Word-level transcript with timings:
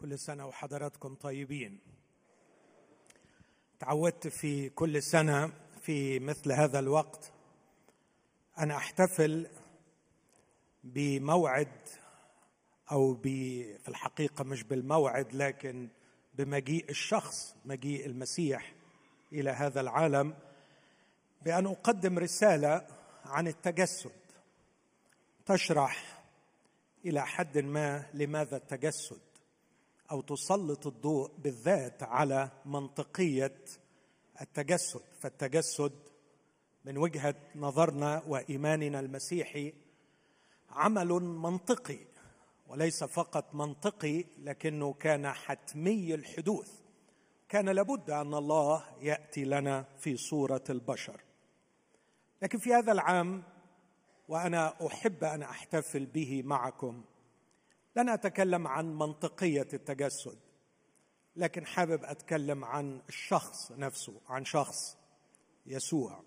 كل 0.00 0.18
سنة 0.18 0.46
وحضراتكم 0.46 1.14
طيبين. 1.14 1.78
تعودت 3.78 4.28
في 4.28 4.68
كل 4.68 5.02
سنة 5.02 5.52
في 5.82 6.18
مثل 6.18 6.52
هذا 6.52 6.78
الوقت 6.78 7.32
أن 8.58 8.70
أحتفل 8.70 9.46
بموعد 10.84 11.88
أو 12.92 13.14
في 13.14 13.64
الحقيقة 13.88 14.44
مش 14.44 14.62
بالموعد 14.62 15.34
لكن 15.34 15.88
بمجيء 16.34 16.90
الشخص 16.90 17.56
مجيء 17.64 18.06
المسيح 18.06 18.74
إلى 19.32 19.50
هذا 19.50 19.80
العالم 19.80 20.34
بأن 21.42 21.66
أقدم 21.66 22.18
رسالة 22.18 22.86
عن 23.24 23.48
التجسد. 23.48 24.12
تشرح 25.46 26.22
إلى 27.04 27.26
حد 27.26 27.58
ما 27.58 28.06
لماذا 28.14 28.56
التجسد. 28.56 29.27
أو 30.10 30.20
تسلط 30.20 30.86
الضوء 30.86 31.30
بالذات 31.38 32.02
على 32.02 32.50
منطقية 32.64 33.58
التجسد. 34.40 35.00
فالتجسد 35.20 35.92
من 36.84 36.98
وجهة 36.98 37.34
نظرنا 37.56 38.22
وإيماننا 38.26 39.00
المسيحي 39.00 39.72
عمل 40.70 41.08
منطقي 41.22 41.98
وليس 42.68 43.04
فقط 43.04 43.54
منطقي 43.54 44.24
لكنه 44.38 44.92
كان 44.92 45.32
حتمي 45.32 46.14
الحدوث. 46.14 46.72
كان 47.48 47.68
لابد 47.68 48.10
أن 48.10 48.34
الله 48.34 48.84
يأتي 49.00 49.44
لنا 49.44 49.84
في 49.98 50.16
صورة 50.16 50.64
البشر. 50.70 51.20
لكن 52.42 52.58
في 52.58 52.74
هذا 52.74 52.92
العام 52.92 53.42
وأنا 54.28 54.86
أحب 54.86 55.24
أن 55.24 55.42
أحتفل 55.42 56.06
به 56.06 56.42
معكم 56.42 57.04
لن 57.98 58.08
أتكلم 58.08 58.66
عن 58.66 58.94
منطقية 58.94 59.68
التجسد 59.74 60.38
لكن 61.36 61.66
حابب 61.66 62.04
أتكلم 62.04 62.64
عن 62.64 63.02
الشخص 63.08 63.72
نفسه 63.72 64.20
عن 64.28 64.44
شخص 64.44 64.96
يسوع. 65.66 66.24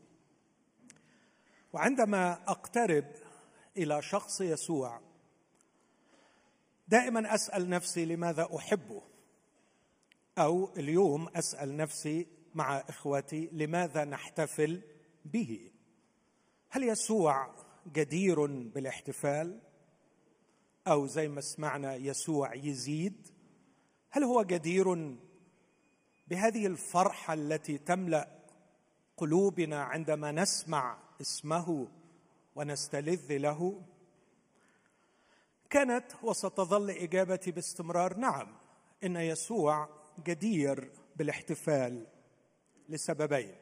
وعندما 1.74 2.34
أقترب 2.52 3.06
إلى 3.78 4.02
شخص 4.02 4.42
يسوع 4.42 5.02
دائما 6.88 7.36
أسأل 7.36 7.70
نفسي 7.70 8.06
لماذا 8.06 8.48
أحبه 8.56 9.02
أو 10.38 10.74
اليوم 10.78 11.28
أسأل 11.28 11.78
نفسي 11.78 12.28
مع 12.56 12.78
إخوتي 12.78 13.50
لماذا 13.52 14.06
نحتفل 14.06 14.82
به. 15.26 15.72
هل 16.70 16.84
يسوع 16.84 17.56
جدير 17.88 18.46
بالاحتفال؟ 18.46 19.71
أو 20.88 21.08
زي 21.08 21.28
ما 21.28 21.42
سمعنا 21.42 21.96
يسوع 21.96 22.56
يزيد 22.56 23.28
هل 24.10 24.24
هو 24.24 24.44
جدير 24.44 25.16
بهذه 26.28 26.68
الفرحة 26.68 27.34
التي 27.34 27.78
تملأ 27.78 28.42
قلوبنا 29.18 29.84
عندما 29.84 30.32
نسمع 30.32 30.98
اسمه 31.22 31.88
ونستلذ 32.56 33.38
له؟ 33.38 33.82
كانت 35.70 36.06
وستظل 36.24 36.90
إجابتي 36.90 37.52
باستمرار 37.52 38.18
نعم 38.18 38.58
إن 39.04 39.16
يسوع 39.16 39.90
جدير 40.26 40.92
بالاحتفال 41.16 42.08
لسببين. 42.90 43.56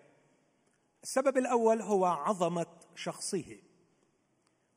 السبب 1.04 1.38
الأول 1.38 1.82
هو 1.82 2.06
عظمة 2.06 2.68
شخصه. 2.96 3.58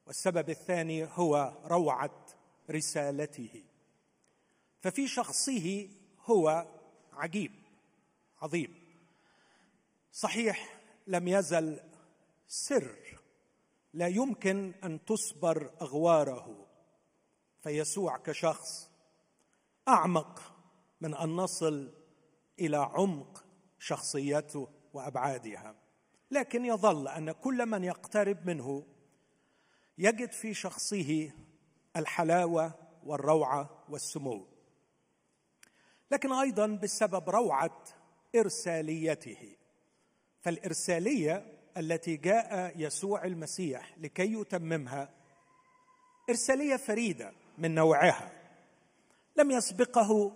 والسبب 0.06 0.50
الثاني 0.50 1.08
هو 1.12 1.53
روعة 1.64 2.27
رسالته. 2.70 3.64
ففي 4.81 5.08
شخصه 5.08 5.89
هو 6.25 6.67
عجيب 7.12 7.53
عظيم. 8.42 8.75
صحيح 10.12 10.80
لم 11.06 11.28
يزل 11.28 11.80
سر 12.46 13.20
لا 13.92 14.07
يمكن 14.07 14.74
أن 14.85 15.05
تصبر 15.05 15.70
أغواره. 15.83 16.67
فيسوع 17.61 18.18
كشخص 18.18 18.91
أعمق 19.89 20.57
من 21.01 21.14
أن 21.14 21.29
نصل 21.29 21.92
إلى 22.61 22.77
عمق 22.77 23.45
شخصيته 23.79 24.68
وأبعادها. 24.92 25.74
لكن 26.30 26.64
يظل 26.64 27.08
أن 27.08 27.33
كل 27.33 27.67
من 27.67 27.85
يقترب 27.85 28.46
منه 28.46 28.86
يجد 30.02 30.33
في 30.33 30.55
شخصه 30.55 31.30
الحلاوة 31.96 32.74
والروعة 33.07 33.85
والسمو. 33.89 34.46
لكن 36.11 36.33
أيضا 36.33 36.67
بسبب 36.67 37.30
روعة 37.30 37.85
إرساليته. 38.36 39.57
فالإرسالية 40.41 41.46
التي 41.77 42.17
جاء 42.17 42.73
يسوع 42.77 43.24
المسيح 43.24 43.98
لكي 43.98 44.33
يتممها 44.33 45.11
إرسالية 46.30 46.77
فريدة 46.77 47.33
من 47.58 47.74
نوعها. 47.74 48.33
لم 49.36 49.51
يسبقه 49.51 50.33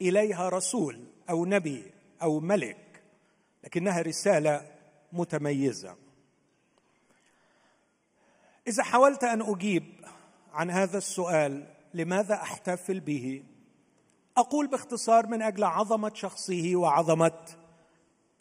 إليها 0.00 0.48
رسول 0.48 1.04
أو 1.30 1.44
نبي 1.44 1.92
أو 2.22 2.40
ملك 2.40 3.02
لكنها 3.64 4.02
رسالة 4.02 4.70
متميزة. 5.12 6.01
إذا 8.68 8.82
حاولت 8.82 9.24
أن 9.24 9.42
أجيب 9.42 9.84
عن 10.52 10.70
هذا 10.70 10.98
السؤال 10.98 11.66
لماذا 11.94 12.34
أحتفل 12.34 13.00
به؟ 13.00 13.42
أقول 14.36 14.66
باختصار 14.66 15.26
من 15.26 15.42
أجل 15.42 15.64
عظمة 15.64 16.14
شخصه 16.14 16.72
وعظمة 16.74 17.38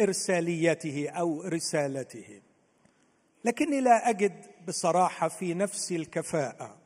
إرساليته 0.02 1.10
أو 1.10 1.42
رسالته. 1.42 2.42
لكني 3.46 3.82
لا 3.82 4.10
أجد 4.10 4.46
بصراحة 4.68 5.28
في 5.28 5.54
نفسي 5.54 5.96
الكفاءة 5.96 6.78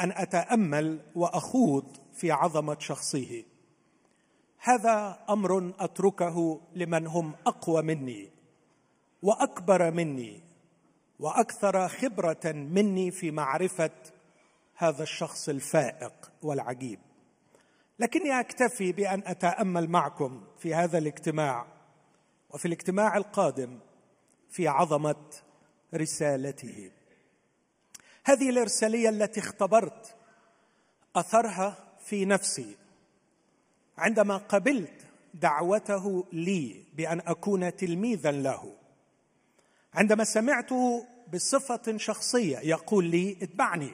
أن 0.00 0.12
أتأمل 0.12 1.00
وأخوض 1.14 1.96
في 2.14 2.32
عظمة 2.32 2.76
شخصه. 2.78 3.44
هذا 4.58 5.18
أمر 5.30 5.72
أتركه 5.78 6.60
لمن 6.74 7.06
هم 7.06 7.34
أقوى 7.46 7.82
مني 7.82 8.30
وأكبر 9.22 9.90
مني 9.90 10.47
وأكثر 11.18 11.88
خبرة 11.88 12.52
مني 12.52 13.10
في 13.10 13.30
معرفة 13.30 13.90
هذا 14.74 15.02
الشخص 15.02 15.48
الفائق 15.48 16.32
والعجيب. 16.42 16.98
لكني 17.98 18.40
أكتفي 18.40 18.92
بأن 18.92 19.22
أتأمل 19.26 19.90
معكم 19.90 20.44
في 20.58 20.74
هذا 20.74 20.98
الاجتماع 20.98 21.66
وفي 22.50 22.66
الاجتماع 22.66 23.16
القادم 23.16 23.78
في 24.50 24.68
عظمة 24.68 25.24
رسالته. 25.94 26.90
هذه 28.24 28.50
الإرسالية 28.50 29.08
التي 29.08 29.40
اختبرت 29.40 30.16
أثرها 31.16 31.76
في 32.04 32.24
نفسي 32.24 32.76
عندما 33.98 34.36
قبلت 34.36 35.06
دعوته 35.34 36.26
لي 36.32 36.84
بأن 36.94 37.20
أكون 37.20 37.76
تلميذا 37.76 38.30
له. 38.30 38.77
عندما 39.98 40.24
سمعته 40.24 41.06
بصفة 41.34 41.96
شخصية 41.96 42.58
يقول 42.58 43.04
لي 43.04 43.36
اتبعني. 43.42 43.90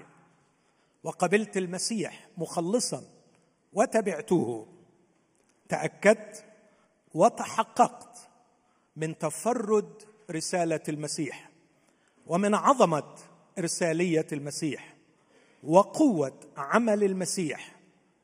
وقبلت 1.05 1.57
المسيح 1.57 2.29
مخلصا 2.39 3.03
وتبعته. 3.73 4.67
تأكدت 5.69 6.45
وتحققت 7.15 8.29
من 8.97 9.19
تفرد 9.19 10.03
رسالة 10.31 10.81
المسيح 10.89 11.51
ومن 12.27 12.55
عظمة 12.55 13.15
ارساليه 13.59 14.27
المسيح 14.33 14.95
وقوة 15.63 16.41
عمل 16.57 17.05
المسيح 17.05 17.77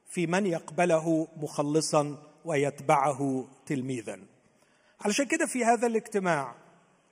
في 0.07 0.27
من 0.27 0.47
يقبله 0.47 1.29
مخلصا 1.37 2.23
ويتبعه 2.45 3.49
تلميذا. 3.67 4.21
علشان 5.01 5.27
كده 5.27 5.47
في 5.47 5.65
هذا 5.65 5.87
الاجتماع 5.87 6.60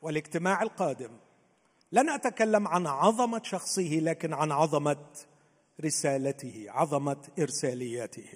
والاجتماع 0.03 0.63
القادم. 0.63 1.11
لن 1.93 2.11
أتكلم 2.11 2.69
عن 2.69 2.87
عظمة 2.87 3.43
شخصه 3.45 4.01
لكن 4.03 4.33
عن 4.33 4.53
عظمة 4.53 5.07
رسالته 5.85 6.67
عظمة 6.69 7.29
إرسالياته. 7.39 8.29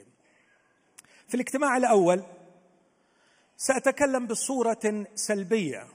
في 1.28 1.34
الاجتماع 1.34 1.76
الأول 1.76 2.22
سأتكلم 3.56 4.26
بصورة 4.26 5.06
سلبية. 5.14 5.86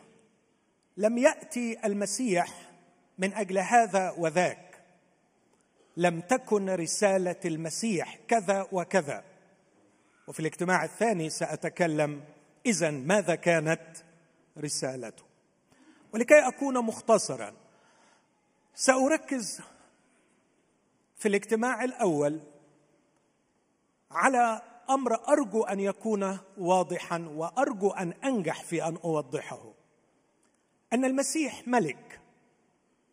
لم 0.97 1.17
يأتي 1.17 1.85
المسيح 1.85 2.71
من 3.17 3.33
أجل 3.33 3.57
هذا 3.57 4.11
وذاك. 4.17 4.83
لم 5.97 6.21
تكن 6.21 6.69
رسالة 6.69 7.39
المسيح 7.45 8.19
كذا 8.27 8.67
وكذا. 8.71 9.23
وفي 10.27 10.39
الاجتماع 10.39 10.83
الثاني 10.83 11.29
سأتكلم 11.29 12.23
اذا 12.65 12.91
ماذا 12.91 13.35
كانت 13.35 13.97
رسالته؟ 14.57 15.26
ولكي 16.13 16.47
أكون 16.47 16.77
مختصرا 16.77 17.53
سأركز 18.75 19.61
في 21.15 21.27
الاجتماع 21.27 21.83
الأول 21.83 22.41
على 24.11 24.61
أمر 24.89 25.27
أرجو 25.27 25.63
أن 25.63 25.79
يكون 25.79 26.39
واضحا 26.57 27.27
وأرجو 27.35 27.89
أن 27.89 28.11
أنجح 28.11 28.63
في 28.63 28.83
أن 28.83 28.97
أوضحه. 29.03 29.73
أن 30.93 31.05
المسيح 31.05 31.67
ملك 31.67 32.21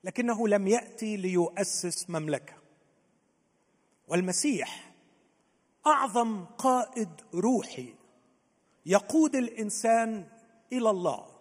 لكنه 0.05 0.49
لم 0.49 0.67
يأتي 0.67 1.17
ليؤسس 1.17 2.11
مملكة. 2.11 2.55
والمسيح 4.08 4.93
أعظم 5.87 6.44
قائد 6.44 7.08
روحي 7.35 7.94
يقود 8.87 9.37
الإنسان 9.37 10.29
إلى 10.73 10.90
الله. 10.90 11.33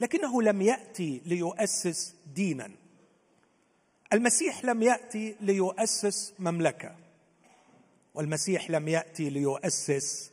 لكنه 0.00 0.42
لم 0.42 0.62
يأتي 0.62 1.20
ليؤسس 1.26 2.14
دينا. 2.34 2.70
المسيح 4.12 4.64
لم 4.64 4.82
يأتي 4.82 5.36
ليؤسس 5.40 6.34
مملكة 6.38 6.96
والمسيح 8.14 8.70
لم 8.70 8.88
يأتي 8.88 9.30
ليؤسس 9.30 10.32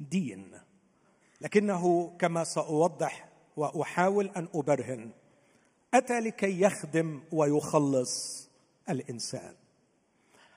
دين. 0.00 0.60
لكنه 1.40 2.16
كما 2.18 2.44
سأوضح 2.44 3.28
وأحاول 3.56 4.30
أن 4.36 4.48
أبرهن 4.54 5.10
أتى 5.94 6.20
لكي 6.20 6.60
يخدم 6.60 7.22
ويخلص 7.32 8.48
الإنسان. 8.88 9.54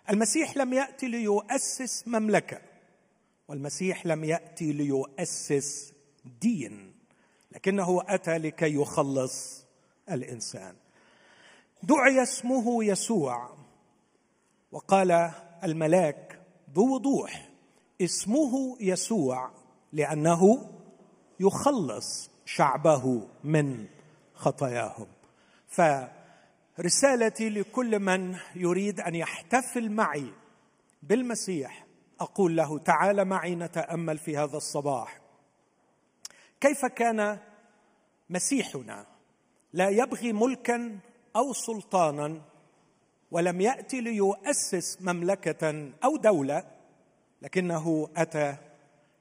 المسيح 0.09 0.57
لم 0.57 0.73
يأتي 0.73 1.07
ليؤسس 1.07 2.07
مملكة 2.07 2.61
والمسيح 3.47 4.05
لم 4.05 4.23
يأتي 4.23 4.73
ليؤسس 4.73 5.93
دين. 6.41 6.96
لكنه 7.57 8.01
أتى 8.07 8.37
لكي 8.37 8.75
يخلص 8.75 9.65
الإنسان. 10.11 10.75
دعي 11.83 12.23
اسمه 12.23 12.83
يسوع. 12.83 13.49
وقال 14.71 15.31
الملاك 15.63 16.41
بوضوح 16.67 17.49
اسمه 18.01 18.77
يسوع 18.79 19.51
لأنه 19.93 20.69
يخلص 21.39 22.29
شعبه 22.45 23.27
من 23.43 23.85
خطاياهم. 24.33 25.07
فرسالتي 26.77 27.49
لكل 27.49 27.99
من 27.99 28.35
يريد 28.55 28.99
أن 28.99 29.15
يحتفل 29.15 29.91
معي 29.91 30.33
بالمسيح. 31.03 31.85
أقول 32.19 32.55
له 32.55 32.79
تعال 32.79 33.25
معي 33.25 33.55
نتأمل 33.55 34.17
في 34.17 34.37
هذا 34.37 34.57
الصباح. 34.57 35.21
كيف 36.61 36.85
كان 36.85 37.39
مسيحنا 38.29 39.05
لا 39.73 39.89
يبغي 39.89 40.33
ملكا 40.33 40.99
أو 41.35 41.53
سلطانا 41.53 42.41
ولم 43.31 43.61
ياتي 43.61 44.01
ليؤسس 44.01 45.01
مملكة 45.01 45.91
أو 46.03 46.17
دولة 46.17 46.63
لكنه 47.41 48.09
أتى 48.17 48.57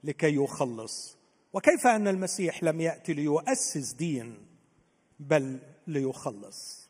لكي 0.03 0.35
يخلص. 0.35 1.17
وكيف 1.53 1.87
أن 1.87 2.07
المسيح 2.07 2.63
لم 2.63 2.81
ياتي 2.81 3.13
ليؤسس 3.13 3.93
دين 3.93 4.47
بل 5.19 5.59
ليخلص؟ 5.87 6.89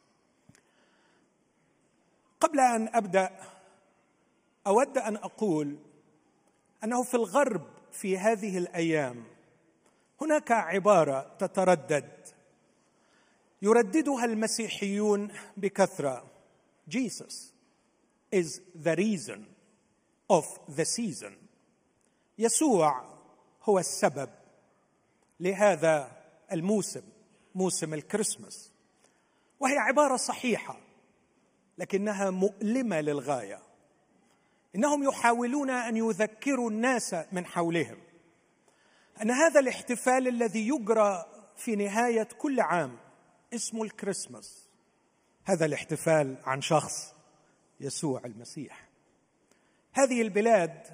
قبل 2.40 2.60
أن 2.60 2.88
أبدأ 2.88 3.30
أود 4.68 4.98
أن 4.98 5.16
أقول 5.16 5.76
أنه 6.84 7.04
في 7.04 7.14
الغرب 7.14 7.68
في 7.92 8.18
هذه 8.18 8.58
الأيام 8.58 9.24
هناك 10.22 10.52
عبارة 10.52 11.36
تتردد. 11.40 12.28
يرددها 13.62 14.26
المسيحيون 14.26 15.32
بكثرة. 15.58 16.24
Jesus 16.90 17.52
is 18.32 18.62
the 18.76 18.96
reason 18.96 19.46
of 20.30 20.46
the 20.76 20.86
season. 20.86 21.34
يسوع 22.38 23.06
هو 23.64 23.80
السبب 23.80 24.30
لهذا 25.40 26.12
الموسم 26.52 27.04
موسم 27.56 27.94
الكريسماس. 27.94 28.72
وهي 29.60 29.78
عبارة 29.78 30.16
صحيحة 30.16 30.80
لكنها 31.78 32.30
مؤلمة 32.30 33.02
للغاية. 33.02 33.60
إنهم 34.76 35.04
يحاولون 35.04 35.70
أن 35.70 35.98
يذكروا 35.98 36.70
الناس 36.70 37.16
من 37.32 37.46
حولهم. 37.46 37.98
أن 39.22 39.32
هذا 39.32 39.60
الاحتفال 39.60 40.28
الذي 40.28 40.68
يجرى 40.68 41.26
في 41.56 41.76
نهاية 41.76 42.28
كل 42.38 42.60
عام 42.60 42.98
اسمه 43.54 43.84
الكريسماس. 43.84 44.68
هذا 45.46 45.66
الاحتفال 45.66 46.38
عن 46.44 46.62
شخص 46.62 47.14
يسوع 47.80 48.22
المسيح. 48.26 48.88
هذه 49.94 50.22
البلاد 50.22 50.88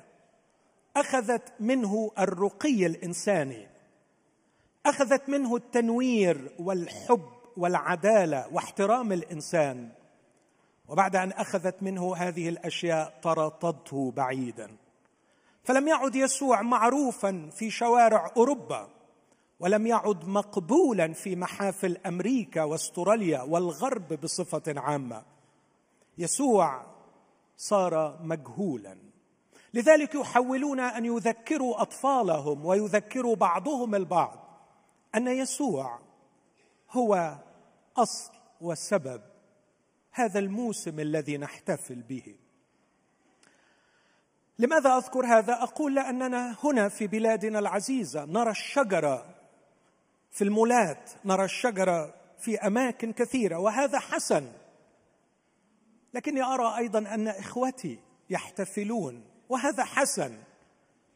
أخذت 0.96 1.54
منه 1.60 2.12
الرقي 2.20 2.86
الإنساني. 2.86 3.68
أخذت 4.86 5.30
منه 5.30 5.56
التنوير 5.56 6.52
والحب 6.60 7.30
والعدالة 7.58 8.48
واحترام 8.52 9.12
الإنسان. 9.12 9.90
وبعد 10.88 11.16
أن 11.16 11.32
أخذت 11.32 11.84
منه 11.84 12.16
هذه 12.16 12.50
الأشياء 12.50 13.20
طردته 13.24 14.12
بعيدا. 14.12 14.83
فلم 15.64 15.88
يعد 15.88 16.16
يسوع 16.16 16.62
معروفا 16.62 17.50
في 17.52 17.70
شوارع 17.70 18.32
أوروبا 18.38 18.90
ولم 19.60 19.88
يعد 19.88 20.28
مقبولا 20.28 21.14
في 21.14 21.36
محافل 21.36 21.98
أمريكا 22.06 22.64
وأستراليا 22.64 23.42
والغرب 23.42 24.14
بصفة 24.14 24.80
عامة. 24.80 25.24
يسوع 26.18 26.86
صار 27.58 28.20
مجهولا. 28.22 28.98
لذلك 29.74 30.16
يحاولون 30.16 30.80
أن 30.80 31.06
يذكروا 31.06 31.82
أطفالهم 31.82 32.66
ويذكروا 32.66 33.36
بعضهم 33.36 33.96
البعض 33.96 34.40
أن 35.16 35.28
يسوع 35.28 36.00
هو 36.92 37.38
أصل 37.98 38.34
وسبب 38.62 39.22
هذا 40.12 40.40
الموسم 40.40 41.00
الذي 41.00 41.38
نحتفل 41.38 42.02
به. 42.02 42.36
لماذا 44.60 44.98
أذكر 44.98 45.26
هذا؟ 45.26 45.64
أقول 45.64 45.96
لاننا 45.96 46.56
هنا 46.64 46.90
في 46.90 47.08
بلادنا 47.08 47.60
العزيزة 47.60 48.26
نرى 48.26 48.52
الشجرة 48.52 49.36
في 50.32 50.44
المولات 50.44 51.12
نرى 51.26 51.46
الشجرة 51.46 52.14
في 52.40 52.58
أماكن 52.58 53.14
كثيرة 53.14 53.58
وهذا 53.58 54.00
حسن. 54.00 54.52
لكني 56.14 56.44
أرى 56.44 56.78
أيضا 56.78 57.00
أن 57.00 57.28
إخوتي 57.28 58.00
يحتفلون 58.30 59.24
وهذا 59.50 59.84
حسن. 59.84 60.38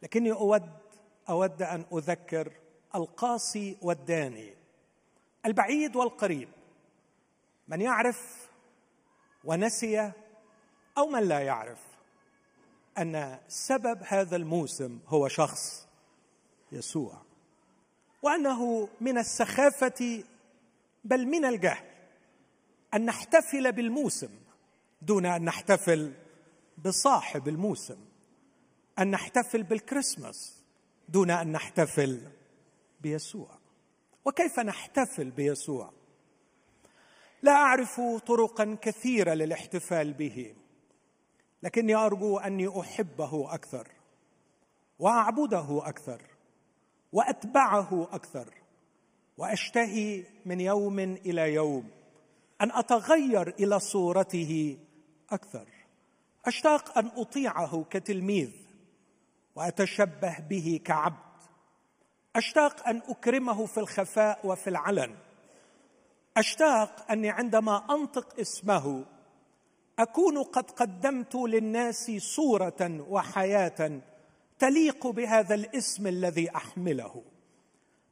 لكني 0.04 0.32
أود 0.32 0.70
أود 1.30 1.62
أن 1.62 1.86
أذكر 1.94 2.52
القاصي 2.96 3.78
والداني 3.82 4.54
البعيد 5.46 5.96
والقريب. 5.96 6.50
من 7.68 7.82
يعرف 7.82 8.50
ونسي 9.44 10.12
أو 10.98 11.08
من 11.08 11.24
لا 11.24 11.40
يعرف. 11.40 11.87
أن 12.98 13.40
سبب 13.48 14.00
هذا 14.08 14.36
الموسم 14.36 15.00
هو 15.08 15.28
شخص 15.28 15.88
يسوع 16.72 17.22
وأنه 18.22 18.90
من 19.02 19.18
السخافة 19.18 20.24
بل 21.04 21.26
من 21.26 21.46
الجهل 21.46 21.86
أن 22.94 23.06
نحتفل 23.06 23.72
بالموسم 23.72 24.30
دون 25.02 25.26
أن 25.26 25.46
نحتفل 25.46 26.14
بصاحب 26.86 27.48
الموسم 27.48 27.98
أن 29.00 29.12
نحتفل 29.12 29.64
بالكريسماس 29.64 30.64
دون 31.10 31.32
أن 31.32 31.52
نحتفل 31.52 32.22
بيسوع. 33.02 33.60
وكيف 34.26 34.60
نحتفل 34.60 35.32
بيسوع؟ 35.32 35.94
لا 37.42 37.52
أعرف 37.52 38.02
طرقا 38.28 38.78
كثيرة 38.82 39.34
للاحتفال 39.34 40.14
به. 40.14 40.56
لكني 41.64 41.96
أرجو 41.96 42.38
أني 42.38 42.80
أحبه 42.80 43.54
أكثر 43.54 43.88
وأعبده 45.00 45.82
أكثر 45.86 46.22
وأتبعه 47.12 48.08
أكثر 48.12 48.54
وأشتهي 49.38 50.24
من 50.46 50.62
يوم 50.62 51.00
إلى 51.00 51.54
يوم 51.54 51.90
أن 52.62 52.72
أتغير 52.72 53.48
إلى 53.60 53.80
صورته 53.80 54.78
أكثر. 55.32 55.68
أشتاق 56.46 56.98
أن 56.98 57.12
أطيعه 57.16 57.86
كتلميذ 57.90 58.52
وأتشبه 59.56 60.40
به 60.40 60.80
كعبد. 60.86 61.18
أشتاق 62.36 62.88
أن 62.88 63.02
أكرمه 63.08 63.66
في 63.66 63.80
الخفاء 63.80 64.40
وفي 64.48 64.70
العلن. 64.70 65.16
أشتاق 66.38 67.12
أني 67.12 67.30
عندما 67.30 67.86
أنطق 67.90 68.40
اسمه 68.40 69.06
أكون 70.00 70.44
قد 70.44 70.72
قدمت 70.72 71.36
للناس 71.36 72.12
صورة 72.18 73.06
وحياة 73.10 74.02
تليق 74.60 75.08
بهذا 75.08 75.56
الاسم 75.56 76.08
الذي 76.08 76.56
أحمله. 76.56 77.24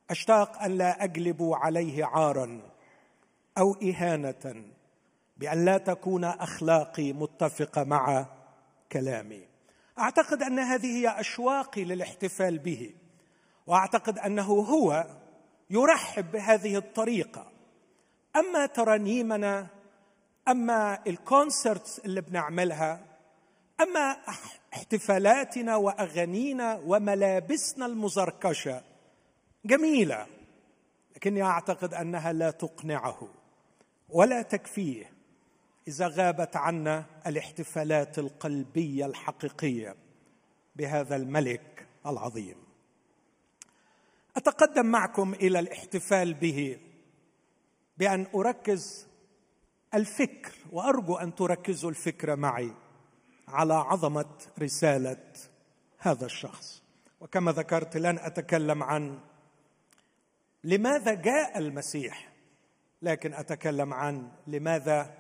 أشتاق 0.10 0.62
أن 0.62 0.72
لا 0.72 1.04
أجلب 1.04 1.44
عليه 1.54 2.06
عارا 2.06 2.62
أو 3.58 3.74
إهانة 3.74 4.64
بأن 5.38 5.66
لا 5.66 5.78
تكون 5.78 6.24
أخلاقي 6.24 7.14
متفقة 7.14 7.84
مع 7.84 8.26
كلامي. 8.92 9.48
أعتقد 10.00 10.44
أن 10.44 10.60
هذه 10.60 10.98
هي 10.98 11.20
اشواقي 11.20 11.84
للاحتفال 11.84 12.60
به 12.60 12.94
وأعتقد 13.68 14.20
أنه 14.20 14.54
هو 14.54 15.08
يرحب 15.70 16.32
بهذه 16.32 16.78
الطريقة. 16.78 17.52
أما 18.36 18.66
ترانيمنا 18.66 19.75
أما 20.48 21.00
الكونسرتس 21.08 22.00
اللي 22.00 22.22
بنعملها 22.22 23.00
أما 23.82 24.18
احتفالاتنا 24.74 25.76
وأغانينا 25.76 26.82
وملابسنا 26.86 27.86
المزركشة 27.86 28.84
جميلة 29.66 30.28
لكني 31.16 31.44
أعتقد 31.44 31.94
أنها 31.94 32.34
لا 32.34 32.52
تقنعه 32.52 33.28
ولا 34.10 34.42
تكفيه 34.42 35.12
إذا 35.88 36.08
غابت 36.08 36.56
عنا 36.56 37.06
الاحتفالات 37.28 38.20
القلبية 38.20 39.06
الحقيقية 39.06 39.96
بهذا 40.76 41.16
الملك 41.16 41.88
العظيم. 42.06 42.56
أتقدم 44.38 44.86
معكم 44.86 45.34
إلى 45.34 45.60
الاحتفال 45.60 46.34
به 46.34 46.80
بأن 47.98 48.28
أركز 48.36 49.08
الفكر 49.96 50.54
وأرجو 50.72 51.16
أن 51.16 51.36
تركزوا 51.36 51.90
الفكر 51.90 52.36
معي 52.36 52.72
على 53.48 53.74
عظمة 53.74 54.26
رسالة 54.62 55.24
هذا 56.00 56.26
الشخص. 56.26 56.84
وكما 57.22 57.52
ذكرت 57.52 57.98
لن 57.98 58.18
أتكلم 58.20 58.84
عن 58.84 59.20
لماذا 60.64 61.14
جاء 61.14 61.58
المسيح 61.58 62.32
لكن 63.02 63.34
أتكلم 63.34 63.94
عن 63.94 64.32
لماذا 64.48 65.14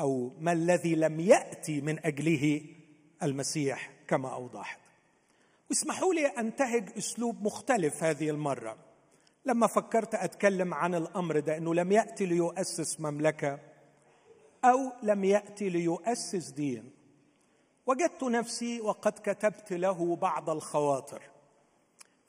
أو 0.00 0.32
ما 0.38 0.52
الذي 0.52 0.94
لم 0.94 1.20
يأتي 1.20 1.80
من 1.80 2.06
أجله 2.06 2.60
المسيح 3.22 3.90
كما 4.08 4.34
أوضحت. 4.34 4.80
واسمحوا 5.70 6.14
لي 6.14 6.26
أنتهج 6.26 6.90
أسلوب 6.98 7.42
مختلف 7.42 8.04
هذه 8.04 8.30
المرة. 8.30 8.76
لما 9.46 9.66
فكرت 9.66 10.14
أتكلم 10.14 10.74
عن 10.74 10.94
الأمر 10.94 11.40
ده 11.40 11.56
إنه 11.56 11.74
لم 11.74 11.92
يأتي 11.92 12.26
ليؤسس 12.26 13.00
مملكة 13.00 13.73
أو 14.64 14.92
لم 15.02 15.24
ياتي 15.24 15.68
ليؤسس 15.68 16.50
دين. 16.50 16.90
وجدت 17.86 18.24
نفسي 18.24 18.80
وقد 18.80 19.12
كتبت 19.12 19.72
له 19.72 20.16
بعض 20.16 20.50
الخواطر. 20.50 21.22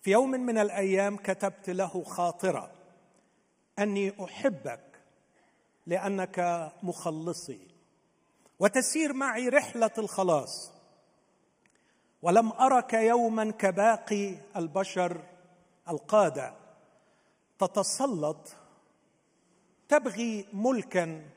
في 0.01 0.12
يوم 0.12 0.32
من 0.32 0.58
الأيام 0.58 1.18
كتبت 1.18 1.70
له 1.70 2.04
خاطرة. 2.04 2.72
أني 3.80 4.24
أحبك 4.24 5.01
لأنك 5.88 6.72
مخلصي. 6.84 7.68
وتسير 8.60 9.13
معي 9.13 9.50
رحلة 9.50 9.92
الخلاص. 9.98 10.72
ولم 12.22 12.51
أرك 12.51 12.94
يوما 12.94 13.51
كباقي 13.51 14.36
البشر 14.56 15.24
القادة 15.89 16.54
تتسلط 17.60 18.56
تبغي 19.89 20.46
ملكا 20.54 21.30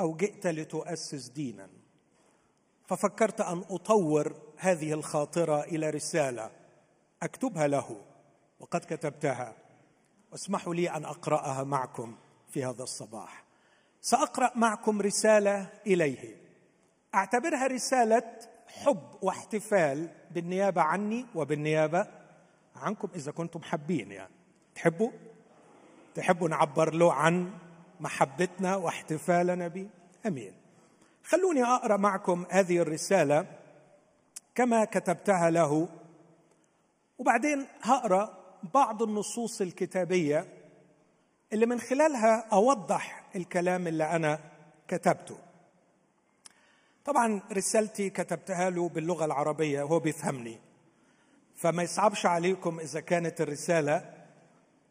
أو 0.00 0.16
جئت 0.16 0.46
لتؤسس 0.46 1.28
دينا. 1.28 1.68
ففكرت 2.86 3.40
أن 3.40 3.64
أطور 3.70 4.34
هذه 4.56 4.92
الخاطرة 4.92 5.62
إلى 5.62 5.90
رسالة 5.90 6.50
أكتبها 7.22 7.66
له 7.66 8.00
وقد 8.60 8.80
كتبتها. 8.80 9.56
واسمحوا 10.32 10.74
لي 10.74 10.90
أن 10.90 11.04
أقرأها 11.04 11.64
معكم 11.64 12.16
في 12.48 12.64
هذا 12.64 12.82
الصباح. 12.82 13.44
سأقرأ 14.00 14.52
معكم 14.54 15.02
رسالة 15.02 15.72
إليه. 15.86 16.36
أعتبرها 17.14 17.66
رسالة 17.66 18.38
حب 18.68 19.02
واحتفال 19.22 20.08
بالنيابة 20.30 20.82
عني 20.82 21.26
وبالنيابة 21.34 22.06
عنكم 22.76 23.08
إذا 23.14 23.32
كنتم 23.32 23.62
حابين 23.62 24.12
يعني. 24.12 24.34
تحبوا؟ 24.74 25.10
تحبوا 26.14 26.48
نعبر 26.48 26.94
له 26.94 27.12
عن 27.12 27.50
محبتنا 28.00 28.76
واحتفالنا 28.76 29.68
به 29.68 29.88
أمين. 30.26 30.52
خلوني 31.24 31.64
أقرأ 31.64 31.96
معكم 31.96 32.46
هذه 32.50 32.78
الرسالة 32.78 33.46
كما 34.54 34.84
كتبتها 34.84 35.50
له. 35.50 35.88
وبعدين 37.18 37.66
هقرأ 37.82 38.38
بعض 38.74 39.02
النصوص 39.02 39.60
الكتابية 39.60 40.46
اللي 41.52 41.66
من 41.66 41.80
خلالها 41.80 42.48
أوضح 42.52 43.24
الكلام 43.36 43.86
اللي 43.86 44.04
أنا 44.04 44.38
كتبته. 44.88 45.38
طبعا 47.04 47.42
رسالتي 47.52 48.10
كتبتها 48.10 48.70
له 48.70 48.88
باللغة 48.88 49.24
العربية 49.24 49.82
وهو 49.82 49.98
بيفهمني. 49.98 50.60
فما 51.56 51.82
يصعبش 51.82 52.26
عليكم 52.26 52.80
إذا 52.80 53.00
كانت 53.00 53.40
الرسالة 53.40 54.15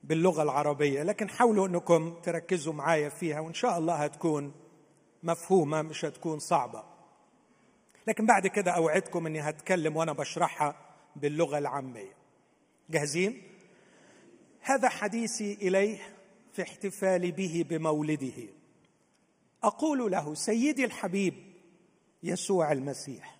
باللغة 0.06 0.44
العربية 0.44 1.04
لكن 1.04 1.30
حاولوا 1.30 1.68
أنكم 1.68 2.14
تركزوا 2.24 2.74
معايا 2.74 3.10
فيها 3.10 3.40
وإن 3.40 3.54
شاء 3.54 3.78
الله 3.78 3.96
هتكون 3.96 4.54
مفهومة 5.24 5.82
مش 5.82 6.06
هتكون 6.06 6.40
صعبة. 6.40 6.84
لكن 8.08 8.26
بعد 8.26 8.48
كده 8.48 8.72
أوعدكم 8.72 9.26
إني 9.26 9.40
هتكلم 9.42 9.98
وأنا 9.98 10.14
بشرحها 10.14 10.76
باللغة 11.16 11.58
العامية. 11.58 12.14
جاهزين؟ 12.90 13.42
هذا 14.62 14.90
حديثي 14.90 15.54
إليه 15.54 16.00
في 16.54 16.62
احتفالي 16.62 17.32
به 17.32 17.66
بمولده. 17.70 18.50
أقول 19.64 20.12
له 20.12 20.34
سيدي 20.34 20.86
الحبيب 20.86 21.34
يسوع 22.24 22.72
المسيح 22.72 23.36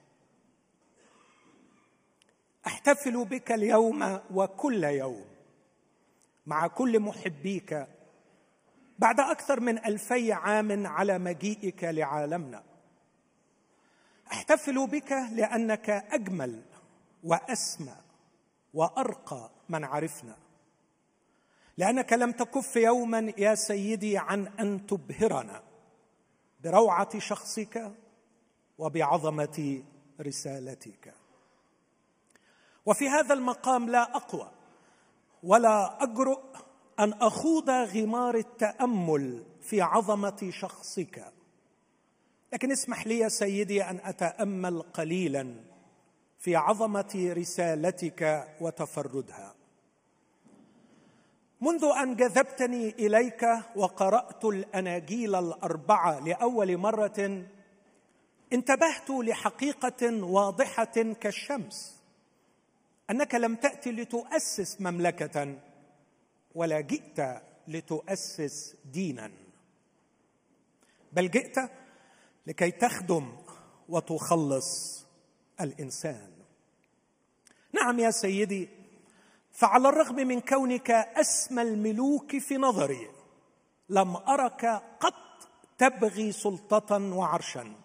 أحتفل 2.68 3.26
بك 3.26 3.52
اليوم 3.52 4.20
وكل 4.34 4.84
يوم. 4.84 5.35
مع 6.46 6.68
كل 6.68 7.00
محبيك 7.00 7.88
بعد 9.00 9.20
أكثر 9.20 9.60
من 9.60 9.86
ألفي 9.86 10.34
عام 10.34 10.88
على 10.88 11.18
مجيئك 11.18 11.84
لعالمنا. 11.84 12.64
احتفل 14.32 14.88
بك 14.88 15.12
لأنك 15.12 15.90
أجمل 15.90 16.62
وأسمى 17.24 17.96
وأرقى 18.74 19.52
من 19.70 19.84
عرفنا. 19.84 20.36
لأنك 21.78 22.14
لم 22.14 22.32
تكف 22.32 22.76
يوما 22.76 23.34
يا 23.38 23.56
سيدي 23.56 24.18
عن 24.18 24.48
أن 24.48 24.88
تبهرنا 24.88 25.64
بروعة 26.64 27.20
شخصك 27.20 27.92
وبعظمة 28.78 29.84
رسالتك. 30.22 31.14
وفي 32.86 33.10
هذا 33.10 33.34
المقام 33.34 33.90
لا 33.90 34.16
أقوى 34.16 34.52
ولا 35.46 36.04
اجرؤ 36.04 36.42
أن 37.00 37.14
أخوض 37.14 37.70
غمار 37.70 38.36
التأمل 38.36 39.44
في 39.62 39.82
عظمة 39.82 40.50
شخصك. 40.50 41.34
لكن 42.54 42.72
اسمح 42.72 43.08
لي 43.08 43.20
يا 43.20 43.30
سيدي 43.30 43.84
أن 43.84 44.00
أتأمل 44.04 44.82
قليلا 44.82 45.56
في 46.40 46.56
عظمة 46.56 47.34
رسالتك 47.38 48.48
وتفردها. 48.62 49.56
منذ 51.62 51.86
أن 51.86 52.16
جذبتني 52.16 52.90
إليك 52.90 53.46
وقرأت 53.76 54.46
الأناجيل 54.46 55.36
الأربعة 55.36 56.20
لأول 56.20 56.78
مرة 56.78 57.46
انتبهت 58.54 59.10
لحقيقة 59.10 60.24
واضحة 60.24 61.14
كالشمس. 61.22 61.95
أنك 63.10 63.36
لم 63.36 63.56
تأتي 63.56 63.92
لتؤسس 63.92 64.82
مملكة 64.82 65.60
ولا 66.56 66.80
جئت 66.82 67.42
لتؤسس 67.68 68.76
دينا. 68.86 69.32
بل 71.14 71.32
جئت 71.32 71.56
لكي 72.48 72.72
تخدم 72.72 73.38
وتخلص 73.90 75.06
الإنسان. 75.62 76.32
نعم 77.74 78.00
يا 78.00 78.12
سيدي 78.12 78.70
فعلى 79.52 79.90
الرغم 79.90 80.16
من 80.16 80.40
كونك 80.42 80.92
أسمى 80.92 81.62
الملوك 81.62 82.38
في 82.38 82.58
نظري 82.58 83.10
لم 83.90 84.16
أرك 84.16 84.66
قط 85.00 85.50
تبغي 85.78 86.32
سلطة 86.32 87.16
وعرشا. 87.16 87.85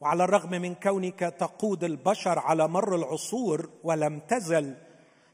وعلى 0.00 0.24
الرغم 0.24 0.50
من 0.50 0.74
كونك 0.74 1.18
تقود 1.18 1.84
البشر 1.84 2.38
على 2.38 2.68
مر 2.68 2.94
العصور 2.94 3.70
ولم 3.84 4.20
تزل 4.20 4.76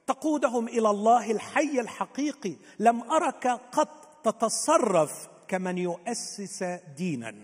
تقودهم 0.06 0.68
إلى 0.68 0.90
الله 0.90 1.30
الحي 1.30 1.80
الحقيقي. 1.80 2.56
لم 2.78 3.10
أرك 3.10 3.46
قط 3.46 4.20
تتصرف 4.24 5.28
كمن 5.48 5.78
يؤسس 5.78 6.62
دينا. 6.96 7.34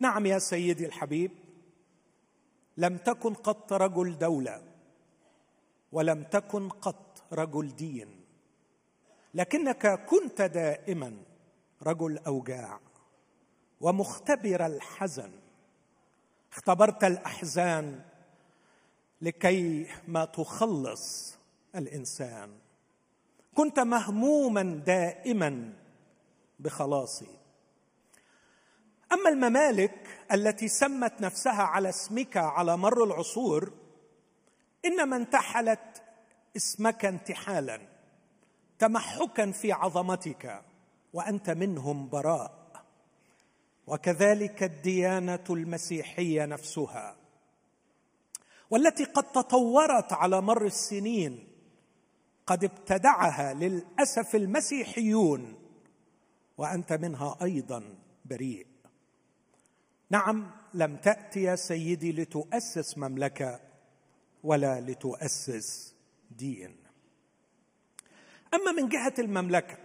نعم 0.00 0.26
يا 0.26 0.38
سيدي 0.38 0.86
الحبيب 0.86 1.30
لم 2.76 2.96
تكن 2.96 3.34
قط 3.34 3.72
رجل 3.72 4.18
دولة 4.18 4.62
ولم 5.92 6.22
تكن 6.22 6.68
قط 6.68 7.22
رجل 7.32 7.76
دين 7.76 8.20
لكنك 9.34 10.04
كنت 10.04 10.42
دائما 10.42 11.16
رجل 11.82 12.18
أوجاع 12.18 12.80
ومختبر 13.80 14.66
الحزن. 14.66 15.41
اختبرت 16.52 17.04
الأحزان 17.04 18.00
لكي 19.22 19.86
ما 20.08 20.24
تخلص 20.24 21.36
الإنسان. 21.74 22.58
كنت 23.54 23.80
مهموما 23.80 24.62
دائما 24.86 25.72
بخلاصي. 26.60 27.38
أما 29.12 29.28
الممالك 29.30 30.24
التي 30.32 30.68
سمت 30.68 31.20
نفسها 31.20 31.62
على 31.62 31.88
اسمك 31.88 32.36
على 32.36 32.76
مر 32.76 33.04
العصور 33.04 33.72
إنما 34.84 35.16
انتحلت 35.16 36.02
اسمك 36.56 37.04
انتحالا 37.04 37.80
تمحكا 38.78 39.50
في 39.50 39.72
عظمتك 39.72 40.62
وأنت 41.12 41.50
منهم 41.50 42.08
براء. 42.08 42.61
وكذلك 43.86 44.62
الديانة 44.62 45.44
المسيحية 45.50 46.44
نفسها 46.44 47.16
والتي 48.70 49.04
قد 49.04 49.24
تطورت 49.24 50.12
على 50.12 50.40
مر 50.40 50.66
السنين 50.66 51.48
قد 52.46 52.64
ابتدعها 52.64 53.54
للأسف 53.54 54.34
المسيحيون 54.34 55.54
وأنت 56.58 56.92
منها 56.92 57.38
أيضا 57.42 57.98
بريء. 58.24 58.66
نعم 60.10 60.50
لم 60.74 60.96
تأتي 60.96 61.42
يا 61.42 61.56
سيدي 61.56 62.12
لتؤسس 62.12 62.98
مملكة 62.98 63.60
ولا 64.42 64.80
لتؤسس 64.80 65.94
دين. 66.30 66.76
أما 68.54 68.72
من 68.72 68.88
جهة 68.88 69.14
المملكة 69.18 69.78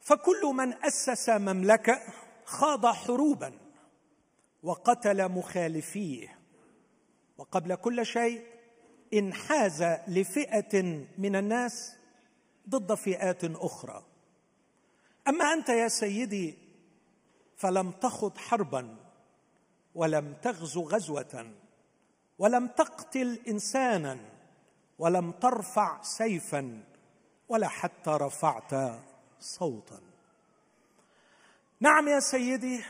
فكل 0.00 0.42
من 0.54 0.72
أسس 0.84 1.28
مملكة 1.28 2.00
خاض 2.44 2.86
حروبا 2.86 3.52
وقتل 4.62 5.28
مخالفيه. 5.28 6.38
وقبل 7.38 7.74
كل 7.74 8.06
شيء 8.06 8.46
انحاز 9.14 9.82
لفئة 10.08 10.82
من 11.18 11.36
الناس 11.36 11.96
ضد 12.68 12.94
فئات 12.94 13.44
أخرى. 13.44 14.04
أما 15.28 15.44
أنت 15.52 15.68
يا 15.68 15.88
سيدي 15.88 16.58
فلم 17.56 17.90
تخض 17.90 18.38
حربا 18.38 18.96
ولم 19.94 20.34
تغزو 20.42 20.82
غزوة 20.82 21.52
ولم 22.38 22.66
تقتل 22.66 23.40
انسانا 23.48 24.18
ولم 24.98 25.30
ترفع 25.32 26.02
سيفا 26.02 26.84
ولا 27.48 27.68
حتى 27.68 28.10
رفعت 28.10 29.00
صوتا. 29.40 30.11
نعم 31.82 32.08
يا 32.08 32.20
سيدي 32.20 32.80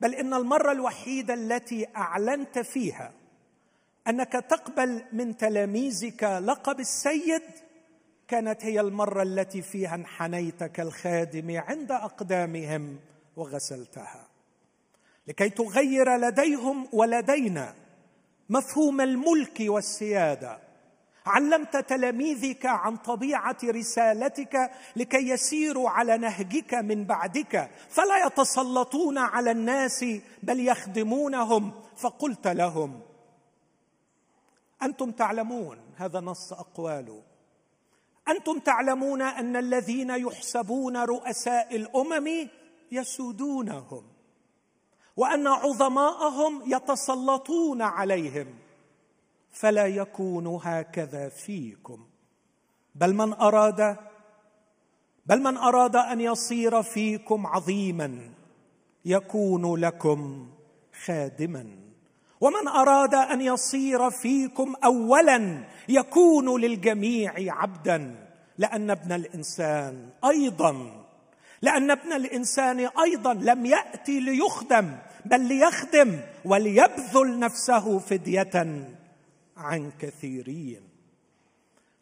بل 0.00 0.14
إن 0.14 0.34
المرة 0.34 0.72
الوحيدة 0.72 1.34
التي 1.34 1.86
أعلنت 1.96 2.58
فيها 2.58 3.12
أنك 4.08 4.32
تقبل 4.32 5.02
من 5.12 5.36
تلاميذك 5.36 6.24
لقب 6.24 6.80
السيد 6.80 7.42
كانت 8.28 8.64
هي 8.64 8.80
المرة 8.80 9.22
التي 9.22 9.62
فيها 9.62 9.94
انحنيت 9.94 10.64
كالخادم 10.64 11.60
عند 11.60 11.92
أقدامهم 11.92 12.98
وغسلتها. 13.36 14.28
لكي 15.26 15.48
تغير 15.48 16.16
لديهم 16.16 16.88
ولدينا 16.92 17.74
مفهوم 18.48 19.00
الملك 19.00 19.60
والسيادة. 19.60 20.58
علمت 21.26 21.76
تلاميذك 21.76 22.66
عن 22.66 22.96
طبيعة 22.96 23.56
رسالتك 23.64 24.70
لكي 24.96 25.28
يسيروا 25.28 25.90
على 25.90 26.18
نهجك 26.18 26.74
من 26.74 27.04
بعدك. 27.04 27.70
فلا 27.88 28.26
يتسلطون 28.26 29.18
على 29.18 29.50
الناس 29.50 30.04
بل 30.42 30.60
يخدمونهم. 30.60 31.72
فقلت 31.96 32.46
لهم 32.46 33.00
أنتم 34.82 35.10
تعلمون 35.10 35.78
هذا 35.96 36.20
نص 36.20 36.52
اقواله 36.52 37.22
أنتم 38.28 38.58
تعلمون 38.58 39.22
أن 39.22 39.56
الذين 39.56 40.10
يحسبون 40.10 40.96
رؤساء 40.96 41.76
الأمم 41.76 42.48
يسودونهم 42.92 44.04
وأن 45.16 45.46
عظماءهم 45.46 46.62
يتسلطون 46.66 47.82
عليهم. 47.82 48.65
فلا 49.60 49.86
يكون 49.86 50.60
هكذا 50.62 51.28
فيكم. 51.28 52.06
بل 52.94 53.14
من 53.14 53.32
أراد 53.32 53.96
بل 55.26 55.42
من 55.42 55.56
أراد 55.56 55.96
أن 55.96 56.20
يصير 56.20 56.82
فيكم 56.82 57.46
عظيما 57.46 58.30
يكون 59.04 59.80
لكم 59.80 60.50
خادما. 61.04 61.66
ومن 62.40 62.68
أراد 62.68 63.14
أن 63.14 63.40
يصير 63.40 64.10
فيكم 64.10 64.74
اولا 64.84 65.64
يكون 65.88 66.60
للجميع 66.60 67.34
عبدا. 67.36 68.26
لأن 68.58 68.90
ابن 68.90 69.12
الإنسان 69.12 70.10
أيضا 70.24 71.04
لأن 71.62 71.90
ابن 71.90 72.12
الإنسان 72.12 72.88
أيضا 73.04 73.34
لم 73.34 73.66
يأتي 73.66 74.20
ليخدم 74.20 74.96
بل 75.24 75.40
ليخدم 75.40 76.20
وليبذل 76.44 77.38
نفسه 77.38 77.98
فدية. 77.98 78.86
عن 79.56 79.92
كثيرين. 79.98 80.96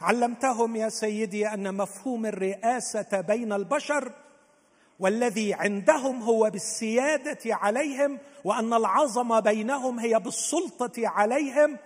علمتهم 0.01 0.77
يا 0.77 0.89
سيدي 0.89 1.49
أن 1.49 1.75
مفهوم 1.75 2.27
الرئاسة 2.27 3.21
بين 3.21 3.53
البشر 3.53 4.13
والذي 4.99 5.55
عندهم 5.55 6.23
هو 6.23 6.51
بالسيادة 6.51 7.39
عليهم 7.47 8.19
وأن 8.45 8.73
العظمه 8.73 9.41
بينهم 9.41 9.99
هي 9.99 10.19
بالسلطة 10.19 11.09
عليهم 11.09 11.79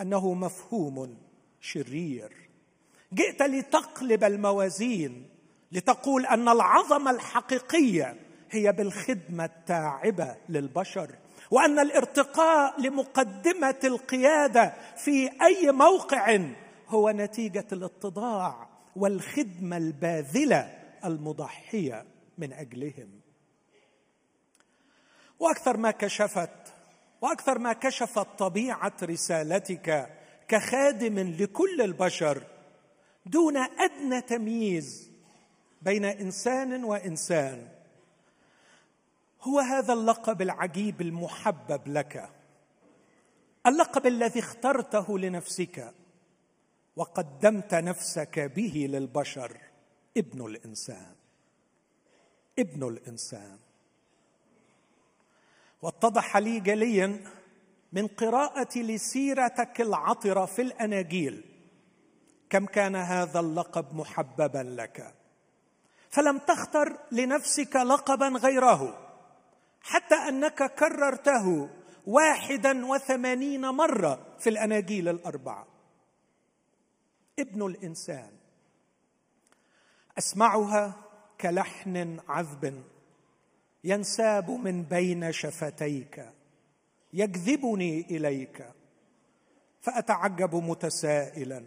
أنه 0.00 0.34
مفهوم 0.34 1.16
شرير. 1.60 2.32
جئت 3.12 3.42
لتقلب 3.42 4.24
الموازين 4.24 5.28
لتقول 5.72 6.26
أن 6.26 6.48
العظمه 6.48 7.10
الحقيقية 7.10 8.16
هي 8.50 8.72
بالخدمة 8.72 9.44
التاعبة 9.44 10.36
للبشر. 10.48 11.10
وأن 11.50 11.78
الارتقاء 11.78 12.80
لمقدمة 12.80 13.80
القيادة 13.84 14.74
في 14.96 15.30
أي 15.42 15.72
موقع 15.72 16.38
هو 16.88 17.10
نتيجة 17.10 17.66
الاتضاع 17.72 18.68
والخدمة 18.96 19.76
الباذلة 19.76 20.78
المضحية 21.04 22.04
من 22.38 22.52
أجلهم. 22.52 23.20
وأكثر 25.38 25.76
ما 25.76 25.90
كشفت 25.90 26.50
وأكثر 27.20 27.58
ما 27.58 27.72
كشفت 27.72 28.26
طبيعة 28.38 28.92
رسالتك 29.02 30.08
كخادم 30.48 31.18
لكل 31.18 31.80
البشر 31.80 32.42
دون 33.26 33.56
أدنى 33.56 34.20
تمييز 34.20 35.10
بين 35.82 36.04
إنسان 36.04 36.84
وإنسان. 36.84 37.68
هو 39.46 39.58
هذا 39.58 39.92
اللقب 39.92 40.42
العجيب 40.42 41.00
المحبب 41.00 41.88
لك. 41.88 42.30
اللقب 43.66 44.06
الذي 44.06 44.40
اخترته 44.40 45.18
لنفسك 45.18 45.94
وقدمت 46.96 47.74
نفسك 47.74 48.38
به 48.38 48.86
للبشر. 48.90 49.56
ابن 50.16 50.46
الإنسان. 50.46 51.14
ابن 52.58 52.88
الإنسان. 52.88 53.58
واتضح 55.82 56.36
لي 56.36 56.60
جليا 56.60 57.20
من 57.92 58.06
قراءتي 58.06 58.82
لسيرتك 58.82 59.80
العطرة 59.80 60.46
في 60.46 60.62
الأناجيل. 60.62 61.44
كم 62.50 62.66
كان 62.66 62.96
هذا 62.96 63.40
اللقب 63.40 63.94
محببا 63.94 64.58
لك؟ 64.58 65.14
فلم 66.10 66.38
تختر 66.38 66.98
لنفسك 67.12 67.76
لقبا 67.76 68.28
غيره. 68.28 69.05
حتى 69.86 70.14
أنك 70.14 70.74
كررته 70.74 71.68
واحدا 72.06 72.86
وثمانين 72.86 73.60
مرة 73.60 74.36
في 74.38 74.50
الأناجيل 74.50 75.08
الأربعة. 75.08 75.66
ابن 77.38 77.66
الإنسان. 77.66 78.30
أسمعها 80.18 80.94
كلحن 81.40 82.20
عذب 82.28 82.84
ينساب 83.84 84.50
من 84.50 84.82
بين 84.82 85.32
شفتيك 85.32 86.32
يجذبني 87.12 88.00
إليك 88.00 88.70
فأتعجب 89.80 90.54
متسائلا. 90.54 91.64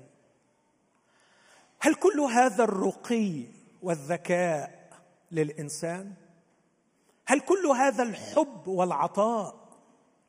هل 1.80 1.96
كل 1.96 2.20
هذا 2.20 2.64
الرقي 2.64 3.44
والذكاء 3.82 4.90
للإنسان؟ 5.32 6.14
هل 7.30 7.40
كل 7.40 7.66
هذا 7.68 8.04
الحب 8.04 8.68
والعطاء 8.68 9.56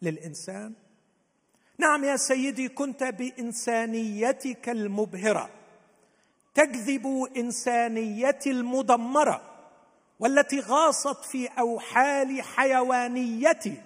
للإنسان؟ 0.02 0.74
نعم 1.78 2.04
يا 2.04 2.16
سيدي 2.16 2.68
كنت 2.68 3.04
بإنسانيتك 3.04 4.68
المبهرة 4.68 5.50
تجذب 6.54 7.28
إنسانيتي 7.36 8.50
المدمرة 8.50 9.42
والتي 10.18 10.60
غاصت 10.60 11.24
في 11.24 11.46
أوحال 11.46 12.42
حيوانيتي 12.42 13.82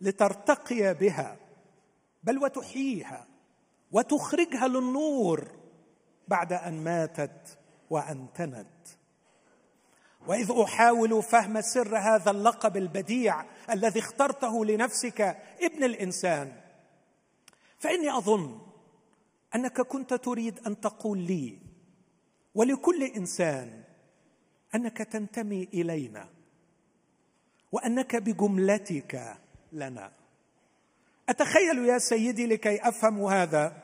لترتقي 0.00 0.94
بها 0.94 1.36
بل 2.24 2.38
وتحييها 2.38 3.26
وتخرجها 3.92 4.68
للنور 4.68 5.48
بعد 6.28 6.52
أن 6.52 6.84
ماتت 6.84 7.58
وأنتنت. 7.90 8.66
وإذ 10.26 10.52
أحاول 10.64 11.22
فهم 11.22 11.60
سر 11.60 11.98
هذا 11.98 12.30
اللقب 12.30 12.76
البديع 12.76 13.44
الذي 13.70 14.00
اخترته 14.00 14.64
لنفسك 14.64 15.20
ابن 15.62 15.84
الإنسان. 15.84 16.52
فإني 17.78 18.16
أظن 18.16 18.60
أنك 19.54 19.80
كنت 19.80 20.14
تريد 20.14 20.66
أن 20.66 20.80
تقول 20.80 21.18
لي 21.18 21.58
ولكل 22.54 23.02
إنسان 23.02 23.82
أنك 24.74 24.98
تنتمي 24.98 25.68
إلينا 25.74 26.28
وأنك 27.72 28.16
بجملتك 28.16 29.36
لنا. 29.72 30.12
أتخيل 31.28 31.84
يا 31.84 31.98
سيدي 31.98 32.46
لكي 32.46 32.88
أفهم 32.88 33.24
هذا؟ 33.24 33.83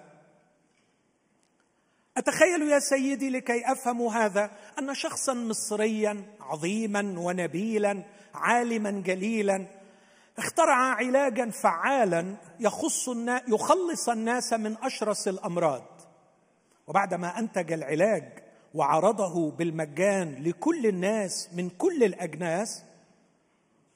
أتخيل 2.20 2.62
يا 2.62 2.78
سيدي 2.78 3.30
لكي 3.30 3.72
أفهم 3.72 4.02
هذا 4.02 4.50
أن 4.78 4.94
شخصا 4.94 5.34
مصريا 5.34 6.24
عظيما 6.40 7.14
ونبيلا 7.18 8.02
عالما 8.34 8.90
جليلا 8.90 9.66
اخترع 10.38 10.76
علاجا 10.76 11.50
فعالا 11.50 12.36
يخص 12.60 13.08
الناس 13.08 13.42
يخلص 13.48 14.08
الناس 14.08 14.52
من 14.52 14.76
أشرس 14.82 15.28
الأمراض. 15.28 16.00
وبعدما 16.86 17.38
أنتج 17.38 17.72
العلاج 17.72 18.32
وعرضه 18.74 19.50
بالمجان 19.50 20.42
لكل 20.42 20.86
الناس 20.86 21.48
من 21.52 21.70
كل 21.70 22.04
الأجناس 22.04 22.82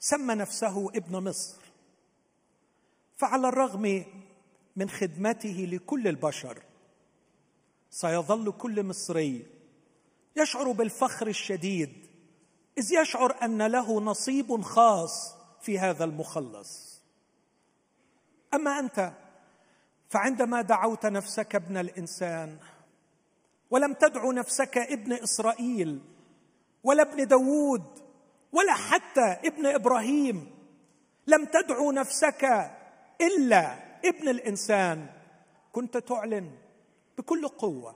سمى 0.01 0.35
نفسه 0.35 0.91
ابن 0.95 1.29
مصر. 1.29 1.57
فعلى 3.17 3.49
الرغم 3.49 4.05
من 4.77 4.91
خدمته 4.91 5.69
لكل 5.73 6.09
البشر 6.09 6.59
سيظل 7.95 8.53
كل 8.53 8.83
مصري 8.83 9.47
يشعر 10.37 10.73
بالفخر 10.73 11.27
الشديد 11.27 12.07
إذ 12.79 12.93
يشعر 12.93 13.37
أن 13.43 13.63
له 13.63 14.01
نصيب 14.01 14.63
خاص 14.63 15.35
في 15.61 15.79
هذا 15.79 16.05
المخلص. 16.05 17.03
أما 18.55 18.79
أنت 18.79 19.13
فعندما 20.09 20.63
دعوت 20.63 21.07
نفسك 21.07 21.55
ابن 21.55 21.77
الإنسان 21.77 22.59
ولم 23.71 23.93
تدعو 23.93 24.33
نفسك 24.33 24.79
ابن 24.79 25.13
إسرائيل 25.13 26.01
ولا 26.85 27.03
ابن 27.03 27.27
داوود 27.27 27.85
ولا 28.53 28.75
حتى 28.75 29.49
ابن 29.49 29.67
إبراهيم 29.67 30.51
لم 31.27 31.45
تدعو 31.45 31.93
نفسك 31.93 32.45
إلا 33.21 33.79
ابن 34.05 34.29
الإنسان 34.29 35.07
كنت 35.73 35.97
تعلن 35.97 36.64
بكل 37.19 37.49
قوة 37.49 37.95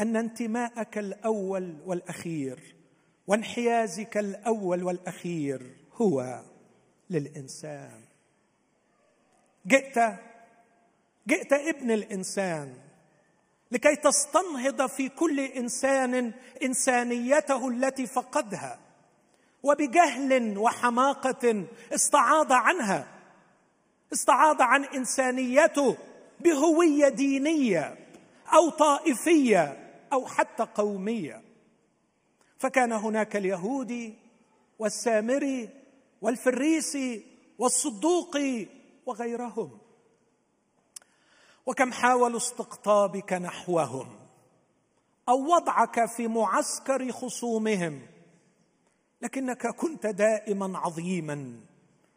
أن 0.00 0.16
انتماءك 0.16 0.98
الأول 0.98 1.76
والأخير 1.86 2.74
وانحيازك 3.26 4.16
الأول 4.16 4.82
والأخير 4.82 5.76
هو 5.92 6.42
للإنسان. 7.10 8.00
جئت 9.66 9.98
جئت 11.28 11.52
ابن 11.52 11.90
الإنسان 11.90 12.74
لكي 13.72 13.96
تستنهض 13.96 14.86
في 14.86 15.08
كل 15.08 15.40
إنسان 15.40 16.32
إنسانيته 16.62 17.68
التي 17.68 18.06
فقدها 18.06 18.78
وبجهل 19.62 20.58
وحماقة 20.58 21.66
استعاض 21.94 22.52
عنها 22.52 23.06
استعاض 24.12 24.62
عن 24.62 24.84
إنسانيته 24.84 25.96
بهوية 26.40 27.08
دينية. 27.08 28.03
أو 28.52 28.70
طائفية 28.70 29.90
أو 30.12 30.26
حتى 30.26 30.62
قومية. 30.62 31.42
فكان 32.58 32.92
هناك 32.92 33.36
اليهودي 33.36 34.14
والسامري 34.78 35.68
والفريسي 36.22 37.24
والصدوقي 37.58 38.66
وغيرهم. 39.06 39.78
وكم 41.66 41.92
حاولوا 41.92 42.36
استقطابك 42.36 43.32
نحوهم 43.32 44.24
أو 45.28 45.54
وضعك 45.54 46.08
في 46.16 46.28
معسكر 46.28 47.12
خصومهم 47.12 48.06
لكنك 49.22 49.66
كنت 49.66 50.06
دائما 50.06 50.78
عظيما 50.78 51.60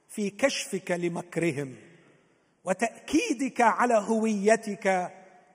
في 0.10 0.30
كشفك 0.30 0.92
لمكرهم 0.92 1.76
وتأكيدك 2.66 3.62
على 3.62 3.94
هويتك 3.94 5.12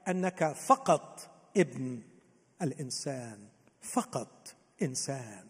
أنك 0.09 0.53
فقط 0.53 1.31
ابن 1.57 2.03
الإنسان 2.63 3.39
فقط 3.83 4.55
إنسان. 4.83 5.45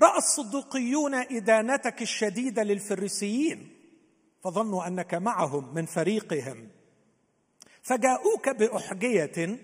رأى 0.00 0.18
الصدوقيون 0.18 1.14
إدانتك 1.14 2.02
الشديدة 2.02 2.62
للفريسيين 2.62 3.68
فظنوا 4.44 4.86
أنك 4.86 5.14
معهم 5.14 5.74
من 5.74 5.86
فريقهم. 5.86 6.68
فجاءوك 7.82 8.48
بأحجية 8.48 9.58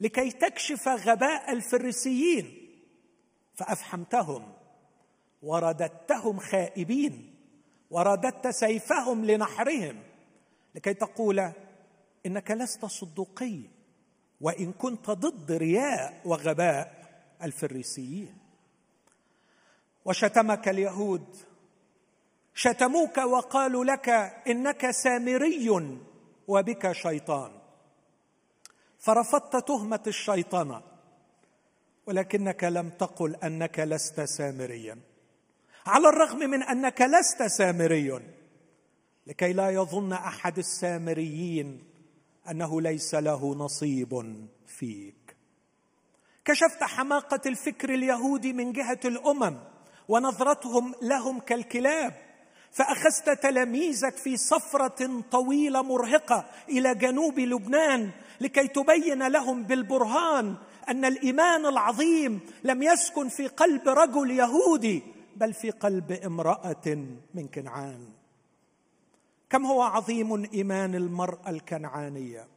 لكي 0.00 0.30
تكشف 0.30 0.88
غباء 0.88 1.52
الفريسيين 1.52 2.68
فأفحمتهم 3.54 4.52
ورددتهم 5.42 6.38
خائبين 6.38 7.34
ورددت 7.90 8.48
سيفهم 8.48 9.24
لنحرهم 9.24 10.02
لكي 10.74 10.94
تقول 10.94 11.52
إنك 12.26 12.50
لست 12.50 12.84
صدوقي 12.84 13.60
وإن 14.40 14.72
كنت 14.72 15.10
ضد 15.10 15.52
رياء 15.52 16.20
وغباء 16.24 17.02
الفريسيين. 17.42 18.38
وشتمك 20.04 20.68
اليهود 20.68 21.36
شتموك 22.54 23.18
وقالوا 23.18 23.84
لك 23.84 24.08
إنك 24.48 24.90
سامري 24.90 25.70
وبك 26.48 26.92
شيطان. 26.92 27.62
فرفضت 28.98 29.68
تهمة 29.68 30.02
الشيطنه 30.06 30.82
ولكنك 32.06 32.64
لم 32.64 32.90
تقل 32.90 33.36
أنك 33.36 33.78
لست 33.78 34.20
سامريا 34.20 34.98
على 35.86 36.08
الرغم 36.08 36.38
من 36.38 36.62
أنك 36.62 37.00
لست 37.00 37.42
سامري 37.42 38.20
لكي 39.26 39.52
لا 39.52 39.70
يظن 39.70 40.12
أحد 40.12 40.58
السامريين 40.58 41.84
أنه 42.50 42.80
ليس 42.80 43.14
له 43.14 43.54
نصيب 43.54 44.34
فيك. 44.66 45.36
كشفت 46.44 46.82
حماقة 46.82 47.40
الفكر 47.46 47.94
اليهودي 47.94 48.52
من 48.52 48.72
جهة 48.72 49.00
الأمم 49.04 49.58
ونظرتهم 50.08 50.94
لهم 51.02 51.40
كالكلاب 51.40 52.14
فأخذت 52.72 53.42
تلاميذك 53.42 54.16
في 54.16 54.36
سفره 54.36 55.22
طويلة 55.30 55.82
مرهقة 55.82 56.46
إلى 56.68 56.94
جنوب 56.94 57.38
لبنان 57.38 58.10
لكي 58.40 58.68
تبين 58.68 59.28
لهم 59.28 59.62
بالبرهان 59.62 60.56
أن 60.88 61.04
الإيمان 61.04 61.66
العظيم 61.66 62.40
لم 62.64 62.82
يسكن 62.82 63.28
في 63.28 63.46
قلب 63.46 63.88
رجل 63.88 64.30
يهودي 64.30 65.02
بل 65.36 65.54
في 65.54 65.70
قلب 65.70 66.12
امرأة 66.12 67.06
من 67.34 67.48
كنعان. 67.48 68.08
كم 69.52 69.66
هو 69.66 69.82
عظيم 69.82 70.44
إيمان 70.54 70.94
المرأة 70.94 71.50
الكنعانية؟ 71.50 72.48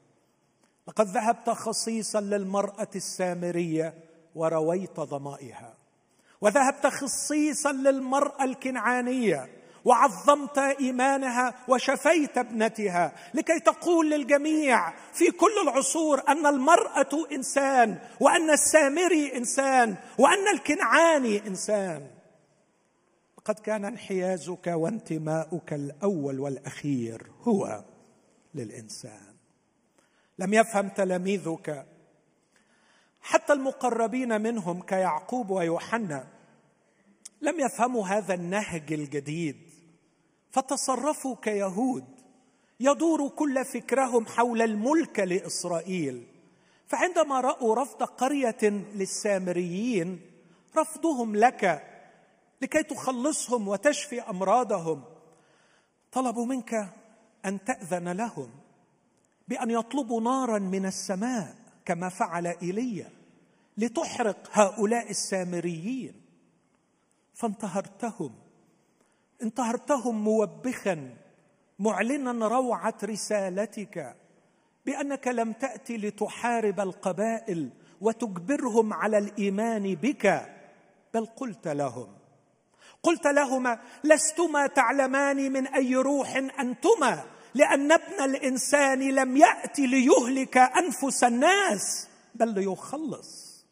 لقد 0.88 1.08
ذهبت 1.08 1.50
خصيصا 1.50 2.22
للمرأة 2.22 2.90
السامرية 2.96 3.94
ورويت 4.36 5.00
ظمائها. 5.00 5.74
وذهبت 6.42 6.88
خصيصا 6.88 7.72
للمرأة 7.72 8.44
الكنعانية 8.44 9.50
وعظمت 9.86 10.58
إيمانها 10.58 11.54
وشفيت 11.68 12.38
ابنتها. 12.38 13.16
لكي 13.34 13.60
تقول 13.60 14.10
للجميع 14.10 14.94
في 15.14 15.32
كل 15.32 15.54
العصور 15.64 16.24
أن 16.28 16.46
المرأة 16.46 17.28
إنسان 17.32 18.00
وأن 18.20 18.50
السامري 18.50 19.38
إنسان 19.38 19.96
وأن 20.20 20.48
الكنعاني 20.54 21.48
إنسان. 21.48 22.15
قد 23.46 23.60
كان 23.60 23.86
انحيازك 23.86 24.68
وانتماؤك 24.68 25.74
الأول 25.74 26.40
والأخير 26.40 27.32
هو 27.42 27.84
للإنسان. 28.56 29.36
لم 30.40 30.54
يفهم 30.54 30.90
تلاميذك 30.90 31.86
حتى 33.22 33.54
المقربين 33.54 34.42
منهم 34.42 34.82
كيعقوب 34.82 35.50
ويوحنا 35.50 36.28
لم 37.42 37.60
يفهموا 37.60 38.08
هذا 38.08 38.34
النهج 38.34 38.94
الجديد. 38.94 39.58
فتصرفوا 40.52 41.36
كيهود 41.42 42.06
يدور 42.80 43.30
كل 43.30 43.66
فكرهم 43.66 44.26
حول 44.26 44.62
الملك 44.62 45.20
لإسرائيل. 45.20 46.28
فعندما 46.88 47.42
رأوا 47.42 47.76
رفض 47.76 48.04
قرية 48.04 48.64
للسامريين 48.96 50.22
رفضهم 50.78 51.36
لك 51.36 51.95
لكي 52.62 52.84
تخلصهم 52.84 53.68
وتشفي 53.68 54.22
أمراضهم. 54.22 55.04
طلبوا 56.12 56.46
منك 56.46 56.94
أن 57.46 57.64
تأذن 57.64 58.12
لهم 58.12 58.50
بأن 59.48 59.70
يطلبوا 59.70 60.22
نارا 60.22 60.60
من 60.60 60.86
السماء 60.86 61.56
كما 61.86 62.10
فعل 62.10 62.48
إيليا 62.48 63.10
لتحرق 63.78 64.50
هؤلاء 64.52 65.10
السامريين. 65.10 66.22
فانتهرتهم. 67.34 68.36
انتهرتهم 69.42 70.24
موبخا 70.24 71.18
معلنا 71.80 72.48
روعة 72.48 72.96
رسالتك 73.04 74.16
بأنك 74.86 75.28
لم 75.28 75.52
تأتي 75.52 75.98
لتحارب 75.98 76.80
القبائل 76.80 77.70
وتجبرهم 78.02 78.94
على 78.94 79.18
الإيمان 79.18 79.96
بك 79.96 80.56
بل 81.14 81.26
قلت 81.26 81.68
لهم 81.68 82.08
قلت 83.06 83.28
لهما 83.28 83.80
لستما 84.04 84.68
تعلمان 84.68 85.52
من 85.52 85.68
أي 85.68 85.96
روح 85.96 86.36
أنتما 86.36 87.26
لأن 87.54 87.92
ابن 87.92 88.24
الإنسان 88.24 89.16
لم 89.16 89.38
ياتي 89.38 89.88
ليهلك 89.88 90.58
أنفس 90.58 91.24
الناس 91.24 92.08
بل 92.36 92.54
ليخلص. 92.54 93.66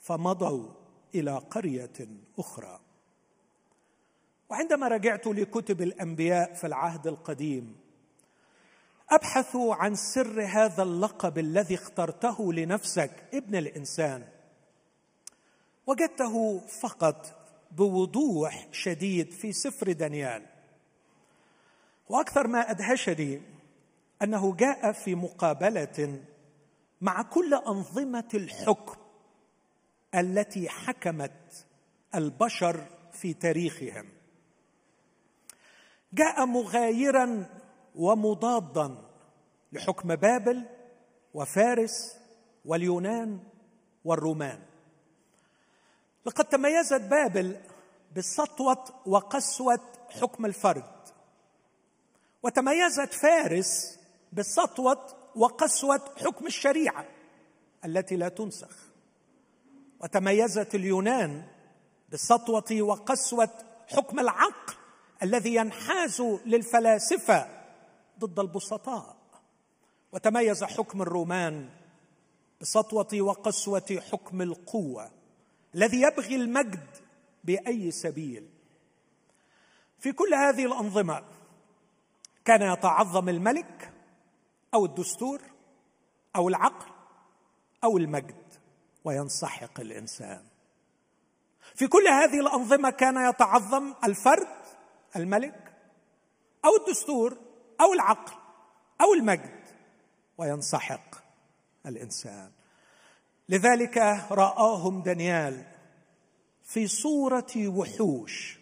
فمضوا 0.00 0.68
إلى 1.14 1.38
قرية 1.50 2.08
أخرى. 2.38 2.80
وعندما 4.48 4.88
رجعت 4.88 5.26
لكتب 5.26 5.82
الأنبياء 5.82 6.54
في 6.54 6.66
العهد 6.66 7.06
القديم 7.06 7.76
أبحث 9.10 9.56
عن 9.56 9.94
سر 9.94 10.42
هذا 10.42 10.82
اللقب 10.82 11.38
الذي 11.38 11.74
اخترته 11.74 12.52
لنفسك 12.52 13.10
ابن 13.34 13.56
الإنسان. 13.56 14.24
وجدته 15.86 16.58
فقط 16.58 17.35
بوضوح 17.70 18.68
شديد 18.72 19.32
في 19.32 19.52
سفر 19.52 19.92
دانيال. 19.92 20.46
وأكثر 22.08 22.46
ما 22.46 22.70
أدهشني 22.70 23.42
أنه 24.22 24.56
جاء 24.56 24.92
في 24.92 25.14
مقابلة 25.14 26.22
مع 27.00 27.22
كل 27.22 27.54
أنظمة 27.54 28.28
الحكم 28.34 29.00
التي 30.14 30.68
حكمت 30.68 31.66
البشر 32.14 32.86
في 33.12 33.34
تاريخهم. 33.34 34.08
جاء 36.12 36.46
مغايرا 36.46 37.46
ومضادا 37.94 38.96
لحكم 39.72 40.14
بابل 40.14 40.64
وفارس 41.34 42.16
واليونان 42.64 43.40
والرومان. 44.04 44.62
لقد 46.26 46.44
تميزت 46.44 47.00
بابل 47.00 47.56
بسطوه 48.16 48.84
وقسوة 49.06 49.80
حكم 50.20 50.46
الفرد. 50.46 50.96
وتميزت 52.42 53.14
فارس 53.14 53.98
بسطوه 54.32 55.06
وقسوة 55.36 56.00
حكم 56.24 56.46
الشريعة 56.46 57.04
التي 57.84 58.16
لا 58.16 58.28
تنسخ. 58.28 58.76
وتميزت 60.00 60.74
اليونان 60.74 61.44
بسطوه 62.12 62.82
وقسوة 62.82 63.50
حكم 63.88 64.20
العقل 64.20 64.74
الذي 65.22 65.54
ينحاز 65.54 66.20
للفلاسفة 66.46 67.48
ضد 68.18 68.38
البسطاء. 68.38 69.16
وتميز 70.12 70.64
حكم 70.64 71.02
الرومان 71.02 71.68
بسطوه 72.60 73.20
وقسوة 73.20 74.02
حكم 74.12 74.42
القوة 74.42 75.15
الذي 75.76 76.00
يبغي 76.00 76.36
المجد 76.36 76.96
بأي 77.44 77.90
سبيل. 77.90 78.48
في 79.98 80.12
كل 80.12 80.34
هذه 80.34 80.66
الأنظمة 80.66 81.24
كان 82.44 82.72
يتعظم 82.72 83.28
الملك 83.28 83.92
أو 84.74 84.84
الدستور 84.84 85.42
أو 86.36 86.48
العقل 86.48 86.92
أو 87.84 87.96
المجد 87.96 88.54
وينسحق 89.04 89.80
الإنسان. 89.80 90.44
في 91.74 91.86
كل 91.86 92.08
هذه 92.08 92.40
الأنظمة 92.40 92.90
كان 92.90 93.28
يتعظم 93.28 93.94
الفرد 94.04 94.56
الملك 95.16 95.72
أو 96.64 96.76
الدستور 96.76 97.38
أو 97.80 97.92
العقل 97.92 98.32
أو 99.00 99.14
المجد 99.14 99.64
وينسحق 100.38 101.22
الإنسان. 101.86 102.55
لذلك 103.48 103.98
رآهم 104.30 105.02
دانيال 105.02 105.64
في 106.64 106.86
صورة 106.86 107.52
وحوش 107.56 108.58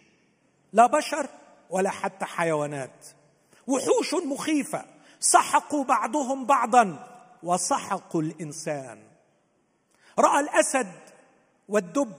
لا 0.73 0.87
بشر 0.87 1.29
ولا 1.69 1.89
حتى 1.89 2.25
حيوانات. 2.25 3.05
وحوش 3.67 4.13
مخيفة 4.13 4.85
سحقوا 5.19 5.83
بعضهم 5.83 6.45
بعضا 6.45 7.07
وسحقوا 7.43 8.21
الإنسان. 8.21 9.03
رأى 10.19 10.39
الأسد 10.39 10.91
والدب 11.69 12.13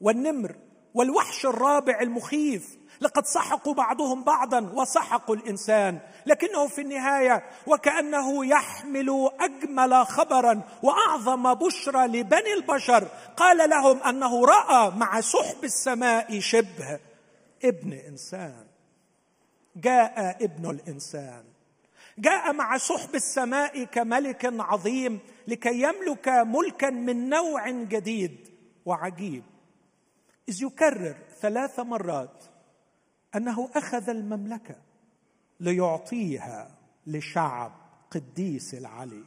والنمر 0.00 0.56
والوحش 0.94 1.46
الرابع 1.46 2.00
المخيف 2.00 2.77
لقد 3.00 3.26
سحقوا 3.26 3.74
بعضهم 3.74 4.24
بعضا 4.24 4.60
وسحقوا 4.74 5.36
الإنسان. 5.36 5.98
لكنه 6.26 6.68
في 6.68 6.80
النهاية 6.80 7.44
وكأنه 7.66 8.46
يحمل 8.46 9.30
أجمل 9.40 10.06
خبرا 10.06 10.62
وأعظم 10.82 11.54
بشرى 11.54 12.06
لبني 12.06 12.54
البشر. 12.54 13.08
قال 13.36 13.70
لهم 13.70 14.02
أنه 14.02 14.44
رأى 14.46 14.90
مع 14.90 15.20
سحب 15.20 15.64
السماء 15.64 16.40
شبه 16.40 17.00
ابن 17.64 17.92
إنسان. 17.92 18.66
جاء 19.76 20.44
ابن 20.44 20.70
الإنسان. 20.70 21.44
جاء 22.18 22.52
مع 22.52 22.78
سحب 22.78 23.14
السماء 23.14 23.84
كملك 23.84 24.54
عظيم 24.60 25.20
لكي 25.48 25.82
يملك 25.82 26.28
ملكا 26.28 26.90
من 26.90 27.28
نوع 27.28 27.70
جديد 27.70 28.48
وعجيب. 28.86 29.42
إذ 30.48 30.62
يكرر 30.62 31.14
ثلاث 31.40 31.80
مرات 31.80 32.44
أنه 33.36 33.70
أخذ 33.74 34.10
المملكة 34.10 34.76
ليعطيها 35.60 36.70
لشعب 37.06 37.72
قديس 38.10 38.74
العلي. 38.74 39.24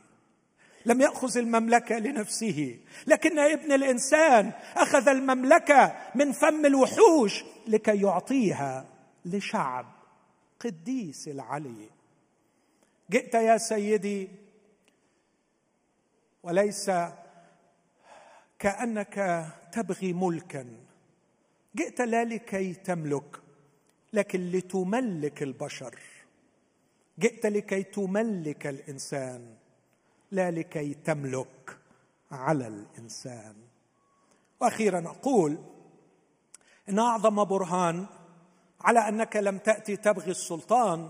لم 0.86 1.02
يأخذ 1.02 1.38
المملكة 1.38 1.98
لنفسه 1.98 2.80
لكن 3.08 3.40
ابن 3.40 3.72
الإنسان 3.72 4.52
أخذ 4.76 5.10
المملكة 5.10 5.96
من 6.16 6.32
فم 6.32 6.66
الوحوش 6.66 7.44
لكي 7.68 8.02
يعطيها 8.02 8.86
لشعب 9.26 9.86
قديس 10.60 11.28
العلي. 11.28 11.90
جئت 13.12 13.34
يا 13.34 13.58
سيدي 13.58 14.30
وليس 16.44 16.92
كأنك 18.60 19.48
تبغي 19.72 20.14
ملكا. 20.14 20.66
جئت 21.76 22.02
لا 22.02 22.24
لكي 22.24 22.74
تملك. 22.74 23.41
لكن 24.14 24.52
لتملك 24.52 25.44
البشر. 25.44 26.00
جئت 27.20 27.46
لكي 27.46 27.84
تملك 27.84 28.68
الإنسان 28.68 29.56
لا 30.32 30.52
لكي 30.52 30.94
تملك 30.94 31.78
على 32.32 32.68
الإنسان. 32.68 33.56
وأخيرا 34.60 35.00
أقول 35.08 35.58
إن 36.90 37.00
أعظم 37.00 37.44
برهان 37.44 38.06
على 38.82 39.00
أنك 39.00 39.36
لم 39.36 39.58
تأتي 39.58 39.96
تبغي 39.96 40.32
السلطان 40.32 41.10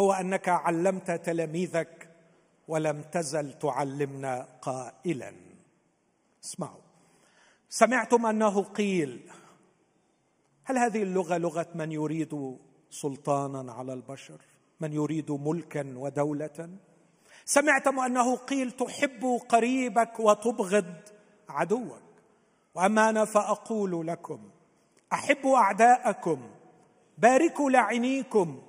هو 0.00 0.12
أنك 0.12 0.48
علمت 0.48 1.10
تلاميذك 1.10 2.08
ولم 2.68 3.02
تزل 3.02 3.52
تعلمنا 3.52 4.48
قائلا. 4.62 5.32
اسمعوا. 6.44 6.80
سمعتم 7.68 8.26
أنه 8.26 8.62
قيل 8.62 9.30
هل 10.68 10.78
هذه 10.78 11.02
اللغة 11.02 11.36
لغة 11.36 11.66
من 11.74 11.92
يريد 11.92 12.56
سلطانا 12.90 13.72
على 13.72 13.92
البشر؟ 13.92 14.40
من 14.80 14.92
يريد 14.92 15.30
ملكا 15.30 15.94
ودولة؟ 15.96 16.70
سمعتم 17.44 18.00
أنه 18.00 18.36
قيل 18.36 18.70
تحب 18.70 19.40
قريبك 19.48 20.20
وتبغض 20.20 20.94
عدوك. 21.48 22.02
وأما 22.74 23.10
أنا 23.10 23.24
فأقول 23.24 24.06
لكم 24.06 24.38
احبوا 25.12 25.56
أعداءكم 25.56 26.40
باركوا 27.18 27.70
لعينيكم 27.70 28.62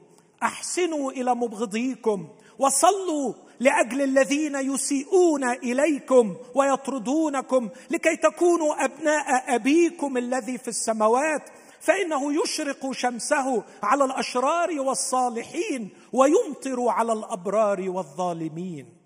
أحسنوا 0.43 1.11
إلى 1.11 1.35
مبغضيكم 1.35 2.27
وصلوا 2.59 3.33
لأجل 3.59 4.01
الذين 4.01 4.55
يسيئون 4.55 5.43
إليكم 5.43 6.35
ويطردونكم 6.55 7.69
لكي 7.89 8.15
تكونوا 8.15 8.85
أبناء 8.85 9.55
أبيكم 9.55 10.17
الذي 10.17 10.57
في 10.57 10.67
السماوات 10.67 11.49
فإنه 11.79 12.43
يشرق 12.43 12.91
شمسه 12.91 13.63
على 13.83 14.05
الأشرار 14.05 14.79
والصالحين 14.79 15.89
ويمطر 16.13 16.87
على 16.87 17.13
الأبرار 17.13 17.89
والظالمين. 17.89 18.97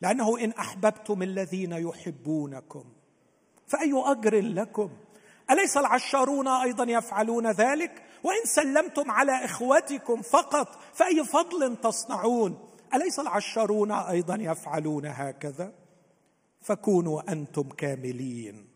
لأنه 0.00 0.38
إن 0.38 0.50
أحببتم 0.50 1.22
الذين 1.22 1.72
يحبونكم 1.72 2.84
فأي 3.66 3.92
أجر 3.94 4.40
لكم؟ 4.40 4.90
أليس 5.50 5.76
العشارون 5.76 6.48
أيضا 6.48 6.84
يفعلون 6.84 7.50
ذلك؟ 7.50 8.02
وإن 8.24 8.44
سلمتم 8.44 9.10
على 9.10 9.44
إخوتكم 9.44 10.22
فقط 10.22 10.78
فأي 10.94 11.24
فضل 11.24 11.76
تصنعون؟ 11.76 12.68
أليس 12.94 13.20
العشارون 13.20 13.92
أيضا 13.92 14.34
يفعلون 14.40 15.06
هكذا؟ 15.06 15.72
فكونوا 16.60 17.32
أنتم 17.32 17.62
كاملين. 17.62 18.71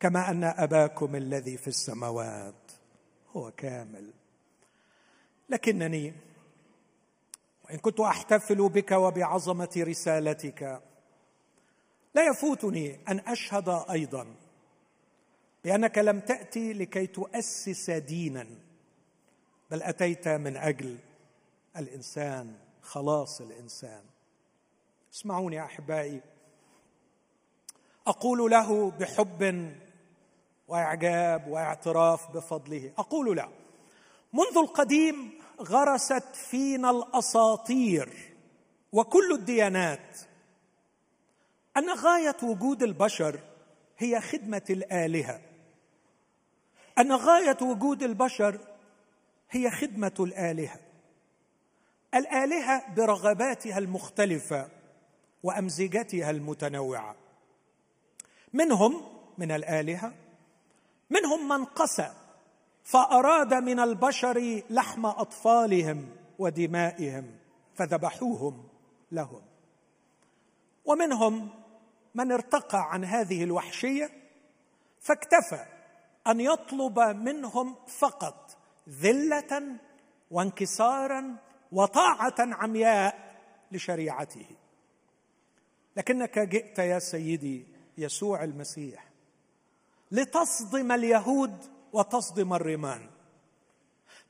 كما 0.00 0.30
أن 0.30 0.44
أباكم 0.44 1.16
الذي 1.16 1.56
في 1.56 1.68
السماوات 1.68 2.72
هو 3.36 3.50
كامل. 3.50 4.12
لكنني 5.48 6.14
وإن 7.64 7.78
كنت 7.78 8.00
أحتفل 8.00 8.68
بك 8.68 8.92
وبعظمة 8.92 9.68
رسالتك 9.76 10.82
لا 12.14 12.28
يفوتني 12.30 12.98
أن 13.08 13.18
أشهد 13.18 13.68
أيضا 13.90 14.26
بأنك 15.64 15.98
لم 15.98 16.20
تأتي 16.20 16.72
لكي 16.72 17.06
تؤسس 17.06 17.90
دينا 17.90 18.46
بل 19.70 19.82
أتيت 19.82 20.28
من 20.28 20.56
أجل 20.56 20.98
الإنسان 21.76 22.54
خلاص 22.82 23.40
الإنسان. 23.40 24.02
اسمعوني 25.14 25.64
أحبائي 25.64 26.20
أقول 28.06 28.50
له 28.50 28.90
بحب 28.90 29.42
واعجاب 30.68 31.48
واعتراف 31.48 32.30
بفضله. 32.36 32.92
أقول 32.98 33.36
له 33.36 33.48
منذ 34.32 34.58
القديم 34.58 35.40
غرست 35.60 36.34
فينا 36.34 36.90
الأساطير 36.90 38.34
وكل 38.92 39.32
الديانات. 39.32 40.18
أن 41.76 41.90
غاية 41.90 42.36
وجود 42.42 42.82
البشر 42.82 43.40
هي 43.98 44.20
خدمة 44.20 44.62
الآلهة. 44.70 45.40
أن 46.98 47.12
غاية 47.12 47.56
وجود 47.62 48.02
البشر 48.02 48.58
هي 49.50 49.70
خدمة 49.70 50.14
الآلهة. 50.20 50.80
الآلهة 52.14 52.94
برغباتها 52.94 53.78
المختلفة 53.78 54.68
وأمزجتها 55.42 56.30
المتنوعة. 56.30 57.16
منهم 58.52 59.02
من 59.38 59.52
الآلهة 59.52 60.12
منهم 61.10 61.48
من 61.48 61.64
قسى 61.64 62.12
فأراد 62.84 63.54
من 63.54 63.80
البشر 63.80 64.62
لحم 64.70 65.06
أطفالهم 65.06 66.16
ودمائهم 66.38 67.38
فذبحوهم 67.74 68.68
لهم. 69.12 69.42
ومنهم 70.84 71.50
من 72.14 72.32
ارتقى 72.32 72.92
عن 72.92 73.04
هذه 73.04 73.44
الوحشية 73.44 74.10
فاكتفى 75.00 75.66
أن 76.26 76.40
يطلب 76.40 76.98
منهم 76.98 77.74
فقط 77.86 78.56
ذلة 78.88 79.76
وانكسارا 80.30 81.36
وطاعة 81.72 82.34
عمياء 82.38 83.36
لشريعته. 83.72 84.46
لكنك 85.96 86.38
جئت 86.38 86.78
يا 86.78 86.98
سيدي 86.98 87.66
يسوع 87.98 88.44
المسيح. 88.44 89.05
لتصدم 90.10 90.92
اليهود 90.92 91.56
وتصدم 91.92 92.54
الرمان. 92.54 93.10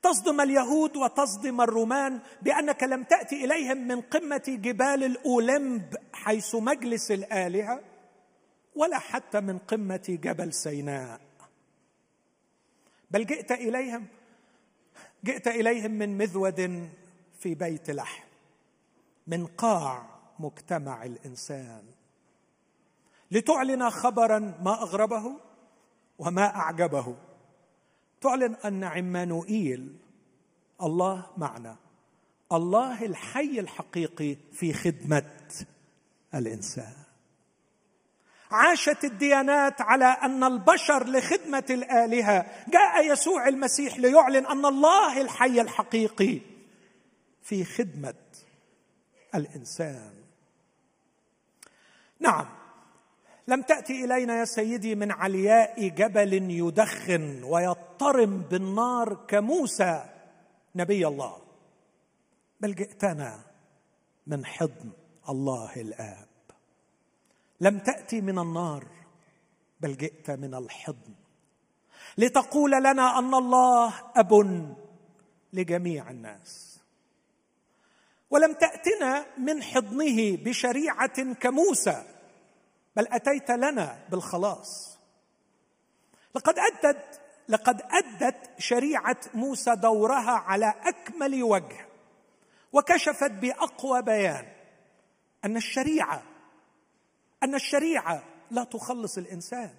تصدم 0.03 0.41
اليهود 0.41 0.97
وتصدم 0.97 1.61
الرومان 1.61 2.21
بأنك 2.43 2.83
لم 2.83 3.03
تأتي 3.03 3.45
إليهم 3.45 3.77
من 3.77 4.01
قمة 4.01 4.45
جبال 4.49 5.05
الأولمب 5.05 5.97
حيث 6.13 6.55
مجلس 6.55 7.11
الآلهة 7.11 7.81
ولا 8.75 8.99
حتى 8.99 9.41
من 9.41 9.59
قمة 9.59 10.19
جبل 10.23 10.53
سيناء. 10.53 11.21
بل 13.11 13.27
جئت 13.27 13.53
إليهم 13.53 14.07
جئت 15.25 15.49
إليهم 15.49 15.91
من 15.91 16.19
مذود 16.19 16.91
في 17.39 17.55
بيت 17.55 17.91
لحم 17.91 18.25
من 19.27 19.47
قاع 19.47 20.07
مجتمع 20.39 21.05
الإنسان. 21.05 21.83
لتعلن 23.31 23.91
خبرا 23.91 24.39
ما 24.39 24.83
أغربه؟ 24.83 25.47
وما 26.19 26.57
أعجبه. 26.57 27.17
تعلن 28.21 28.55
أن 28.65 28.85
عمانوئيل 28.85 29.97
الله 30.83 31.27
معنا 31.37 31.77
الله 32.53 33.05
الحي 33.05 33.61
الحقيقي 33.61 34.37
في 34.53 34.73
خدمة 34.73 35.33
الإنسان. 36.35 36.95
عاشت 38.51 39.05
الديانات 39.05 39.81
على 39.81 40.05
أن 40.05 40.45
البشر 40.45 41.07
لخدمة 41.07 41.65
الآلهة. 41.71 42.47
جاء 42.69 43.13
يسوع 43.13 43.49
المسيح 43.49 43.99
ليعلن 43.99 44.47
أن 44.47 44.67
الله 44.67 45.21
الحي 45.21 45.61
الحقيقي 45.61 46.41
في 47.43 47.65
خدمة 47.65 48.15
الإنسان. 49.35 50.15
نعم. 52.21 52.47
لم 53.49 53.63
تأتي 53.63 54.05
إلينا 54.05 54.39
يا 54.39 54.45
سيدي 54.45 54.95
من 54.95 55.13
علياء 55.13 55.89
جبل 55.89 56.33
يدخن 56.51 57.45
ويضطرم 57.45 58.39
بالنار 58.39 59.15
كموسى 59.29 60.05
نبي 60.75 61.07
الله. 61.07 61.37
بل 62.61 62.75
جئتنا 62.75 63.41
من 64.27 64.47
حضن 64.47 64.91
الله 65.29 65.73
الآب. 65.77 66.27
لم 67.61 67.79
تأتي 67.79 68.21
من 68.21 68.39
النار 68.39 68.87
بل 69.81 69.97
جئت 69.97 70.31
من 70.31 70.55
الحضن. 70.55 71.15
لتقول 72.19 72.71
لنا 72.71 73.19
أن 73.19 73.35
الله 73.35 73.95
أب 74.17 74.33
لجميع 75.53 76.11
الناس. 76.11 76.81
ولم 78.31 78.53
تأتنا 78.53 79.27
من 79.39 79.63
حضنه 79.63 80.37
بشريعة 80.37 81.33
كموسى. 81.33 82.16
بل 82.97 83.07
أتيت 83.13 83.51
لنا 83.51 84.05
بالخلاص. 84.11 84.99
لقد 86.35 86.55
أدت 86.59 87.21
لقد 87.49 87.83
أدت 87.83 88.51
شريعة 88.59 89.21
موسى 89.35 89.77
دورها 89.77 90.31
على 90.31 90.75
أكمل 90.85 91.43
وجه 91.43 91.87
وكشفت 92.73 93.31
بأقوى 93.31 94.03
بيان 94.03 94.47
أن 95.45 95.57
الشريعة 95.57 96.23
أن 97.43 97.55
الشريعة 97.55 98.23
لا 98.51 98.65
تخلص 98.65 99.19
الإنسان 99.19 99.75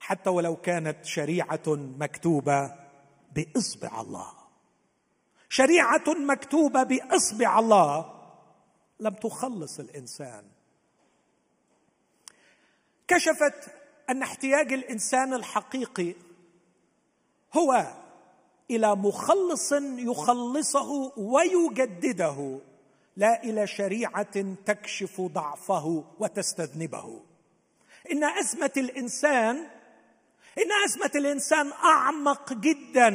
حتى 0.00 0.30
ولو 0.30 0.56
كانت 0.56 1.04
شريعة 1.04 1.62
مكتوبة 1.66 2.74
بإصبع 3.32 4.00
الله. 4.00 4.32
شريعة 5.48 6.04
مكتوبة 6.08 6.82
بإصبع 6.82 7.58
الله 7.58 8.20
لم 9.00 9.14
تخلص 9.14 9.80
الإنسان. 9.80 10.44
كشفت 13.10 13.70
أن 14.10 14.22
احتياج 14.22 14.72
الإنسان 14.72 15.34
الحقيقي 15.34 16.14
هو 17.52 17.86
إلى 18.70 18.94
مخلص 18.94 19.72
يخلصه 19.82 21.12
ويجدده 21.18 22.60
لا 23.16 23.42
إلى 23.44 23.66
شريعة 23.66 24.54
تكشف 24.66 25.20
ضعفه 25.20 26.04
وتستذنبه. 26.18 27.20
إن 28.12 28.24
أزمة 28.24 28.72
الإنسان 28.76 29.56
إن 30.58 30.72
أزمة 30.86 31.10
الإنسان 31.14 31.72
أعمق 31.72 32.52
جدا 32.52 33.10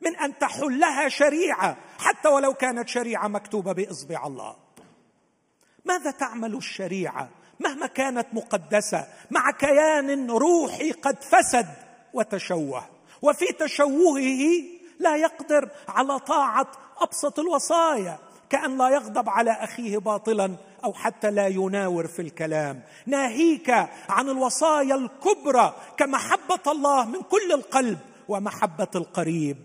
من 0.00 0.16
أن 0.16 0.38
تحلها 0.38 1.08
شريعة 1.08 1.76
حتى 1.98 2.28
ولو 2.28 2.54
كانت 2.54 2.88
شريعة 2.88 3.28
مكتوبة 3.28 3.72
بإصبع 3.72 4.26
الله. 4.26 4.56
ماذا 5.84 6.10
تعمل 6.10 6.54
الشريعة؟ 6.54 7.30
مهما 7.60 7.86
كانت 7.86 8.26
مقدسة 8.32 9.06
مع 9.30 9.50
كيان 9.50 10.30
روحي 10.30 10.92
قد 10.92 11.22
فسد 11.22 11.68
وتشوه. 12.12 12.84
وفي 13.22 13.46
تشوهه 13.52 14.64
لا 14.98 15.16
يقدر 15.16 15.70
على 15.88 16.18
طاعة 16.18 16.66
أبسط 16.98 17.38
الوصايا 17.38 18.18
كأن 18.50 18.78
لا 18.78 18.88
يغضب 18.88 19.28
على 19.28 19.50
أخيه 19.50 19.98
باطلا 19.98 20.56
أو 20.84 20.92
حتى 20.92 21.30
لا 21.30 21.46
يناور 21.46 22.06
في 22.06 22.22
الكلام. 22.22 22.82
ناهيك 23.06 23.70
عن 24.08 24.28
الوصايا 24.28 24.94
الكبرى 24.94 25.74
كمحبة 25.96 26.72
الله 26.72 27.04
من 27.04 27.22
كل 27.22 27.52
القلب 27.52 27.98
ومحبة 28.28 28.88
القريب 28.94 29.56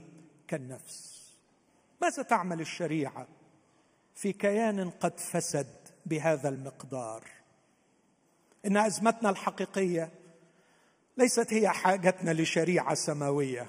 كالنفس. 0.48 1.10
ماذا 2.02 2.24
تعمل 2.24 2.62
الشريعة 2.62 3.28
في 4.16 4.34
كيان 4.34 4.90
قد 4.90 5.20
فسد 5.20 5.68
بهذا 6.06 6.50
المقدار؟ 6.50 7.39
إن 8.66 8.78
أزمتنا 8.78 9.30
الحقيقية 9.30 10.12
ليست 11.18 11.54
هي 11.54 11.70
حاجتنا 11.70 12.34
لشريعة 12.34 12.94
سماوية 12.94 13.68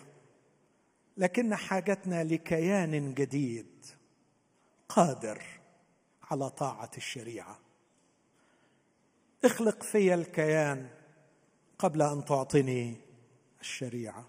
لكن 1.16 1.54
حاجتنا 1.54 2.24
لكيان 2.24 3.14
جديد 3.14 3.86
قادر 4.88 5.42
على 6.30 6.50
طاعة 6.50 6.90
الشريعة. 6.96 7.58
اخلق 9.44 9.82
في 9.82 10.14
الكيان 10.14 10.88
قبل 11.78 12.02
أن 12.02 12.24
تعطني 12.24 12.96
الشريعة. 13.60 14.26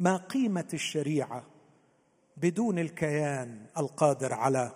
ما 0.00 0.16
قيمة 0.16 0.68
الشريعة 0.74 1.44
بدون 2.36 2.78
الكيان 2.78 3.66
القادر 3.78 4.34
على 4.34 4.72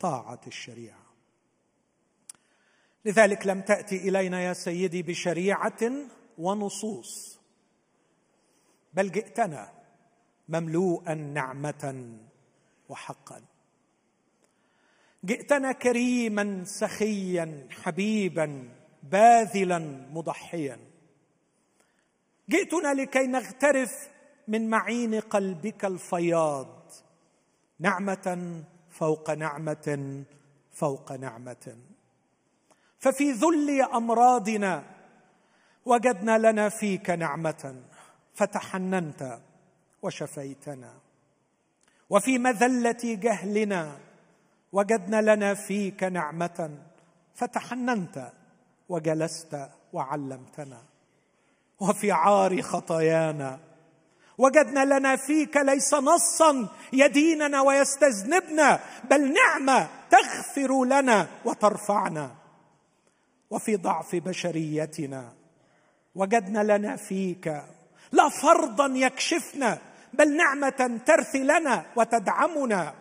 طاعة 0.00 0.40
الشريعة؟ 0.46 1.07
لذلك 3.08 3.46
لم 3.46 3.60
تأتي 3.60 3.96
إلينا 4.08 4.40
يا 4.40 4.52
سيدي 4.52 5.02
بشريعة 5.02 5.92
ونصوص. 6.38 7.40
بل 8.94 9.12
جئتنا 9.12 9.72
مملوءا 10.48 11.14
نعمة 11.14 12.16
وحقا. 12.88 13.42
جئتنا 15.24 15.72
كريما 15.72 16.64
سخيا 16.64 17.68
حبيبا 17.70 18.68
باذلا 19.02 19.78
مضحيا. 20.12 20.78
جئتنا 22.50 22.94
لكي 22.94 23.26
نغترف 23.26 24.08
من 24.48 24.70
معين 24.70 25.20
قلبك 25.20 25.84
الفياض. 25.84 26.92
نعمة 27.78 28.64
فوق 28.90 29.30
نعمة 29.30 30.24
فوق 30.72 31.12
نعمة. 31.12 31.76
ففي 32.98 33.32
ذل 33.32 33.82
أمراضنا 33.82 34.82
وجدنا 35.84 36.38
لنا 36.38 36.68
فيك 36.68 37.10
نعمة 37.10 37.74
فتحننت 38.34 39.38
وشفيتنا. 40.02 40.92
وفي 42.10 42.38
مذلة 42.38 43.02
جهلنا 43.04 43.98
وجدنا 44.72 45.34
لنا 45.34 45.54
فيك 45.54 46.04
نعمة 46.04 46.78
فتحننت 47.34 48.32
وجلست 48.88 49.68
وعلمتنا. 49.92 50.82
وفي 51.80 52.12
عار 52.12 52.62
خطايانا 52.62 53.58
وجدنا 54.38 54.98
لنا 54.98 55.16
فيك 55.16 55.56
ليس 55.56 55.94
نصا 55.94 56.68
يديننا 56.92 57.60
ويستذنبنا 57.60 58.80
بل 59.10 59.32
نعمة 59.32 59.88
تغفر 60.10 60.84
لنا 60.84 61.26
وترفعنا. 61.44 62.37
وفي 63.50 63.76
ضعف 63.76 64.16
بشريتنا. 64.16 65.32
وجدنا 66.14 66.78
لنا 66.78 66.96
فيك. 66.96 67.46
لا 68.12 68.28
فرضا 68.28 68.86
يكشفنا 68.86 69.78
بل 70.12 70.36
نعمة 70.36 71.00
ترثي 71.06 71.38
لنا 71.38 71.86
وتدعمنا. 71.96 72.94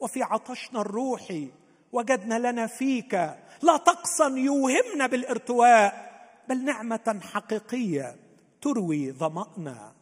وفي 0.00 0.22
عطشنا 0.22 0.80
الروحي 0.80 1.48
وجدنا 1.92 2.50
لنا 2.50 2.66
فيك. 2.66 3.14
لا 3.62 3.76
طقسا 3.76 4.26
يوهمنا 4.26 5.06
بالارتواء 5.06 6.08
بل 6.48 6.64
نعمة 6.64 7.20
حقيقية 7.32 8.16
تروي 8.62 9.12
ظمأنا. 9.12 9.92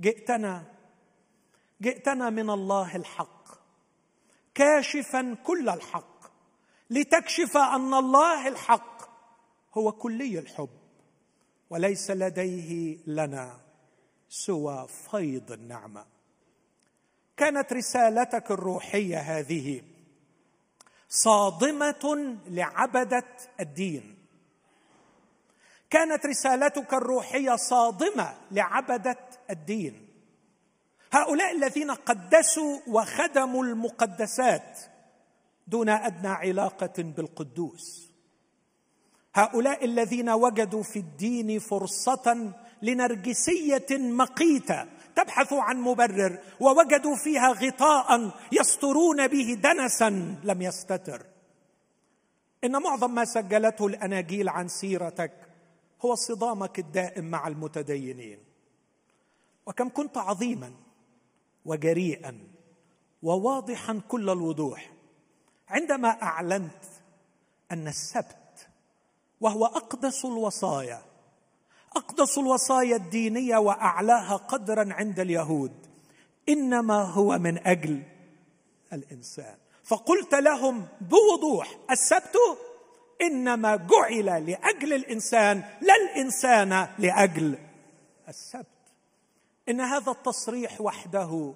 جئتنا 0.00 0.64
جئتنا 1.82 2.30
من 2.30 2.50
الله 2.50 2.96
الحق 2.96 3.48
كاشفا 4.54 5.36
كل 5.44 5.68
الحق. 5.68 6.09
لتكشف 6.90 7.56
أن 7.56 7.94
الله 7.94 8.48
الحق 8.48 9.10
هو 9.74 9.92
كلي 9.92 10.38
الحب 10.38 10.68
وليس 11.70 12.10
لديه 12.10 12.98
لنا 13.06 13.60
سوى 14.28 14.88
فيض 15.10 15.52
النعمة. 15.52 16.04
كانت 17.36 17.72
رسالتك 17.72 18.50
الروحية 18.50 19.18
هذه 19.18 19.82
صادمة 21.08 22.36
لعبدة 22.46 23.26
الدين. 23.60 24.18
كانت 25.90 26.26
رسالتك 26.26 26.94
الروحية 26.94 27.56
صادمة 27.56 28.34
لعبدة 28.50 29.18
الدين. 29.50 30.08
هؤلاء 31.12 31.52
الذين 31.52 31.90
قدسوا 31.90 32.78
وخدموا 32.86 33.64
المقدسات 33.64 34.89
دون 35.70 35.88
أدنى 35.88 36.28
علاقة 36.28 36.92
بالقدوس. 36.98 38.10
هؤلاء 39.34 39.84
الذين 39.84 40.30
وجدوا 40.30 40.82
في 40.82 40.98
الدين 40.98 41.58
فرصة 41.58 42.52
لنرجسية 42.82 43.86
مقيتة 43.90 44.86
تبحث 45.16 45.52
عن 45.52 45.80
مبرر 45.80 46.38
ووجدوا 46.60 47.16
فيها 47.16 47.52
غطاء 47.52 48.30
يسترون 48.52 49.26
به 49.26 49.54
دنسا 49.54 50.10
لم 50.44 50.62
يستتر. 50.62 51.26
إن 52.64 52.82
معظم 52.82 53.14
ما 53.14 53.24
سجلته 53.24 53.86
الأناجيل 53.86 54.48
عن 54.48 54.68
سيرتك 54.68 55.32
هو 56.04 56.14
صدامك 56.14 56.78
الدائم 56.78 57.24
مع 57.24 57.48
المتدينين. 57.48 58.38
وكم 59.66 59.88
كنت 59.88 60.16
عظيما 60.18 60.72
وجريئا 61.64 62.38
وواضحا 63.22 64.00
كل 64.08 64.30
الوضوح. 64.30 64.99
عندما 65.70 66.22
أعلنت 66.22 66.84
أن 67.72 67.88
السبت 67.88 68.68
وهو 69.40 69.66
أقدس 69.66 70.24
الوصايا 70.24 71.02
أقدس 71.96 72.38
الوصايا 72.38 72.96
الدينية 72.96 73.56
وأعلاها 73.56 74.36
قدرا 74.36 74.92
عند 74.92 75.20
اليهود 75.20 75.72
إنما 76.48 77.02
هو 77.02 77.38
من 77.38 77.66
أجل 77.66 78.02
الإنسان. 78.92 79.56
فقلت 79.84 80.34
لهم 80.34 80.88
بوضوح 81.00 81.78
السبت 81.90 82.36
إنما 83.22 83.76
جعل 83.76 84.46
لأجل 84.50 84.92
الإنسان 84.92 85.64
لا 85.80 85.94
الإنسان 85.96 86.88
لأجل 86.98 87.58
السبت. 88.28 88.66
إن 89.68 89.80
هذا 89.80 90.12
التصريح 90.12 90.80
وحده 90.80 91.54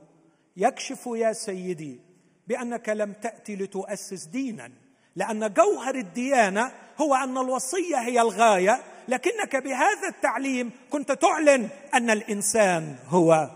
يكشف 0.56 1.06
يا 1.06 1.32
سيدي 1.32 2.00
بأنك 2.48 2.88
لم 2.88 3.12
تاتي 3.12 3.56
لتؤسس 3.56 4.24
دينا 4.24 4.72
لأن 5.16 5.52
جوهر 5.52 5.94
الديانة 5.94 6.72
هو 7.00 7.14
أن 7.14 7.38
الوصية 7.38 7.96
هي 7.96 8.20
الغاية 8.20 8.82
لكنك 9.08 9.56
بهذا 9.56 10.08
التعليم 10.08 10.70
كنت 10.90 11.12
تعلن 11.12 11.68
أن 11.94 12.10
الإنسان 12.10 12.96
هو 13.06 13.50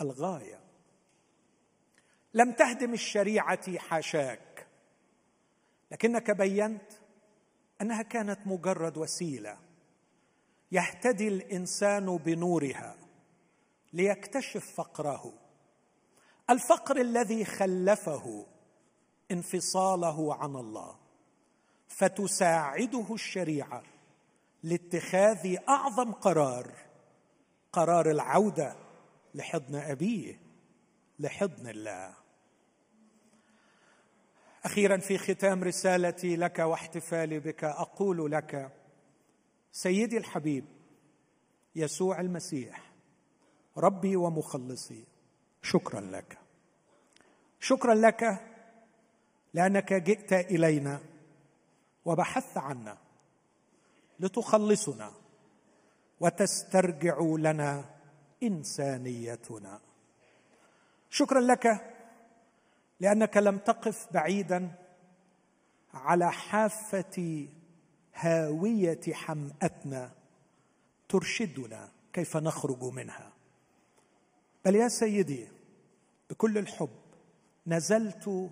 الغاية. 0.00 0.60
لم 2.34 2.52
تهدم 2.52 2.92
الشريعة 2.92 3.78
حاشاك 3.78 4.66
لكنك 5.90 6.30
بينت 6.30 6.92
أنها 7.80 8.02
كانت 8.02 8.38
مجرد 8.46 8.98
وسيلة 8.98 9.58
يهتدي 10.72 11.28
الإنسان 11.28 12.16
بنورها 12.16 12.96
ليكتشف 13.92 14.74
فقره. 14.74 15.32
الفقر 16.50 16.96
الذي 17.00 17.44
خلفه 17.44 18.46
انفصاله 19.30 20.34
عن 20.34 20.56
الله 20.56 20.96
فتساعده 21.88 23.06
الشريعة 23.14 23.82
لاتخاذ 24.62 25.56
أعظم 25.68 26.12
قرار 26.12 26.74
قرار 27.72 28.10
العودة 28.10 28.76
لحضن 29.34 29.74
أبيه 29.74 30.40
لحضن 31.18 31.68
الله. 31.68 32.14
أخيرا 34.64 34.96
في 34.96 35.18
ختام 35.18 35.64
رسالتي 35.64 36.36
لك 36.36 36.58
واحتفالي 36.58 37.38
بك 37.38 37.64
أقول 37.64 38.32
لك 38.32 38.72
سيدي 39.72 40.16
الحبيب 40.16 40.64
يسوع 41.76 42.20
المسيح 42.20 42.92
ربي 43.76 44.16
ومخلصي 44.16 45.04
شكرا 45.62 46.00
لك. 46.00 46.39
شكرا 47.60 47.94
لك 47.94 48.40
لأنك 49.54 49.92
جئت 49.92 50.32
إلينا 50.32 51.00
وبحثت 52.04 52.58
عنا 52.58 52.98
لتخلصنا 54.20 55.12
وتسترجع 56.20 57.18
لنا 57.20 57.84
إنسانيتنا. 58.42 59.80
شكرا 61.10 61.40
لك 61.40 61.94
لأنك 63.00 63.36
لم 63.36 63.58
تقف 63.58 64.12
بعيدا 64.12 64.70
على 65.94 66.32
حافة 66.32 67.48
هاوية 68.14 69.00
حمأتنا 69.12 70.10
ترشدنا 71.08 71.88
كيف 72.12 72.36
نخرج 72.36 72.84
منها. 72.84 73.32
بل 74.64 74.74
يا 74.74 74.88
سيدي 74.88 75.48
بكل 76.30 76.58
الحب 76.58 76.88
نزلت 77.66 78.50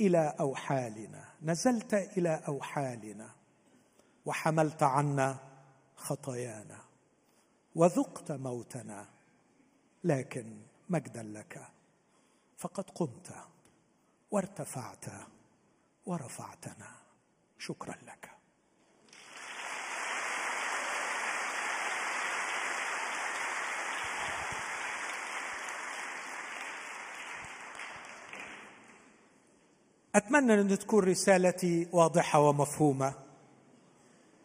إلى 0.00 0.34
أوحالنا 0.40 1.24
نزلت 1.42 1.94
إلى 1.94 2.42
أوحالنا 2.48 3.30
وحملت 4.26 4.82
عنا 4.82 5.38
خطايانا 5.96 6.78
وذقت 7.74 8.32
موتنا 8.32 9.08
لكن 10.04 10.62
مجدا 10.88 11.22
لك. 11.22 11.68
فقد 12.58 12.90
قمت 12.90 13.34
وارتفعت 14.30 15.04
ورفعتنا. 16.06 16.90
شكرا 17.58 17.94
لك. 18.02 18.31
أتمنى 30.14 30.54
أن 30.54 30.78
تكون 30.78 31.04
رسالتي 31.04 31.88
واضحة 31.92 32.40
ومفهومة 32.40 33.14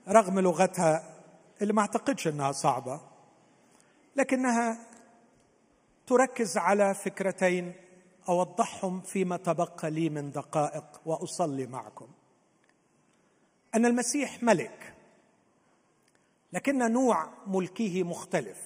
رغم 0.08 0.40
لغتها 0.40 1.04
اللي 1.62 1.74
ما 1.74 1.82
أعتقدش 1.82 2.28
إنها 2.28 2.52
صعبة 2.52 3.02
لكنها 4.16 4.78
تركز 6.08 6.58
على 6.58 6.94
فكرتين 6.94 7.74
أوضحهم 8.30 9.02
فيما 9.02 9.38
تبقى 9.38 9.92
لي 9.92 10.10
من 10.10 10.32
دقائق 10.32 11.02
وأصلي 11.06 11.66
معكم. 11.66 12.08
أن 13.76 13.86
المسيح 13.86 14.44
ملك 14.44 14.94
لكن 16.54 16.92
نوع 16.92 17.30
ملكه 17.48 18.04
مختلف. 18.04 18.58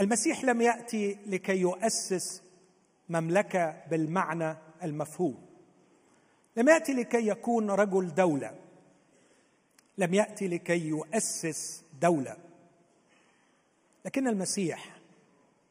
المسيح 0.00 0.44
لم 0.44 0.60
يأتي 0.60 1.18
لكي 1.26 1.56
يؤسس 1.56 2.42
مملكة 3.08 3.84
بالمعنى 3.90 4.56
المفهوم. 4.82 5.46
لم 6.56 6.68
يأتي 6.68 6.92
لكي 6.92 7.28
يكون 7.28 7.70
رجل 7.70 8.14
دولة. 8.14 8.58
لم 9.98 10.14
يأتي 10.14 10.48
لكي 10.48 10.88
يؤسس 10.88 11.84
دولة. 12.00 12.36
لكن 14.04 14.28
المسيح 14.28 14.98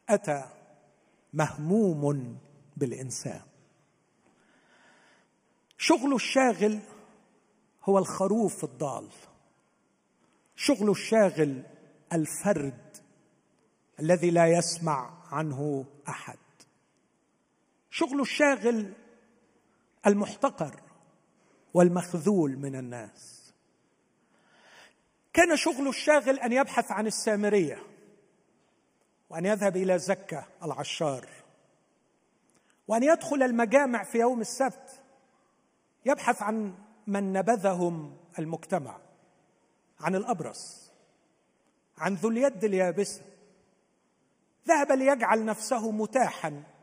أتى 0.10 0.50
مهموم 1.34 2.38
بالإنسان. 2.78 3.42
شغله 5.78 6.16
الشاغل 6.16 6.80
هو 7.84 7.98
الخروف 7.98 8.64
الضال. 8.64 9.08
شغله 10.56 10.92
الشاغل 10.92 11.64
الفرد 12.14 12.98
الذي 14.00 14.32
لا 14.32 14.48
يسمع 14.48 15.14
عنه 15.32 15.86
أحد. 16.10 16.38
شغله 17.98 18.22
الشاغل 18.22 18.94
المحتقر 20.08 20.82
والمخذول 21.74 22.58
من 22.58 22.76
الناس. 22.76 23.54
كان 25.34 25.58
شغله 25.58 25.90
الشاغل 25.90 26.40
أن 26.40 26.52
يبحث 26.52 26.92
عن 26.92 27.08
السامرية 27.08 27.84
وأن 29.30 29.46
يذهب 29.46 29.78
إلى 29.78 30.00
زكه 30.00 30.48
العشار 30.64 31.28
وأن 32.88 33.04
يدخل 33.04 33.44
المجامع 33.44 34.04
في 34.04 34.18
يوم 34.18 34.42
السبت 34.42 35.02
يبحث 36.06 36.42
عن 36.42 36.76
من 37.08 37.34
نبذهم 37.34 38.18
المجتمع 38.40 38.98
عن 40.00 40.16
الأبرص 40.16 40.92
عن 41.98 42.14
ذو 42.14 42.30
اليد 42.30 42.64
اليابسة. 42.64 43.22
ذهب 44.68 44.92
ليجعل 44.92 45.46
نفسه 45.46 45.92
متاحا 45.92 46.77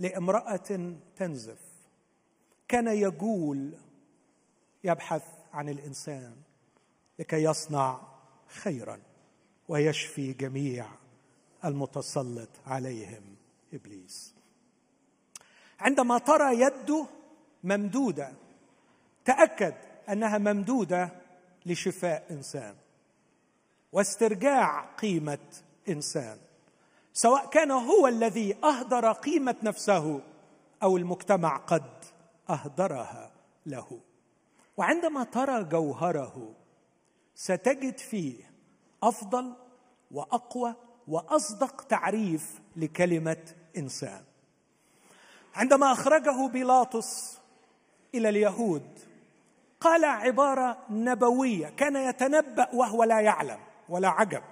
لامرأة 0.00 0.96
تنزف. 1.16 1.60
كان 2.68 2.88
يجول 2.88 3.74
يبحث 4.84 5.22
عن 5.52 5.68
الإنسان 5.68 6.36
لكي 7.18 7.42
يصنع 7.42 8.00
خيرا 8.46 9.00
ويشفي 9.68 10.32
جميع 10.32 10.86
المتسلط 11.64 12.48
عليهم 12.66 13.22
إبليس. 13.72 14.34
عندما 15.80 16.18
ترى 16.18 16.60
يده 16.60 17.06
ممدودة 17.64 18.32
تأكد 19.24 19.74
أنها 20.08 20.38
ممدودة 20.38 21.10
لشفاء 21.66 22.26
إنسان 22.30 22.74
واسترجاع 23.92 24.94
قيمة 24.96 25.62
إنسان. 25.88 26.38
سواء 27.12 27.46
كان 27.46 27.70
هو 27.70 28.06
الذي 28.06 28.56
أهدر 28.64 29.12
قيمة 29.12 29.56
نفسه 29.62 30.20
أو 30.82 30.96
المجتمع 30.96 31.56
قد 31.56 32.04
أهدرها 32.50 33.32
له. 33.66 34.00
وعندما 34.76 35.24
ترى 35.24 35.64
جوهره 35.64 36.54
ستجد 37.34 37.98
فيه 37.98 38.50
أفضل 39.02 39.52
وأقوى 40.10 40.74
وأصدق 41.08 41.82
تعريف 41.82 42.60
لكلمة 42.76 43.54
إنسان. 43.76 44.24
عندما 45.54 45.92
أخرجه 45.92 46.48
بيلاطس 46.48 47.38
إلى 48.14 48.28
اليهود 48.28 48.98
قال 49.80 50.04
عبارة 50.04 50.78
نبوية 50.90 51.68
كان 51.68 51.96
يتنبأ 51.96 52.74
وهو 52.74 53.04
لا 53.04 53.20
يعلم 53.20 53.58
ولا 53.88 54.08
عجب. 54.08 54.42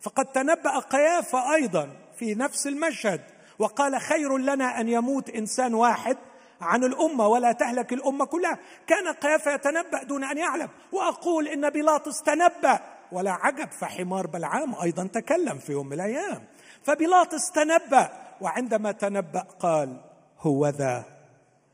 فقد 0.00 0.26
تنبأ 0.26 0.78
قيافه 0.78 1.54
أيضا 1.54 1.96
في 2.18 2.34
نفس 2.34 2.66
المشهد 2.66 3.20
وقال 3.58 4.00
خير 4.00 4.38
لنا 4.38 4.80
أن 4.80 4.88
يموت 4.88 5.30
إنسان 5.30 5.74
واحد 5.74 6.16
عن 6.60 6.84
الأمة 6.84 7.26
ولا 7.26 7.52
تهلك 7.52 7.92
الأمة 7.92 8.24
كلها. 8.24 8.58
كان 8.86 9.08
قيافه 9.08 9.54
يتنبأ 9.54 10.02
دون 10.02 10.24
أن 10.24 10.38
يعلم 10.38 10.68
وأقول 10.92 11.48
إن 11.48 11.70
بيلاطس 11.70 12.22
تنبأ 12.22 12.80
ولا 13.12 13.32
عجب 13.32 13.70
فحمار 13.70 14.26
بلعام 14.26 14.74
أيضا 14.74 15.06
تكلم 15.06 15.58
في 15.58 15.72
يوم 15.72 15.86
من 15.86 15.92
الأيام. 15.92 16.44
فبيلاطس 16.82 17.50
تنبأ 17.50 18.10
وعندما 18.40 18.92
تنبأ 18.92 19.40
قال 19.40 20.00
هو 20.38 20.68
ذا 20.68 21.04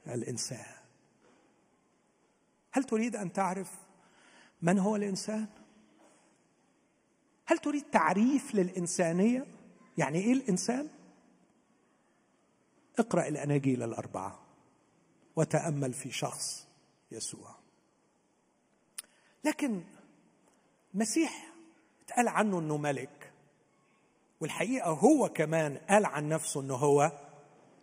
الإنسان. 0.06 0.74
هل 2.72 2.84
تريد 2.84 3.16
أن 3.16 3.32
تعرف 3.32 3.70
من 4.62 4.78
هو 4.78 4.96
الإنسان؟ 4.96 5.46
هل 7.46 7.58
تريد 7.58 7.84
تعريف 7.92 8.54
للإنسانية؟ 8.54 9.46
يعني 9.98 10.18
إيه 10.18 10.32
الإنسان؟ 10.32 10.88
اقرأ 12.98 13.28
الأناجيل 13.28 13.82
الأربعة 13.82 14.40
وتأمل 15.36 15.92
في 15.92 16.10
شخص 16.10 16.66
يسوع. 17.12 17.54
لكن 19.44 19.82
المسيح 20.94 21.52
اتقال 22.04 22.28
عنه 22.28 22.58
إنه 22.58 22.76
ملك 22.76 23.32
والحقيقة 24.40 24.90
هو 24.90 25.28
كمان 25.28 25.76
قال 25.76 26.06
عن 26.06 26.28
نفسه 26.28 26.60
إنه 26.60 26.74
هو 26.74 27.12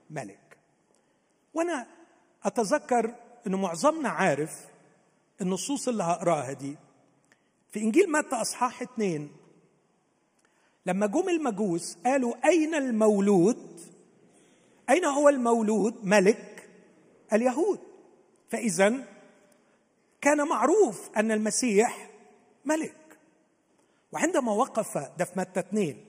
ملك. 0.09 0.57
وأنا 1.53 1.88
أتذكر 2.43 3.16
انه 3.47 3.57
معظمنا 3.57 4.09
عارف 4.09 4.68
النصوص 5.41 5.88
اللي 5.88 6.03
هقراها 6.03 6.53
دي. 6.53 6.78
في 7.72 7.80
إنجيل 7.80 8.12
متى 8.12 8.36
أصحاح 8.36 8.82
اثنين 8.82 9.32
لما 10.86 11.05
جم 11.07 11.29
المجوس 11.29 11.97
قالوا 12.05 12.34
أين 12.45 12.75
المولود؟ 12.75 13.79
أين 14.89 15.05
هو 15.05 15.29
المولود؟ 15.29 15.95
ملك 16.05 16.69
اليهود. 17.34 17.79
فإذا 18.49 18.93
كان 20.21 20.47
معروف 20.47 21.09
أن 21.17 21.32
المسيح 21.32 22.09
ملك. 22.65 22.95
وعندما 24.11 24.51
وقف 24.51 24.97
ده 25.17 25.25
في 25.25 25.39
متى 25.39 25.59
اثنين 25.59 26.05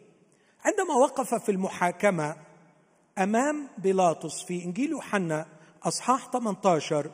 عندما 0.64 0.94
وقف 0.94 1.34
في 1.34 1.52
المحاكمة 1.52 2.36
أمام 3.18 3.68
بيلاطس 3.78 4.44
في 4.44 4.64
إنجيل 4.64 4.90
يوحنا 4.90 5.46
أصحاح 5.82 6.30
18 6.30 7.10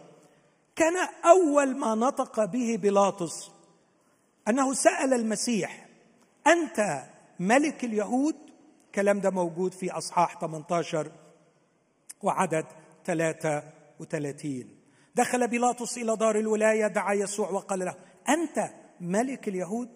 كان 0.77 0.97
أول 1.25 1.77
ما 1.77 1.95
نطق 1.95 2.45
به 2.45 2.77
بيلاطس 2.77 3.51
أنه 4.49 4.75
سأل 4.75 5.15
المسيح 5.15 5.89
أنت 6.47 7.03
ملك 7.39 7.85
اليهود 7.85 8.37
الكلام 8.87 9.21
ده 9.21 9.31
موجود 9.31 9.75
في 9.75 9.91
أصحاح 9.91 10.41
18 10.41 11.13
وعدد 12.23 12.67
33 13.05 14.65
دخل 15.15 15.49
بيلاطس 15.49 15.99
إلى 15.99 16.17
دار 16.17 16.39
الولاية 16.39 16.87
دعا 16.87 17.13
يسوع 17.13 17.51
وقال 17.51 17.79
له 17.79 17.95
أنت 18.29 18.71
ملك 19.01 19.49
اليهود؟ 19.49 19.89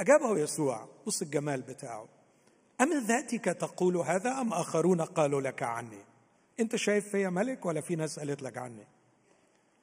أجابه 0.00 0.38
يسوع 0.38 0.88
بص 1.06 1.22
الجمال 1.22 1.62
بتاعه. 1.62 2.08
أم 2.80 3.06
ذاتك 3.06 3.44
تقول 3.44 3.96
هذا 3.96 4.40
أم 4.40 4.52
آخرون 4.52 5.00
قالوا 5.00 5.40
لك 5.40 5.62
عني؟ 5.62 6.04
أنت 6.60 6.76
شايف 6.76 7.08
فيا 7.08 7.28
ملك 7.28 7.66
ولا 7.66 7.80
في 7.80 7.96
ناس 7.96 8.18
قالت 8.18 8.42
لك 8.42 8.58
عني؟ 8.58 8.86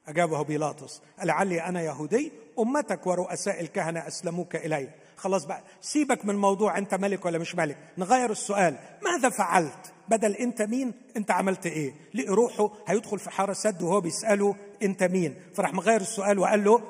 أجابه 0.08 0.42
بيلاطس 0.42 1.02
لعلي 1.24 1.62
أنا 1.62 1.82
يهودي؟ 1.82 2.32
أمتك 2.60 3.08
ورؤساء 3.08 3.62
الكهنة 3.62 4.08
أسلموك 4.08 4.56
إلي. 4.56 4.90
خلاص 5.18 5.46
بقى. 5.46 5.64
سيبك 5.82 6.26
من 6.26 6.36
موضوع 6.36 6.78
أنت 6.78 6.94
ملك 6.96 7.26
ولا 7.26 7.38
مش 7.38 7.56
ملك. 7.56 7.78
نغير 7.98 8.32
السؤال. 8.32 8.78
ماذا 9.04 9.30
فعلت؟ 9.30 9.94
بدل 10.10 10.36
أنت 10.36 10.62
مين 10.62 10.94
أنت 11.18 11.32
عملت 11.32 11.66
إيه؟ 11.66 11.94
لقي 12.14 12.28
روحه 12.28 12.72
هيدخل 12.88 13.20
في 13.20 13.30
حارة 13.30 13.54
سد 13.54 13.82
وهو 13.82 14.02
بيسأله 14.02 14.56
أنت 14.84 15.04
مين؟ 15.04 15.36
فراح 15.54 15.74
مغير 15.74 16.02
السؤال 16.02 16.40
وقال 16.40 16.64
له 16.64 16.82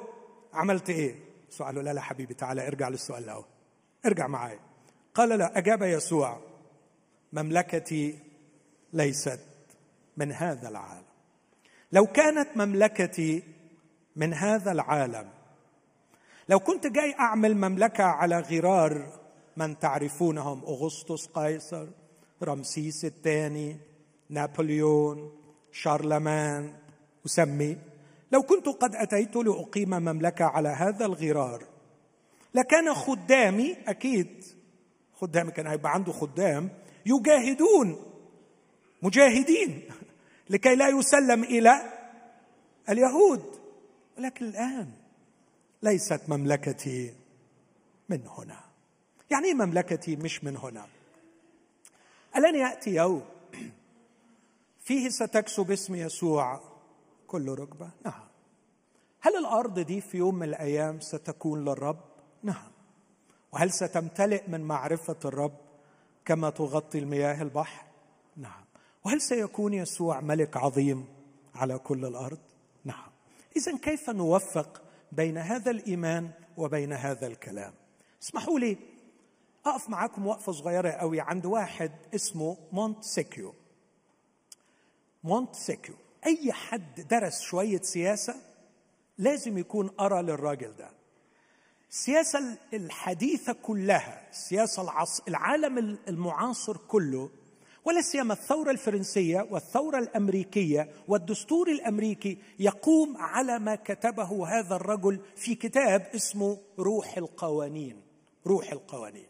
عملت 0.54 0.90
إيه؟ 0.90 1.16
سؤاله 1.50 1.82
لا 1.82 1.94
لا 1.94 2.02
حبيبي 2.02 2.34
تعالى 2.34 2.68
ارجع 2.68 2.90
للسؤال 2.90 3.24
الأول 3.24 3.46
ارجع 4.06 4.28
معايا. 4.28 4.60
قال 5.14 5.30
لا 5.30 5.58
أجاب 5.58 5.84
يسوع 5.84 6.40
مملكتي 7.34 8.20
ليست 8.94 9.40
من 10.18 10.32
هذا 10.32 10.70
العالم. 10.70 11.06
لو 11.92 12.06
كانت 12.06 12.58
مملكتي 12.58 13.44
من 14.16 14.34
هذا 14.34 14.72
العالم 14.72 15.30
لو 16.50 16.60
كنت 16.60 16.88
جاي 16.88 17.16
أعمل 17.20 17.58
مملكة 17.58 18.04
على 18.04 18.40
غرار 18.40 19.20
من 19.58 19.80
تعرفونهم 19.80 20.64
أغسطس 20.64 21.28
قيصر 21.28 21.88
رمسيس 22.44 23.06
الثاني 23.06 23.78
نابليون 24.30 25.32
شارلمان 25.72 26.74
أسمي. 27.26 27.78
لو 28.32 28.44
كنت 28.44 28.68
قد 28.68 28.96
أتيت 28.96 29.36
لأقيم 29.36 29.90
مملكة 29.90 30.46
على 30.46 30.70
هذا 30.70 31.06
الغرار 31.06 31.64
لكان 32.54 32.94
خدامي 32.94 33.76
أكيد 33.88 34.44
خدامي 35.16 35.52
كان 35.52 35.68
هيبقى 35.68 35.94
عنده 35.94 36.12
خدام 36.12 36.70
يجاهدون 37.06 37.98
مجاهدين 39.02 39.82
لكي 40.50 40.76
لا 40.76 40.88
يسلم 40.88 41.44
إلى 41.44 41.82
اليهود. 42.90 43.44
ولكن 44.18 44.46
الآن 44.46 44.92
ليست 45.86 46.22
مملكتي 46.30 47.16
من 48.10 48.28
هنا. 48.28 48.60
يعني 49.32 49.48
إيه 49.48 49.54
مملكتي 49.54 50.16
مش 50.16 50.44
من 50.44 50.58
هنا؟ 50.58 50.88
الان 52.36 52.56
يأتي 52.56 52.96
يوم 52.96 53.26
فيه 54.80 55.10
ستكسب 55.10 55.72
اسم 55.72 55.96
يسوع 55.96 56.62
كل 57.28 57.50
ركبة؟ 57.50 57.90
نعم. 58.06 58.28
هل 59.22 59.38
الأرض 59.38 59.80
دي 59.80 60.02
في 60.02 60.18
يوم 60.18 60.36
من 60.36 60.48
الأيام 60.48 61.00
ستكون 61.00 61.66
للرب؟ 61.66 62.00
نعم. 62.44 62.72
وهل 63.52 63.72
ستمتلئ 63.72 64.44
من 64.48 64.62
معرفة 64.62 65.18
الرب 65.26 65.58
كما 66.26 66.50
تغطي 66.50 67.00
المياه 67.00 67.42
البحر؟ 67.42 67.86
نعم. 68.38 68.66
وهل 69.04 69.22
سيكون 69.22 69.74
يسوع 69.74 70.22
ملك 70.22 70.58
عظيم 70.58 71.06
على 71.56 71.78
كل 71.78 72.06
الأرض؟ 72.06 72.40
نعم. 72.86 73.12
اذا 73.58 73.78
كيف 73.78 74.10
نوفق 74.10 74.85
بين 75.16 75.38
هذا 75.38 75.72
الإيمان 75.72 76.32
وبين 76.58 76.94
هذا 76.94 77.28
الكلام. 77.28 77.74
اسمحوا 78.24 78.60
لي 78.60 78.78
أقف 79.66 79.90
معاكم 79.90 80.28
وقفة 80.28 80.52
صغيرة 80.52 80.90
قوي 80.90 81.20
عند 81.22 81.46
واحد 81.46 81.92
اسمه 82.16 82.58
مونتسكيو 82.72 83.54
مونتسكيو 85.24 85.96
أي 86.26 86.54
حد 86.54 87.08
درس 87.10 87.42
شوية 87.42 87.82
سياسة 87.82 88.36
لازم 89.18 89.58
يكون 89.58 89.88
قرأ 89.88 90.22
للراجل 90.22 90.76
ده. 90.76 90.90
السياسة 91.90 92.58
الحديثة 92.74 93.54
كلها 93.54 94.30
السياسة. 94.30 95.06
العالم 95.28 95.98
المعاصر 96.08 96.78
كله 96.78 97.30
ولا 97.86 98.02
سيما 98.02 98.34
الثورة 98.34 98.72
الفرنسية 98.72 99.48
والثورة 99.52 99.98
الأمريكية 100.00 100.90
والدستور 101.08 101.68
الأمريكي 101.72 102.38
يقوم 102.60 103.18
على 103.18 103.60
ما 103.60 103.76
كتبه 103.76 104.48
هذا 104.60 104.76
الرجل 104.76 105.20
في 105.36 105.56
كتاب 105.56 106.02
اسمه 106.16 106.58
روح 106.80 107.18
القوانين. 107.18 108.02
روح 108.48 108.72
القوانين. 108.72 109.28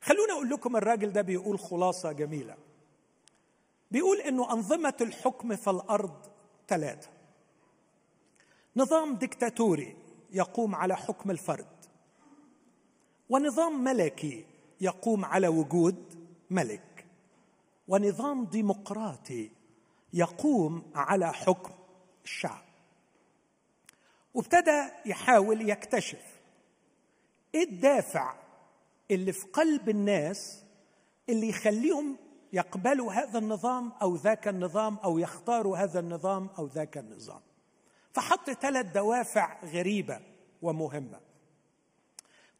خلونا 0.00 0.32
أقول 0.32 0.50
لكم 0.50 0.76
الراجل 0.76 1.12
ده 1.12 1.22
بيقول 1.22 1.58
خلاصة 1.58 2.12
جميلة. 2.12 2.56
بيقول 3.90 4.20
إنه 4.20 4.52
أنظمة 4.52 4.94
الحكم 5.00 5.56
في 5.56 5.70
الأرض 5.70 6.16
ثلاثة 6.68 7.08
نظام 8.76 9.14
ديكتاتوري 9.16 9.96
يقوم 10.32 10.74
على 10.74 10.96
حكم 10.96 11.30
الفرد. 11.30 11.66
ونظام 13.28 13.84
ملكي 13.84 14.44
يقوم 14.80 15.24
على 15.24 15.48
وجود 15.48 16.04
ملك. 16.50 16.91
ونظام 17.88 18.44
ديمقراطي 18.44 19.50
يقوم 20.12 20.92
على 20.94 21.32
حكم 21.32 21.74
الشعب. 22.24 22.64
وابتدى 24.34 24.88
يحاول 25.06 25.70
يكتشف 25.70 26.40
إيه 27.54 27.64
الدافع 27.64 28.34
اللي 29.10 29.32
في 29.32 29.46
قلب 29.46 29.88
الناس 29.88 30.64
اللي 31.28 31.48
يخليهم 31.48 32.16
يقبلوا 32.52 33.12
هذا 33.12 33.38
النظام 33.38 33.92
أو 34.02 34.16
ذاك 34.16 34.48
النظام 34.48 34.96
أو 34.96 35.18
يختاروا 35.18 35.78
هذا 35.78 36.00
النظام 36.00 36.48
أو 36.58 36.66
ذاك 36.66 36.98
النظام. 36.98 37.40
فحط 38.12 38.50
ثلاث 38.50 38.86
دوافع 38.86 39.64
غريبة 39.64 40.20
ومهمة. 40.62 41.20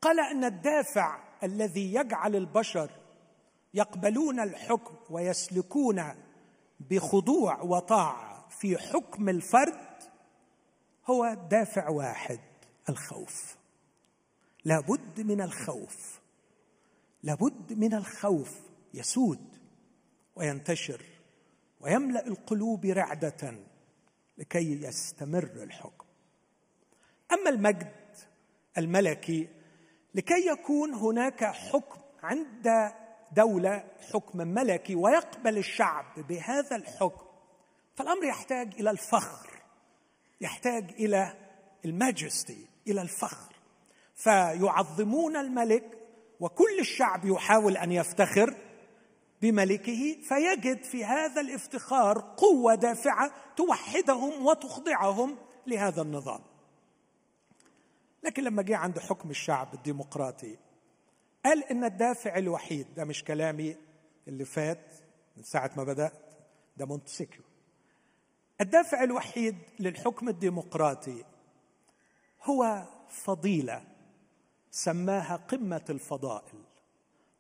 قال 0.03 0.21
أن 0.21 0.45
الدافع 0.45 1.19
الذي 1.43 1.95
يجعل 1.95 2.37
البشر 2.37 2.91
يقبلون 3.75 4.41
الحكم 4.41 4.95
ويسلكون 5.11 6.05
بخضوع 6.81 7.63
وطاعة 7.63 8.49
في 8.49 8.79
حكم 8.79 9.29
الفرد 9.29 9.93
هو 11.07 11.37
دافع 11.51 11.89
واحد 11.89 12.41
الخوف. 12.89 13.57
لابد 14.65 15.21
من 15.21 15.41
الخوف. 15.41 16.21
لابد 17.23 17.73
من 17.73 17.95
الخوف 17.95 18.61
يسود 18.95 19.59
وينتشر 20.37 21.05
ويملأ 21.81 22.27
القلوب 22.27 22.87
رعدة 22.87 23.55
لكي 24.39 24.83
يستمر 24.83 25.51
الحكم. 25.63 26.07
أما 27.33 27.51
المجد 27.51 28.17
الملكي 28.79 29.49
لكي 30.15 30.47
يكون 30.47 30.95
هناك 30.95 31.45
حكم 31.45 32.01
عند 32.23 32.93
دولة 33.35 33.85
حكم 34.13 34.39
ملكي 34.39 34.95
ويقبل 34.95 35.59
الشعب 35.59 36.05
بهذا 36.17 36.77
الحكم 36.77 37.27
فالأمر 37.95 38.25
يحتاج 38.25 38.75
إلى 38.81 38.91
الفخر 38.91 39.63
يحتاج 40.41 40.91
إلى 40.91 41.37
الماجستي 41.85 42.67
إلى 42.89 43.03
الفخر. 43.03 43.53
فيعظمون 44.15 45.37
الملك 45.37 45.99
وكل 46.41 46.79
الشعب 46.81 47.25
يحاول 47.25 47.77
أن 47.77 47.93
يفتخر 47.93 48.57
بملكه 49.43 50.17
فيجد 50.23 50.83
في 50.83 51.05
هذا 51.05 51.41
الافتخار 51.41 52.35
قوة 52.37 52.75
دافعة 52.75 53.33
توحدهم 53.57 54.47
وتخضعهم 54.47 55.37
لهذا 55.67 56.03
النظام. 56.03 56.41
لكن 58.23 58.45
لما 58.45 58.63
جه 58.63 58.77
عند 58.77 58.99
حكم 58.99 59.31
الشعب 59.31 59.75
الديمقراطي 59.75 60.57
قال 61.45 61.65
إن 61.65 61.85
الدافع 61.85 62.39
الوحيد 62.39 62.87
ده 62.97 63.05
مش 63.05 63.25
كلامي 63.25 63.77
اللي 64.29 64.45
فات 64.45 64.95
من 65.37 65.43
ساعة 65.43 65.71
ما 65.77 65.85
بدأت 65.85 66.13
ده 66.77 66.87
مونتسيكيو 66.87 67.43
الدافع 68.61 69.03
الوحيد 69.03 69.57
للحكم 69.81 70.29
الديمقراطي 70.29 71.25
هو 72.43 72.85
فضيلة 73.09 73.83
سماها 74.71 75.37
قمة 75.37 75.85
الفضائل 75.91 76.65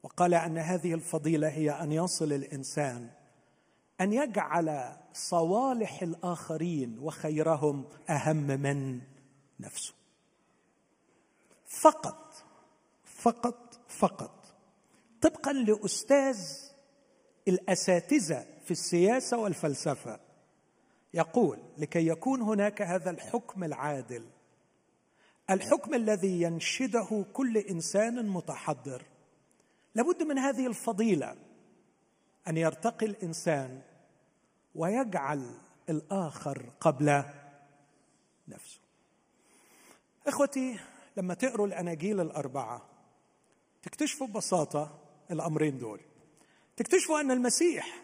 وقال 0.03 0.35
أن 0.35 0.59
هذه 0.59 0.95
الفضيلة 0.95 1.49
هي 1.49 1.71
أن 1.71 1.93
يصل 1.93 2.33
الإنسان 2.33 3.11
أن 4.01 4.13
يجعل 4.13 4.97
صوالح 5.13 6.03
الآخرين 6.03 6.99
وخيرهم 6.99 7.85
أهم 8.11 8.37
من 8.37 9.01
نفسه. 9.61 9.95
فقط 11.67 12.45
فقط 13.23 13.81
فقط. 13.89 14.57
طبقا 15.21 15.53
لأستاذ 15.53 16.39
الأساتذة 17.49 18.47
في 18.65 18.71
السياسة 18.71 19.39
والفلسفة 19.39 20.21
يقول 21.15 21.59
لكي 21.79 22.07
يكون 22.07 22.43
هناك 22.43 22.83
هذا 22.83 23.11
الحكم 23.11 23.65
العادل 23.65 24.27
الحكم 25.51 25.95
الذي 25.95 26.43
ينشده 26.43 27.25
كل 27.33 27.59
إنسان 27.59 28.29
متحضر 28.29 29.03
لابد 29.95 30.23
من 30.23 30.39
هذه 30.39 30.67
الفضيلة 30.67 31.37
أن 32.49 32.57
يرتقي 32.57 33.07
الإنسان 33.07 33.83
ويجعل 34.75 35.55
الآخر 35.89 36.73
قبل 36.81 37.25
نفسه. 38.49 38.81
إخوتي 40.27 40.79
لما 41.17 41.35
تقروا 41.35 41.67
الأناجيل 41.67 42.21
الأربعة 42.21 42.92
تكتشفوا 43.83 44.27
ببساطة 44.27 44.99
الأمرين 45.31 45.79
دول. 45.79 46.01
تكتشفوا 46.77 47.21
أن 47.21 47.31
المسيح 47.31 48.03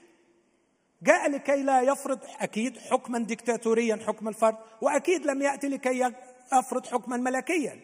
جاء 1.03 1.31
لكي 1.31 1.63
لا 1.63 1.81
يفرض 1.81 2.19
أكيد 2.41 2.79
حكما 2.79 3.19
ديكتاتوريا 3.19 3.97
حكم 4.07 4.29
الفرد 4.29 4.57
وأكيد 4.83 5.27
لم 5.27 5.43
يأتي 5.43 5.69
لكي 5.69 6.13
يفرض 6.53 6.87
حكما 6.87 7.17
ملكيا. 7.17 7.81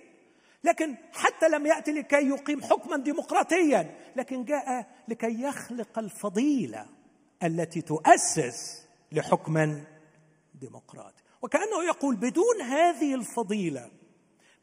لكن 0.64 0.97
حتى 1.12 1.49
لم 1.49 1.66
يأتي 1.66 1.92
لكي 1.92 2.28
يقيم 2.28 2.62
حكما 2.62 2.97
ديمقراطيا 2.97 4.12
لكن 4.16 4.45
جاء 4.45 4.86
لكي 5.09 5.42
يخلق 5.42 5.99
الفضيلة 5.99 6.86
التي 7.42 7.80
تؤسس 7.80 8.86
لحكم 9.12 9.84
ديمقراطي. 10.55 11.22
وكأنه 11.42 11.84
يقول 11.84 12.16
بدون 12.16 12.61
هذه 12.61 13.14
الفضيلة 13.14 13.90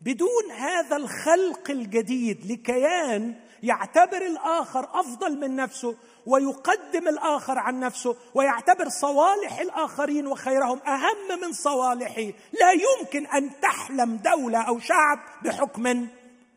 بدون 0.01 0.51
هذا 0.51 0.95
الخلق 0.95 1.71
الجديد 1.71 2.51
لكيان 2.51 3.35
يعتبر 3.63 4.21
الآخر 4.25 4.99
أفضل 4.99 5.39
من 5.39 5.55
نفسه 5.55 5.97
ويقدم 6.25 7.07
الآخر 7.07 7.59
عن 7.59 7.79
نفسه 7.79 8.15
ويعتبر 8.35 8.89
صوالح 8.89 9.59
الآخرين 9.59 10.27
وخيرهم 10.27 10.79
أهم 10.79 11.41
من 11.41 11.53
صوالحه 11.53 12.21
لا 12.59 12.71
يمكن 12.71 13.27
أن 13.27 13.59
تحلم 13.61 14.15
دولة 14.15 14.61
أو 14.61 14.79
شعب 14.79 15.19
بحكم 15.43 16.07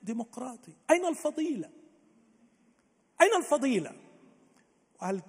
ديمقراطي. 0.03 0.72
أين 0.90 1.07
الفضيلة؟ 1.07 1.70
أين 3.20 3.34
الفضيلة؟ 3.38 3.92
هل 5.01 5.22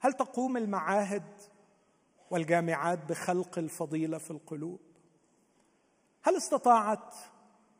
هل 0.00 0.12
تقوم 0.12 0.56
المعاهد 0.56 1.22
والجامعات 2.30 2.98
بخلق 3.08 3.58
الفضيلة 3.58 4.18
في 4.18 4.30
القلوب؟ 4.30 4.91
هل 6.22 6.36
استطاعت 6.36 7.14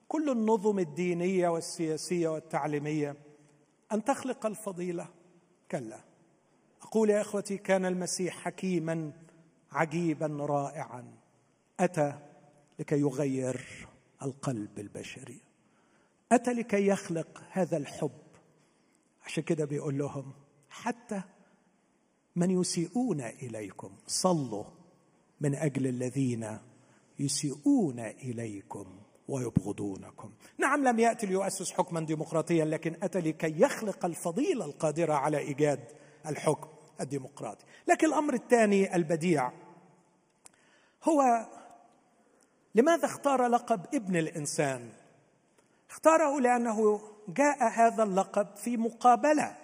كل 0.09 0.31
النظم 0.31 0.79
الدينية 0.79 1.49
والسياسية 1.49 2.29
والتعليمية 2.29 3.17
أن 3.93 4.05
تخلق 4.05 4.47
الفضيلة؟ 4.47 5.09
كلا. 5.71 6.01
أقول 6.83 7.11
يا 7.11 7.21
إخوتي 7.21 7.59
كان 7.59 7.85
المسيح 7.85 8.35
حكيما 8.35 9.13
عجيبا 9.73 10.27
رائعا. 10.41 11.15
أتى 11.81 12.19
لكي 12.79 13.01
يغير 13.01 13.89
القلب 14.23 14.79
البشري. 14.79 15.41
أتى 16.33 16.53
لكي 16.53 16.87
يخلق 16.87 17.43
هذا 17.51 17.77
الحب. 17.77 18.23
عشان 19.27 19.43
كده 19.43 19.65
بيقول 19.65 19.99
لهم 19.99 20.33
حتى 20.71 21.23
من 22.37 22.51
يسيئون 22.51 23.21
إليكم 23.21 23.91
صلوا 24.07 24.65
من 25.41 25.55
أجل 25.55 25.87
الذين 25.87 26.59
يسيئون 27.19 28.01
إليكم 28.01 28.87
ويبغضونكم. 29.29 30.33
نعم 30.59 30.85
لم 30.85 30.99
يأتي 30.99 31.27
ليؤسس 31.27 31.73
حكما 31.73 32.01
ديمقراطيا 32.01 32.65
لكن 32.65 32.97
أتى 33.03 33.19
لكي 33.19 33.61
يخلق 33.61 34.05
الفضيلة 34.05 34.65
القادرة 34.65 35.15
على 35.15 35.39
إيجاد 35.39 35.81
الحكم 36.27 36.69
الديمقراطي. 37.01 37.65
لكن 37.89 38.07
الأمر 38.07 38.35
الثاني 38.35 38.97
البديع 38.97 39.53
هو 41.05 41.47
لماذا 42.75 43.07
اختار 43.07 43.47
لقب 43.47 43.81
ابن 43.95 44.17
الإنسان؟ 44.17 44.91
اختاره 45.91 46.41
لأنه 46.41 47.01
جاء 47.29 47.69
هذا 47.69 48.03
اللقب 48.03 48.57
في 48.57 48.77
مقابلة 48.77 49.57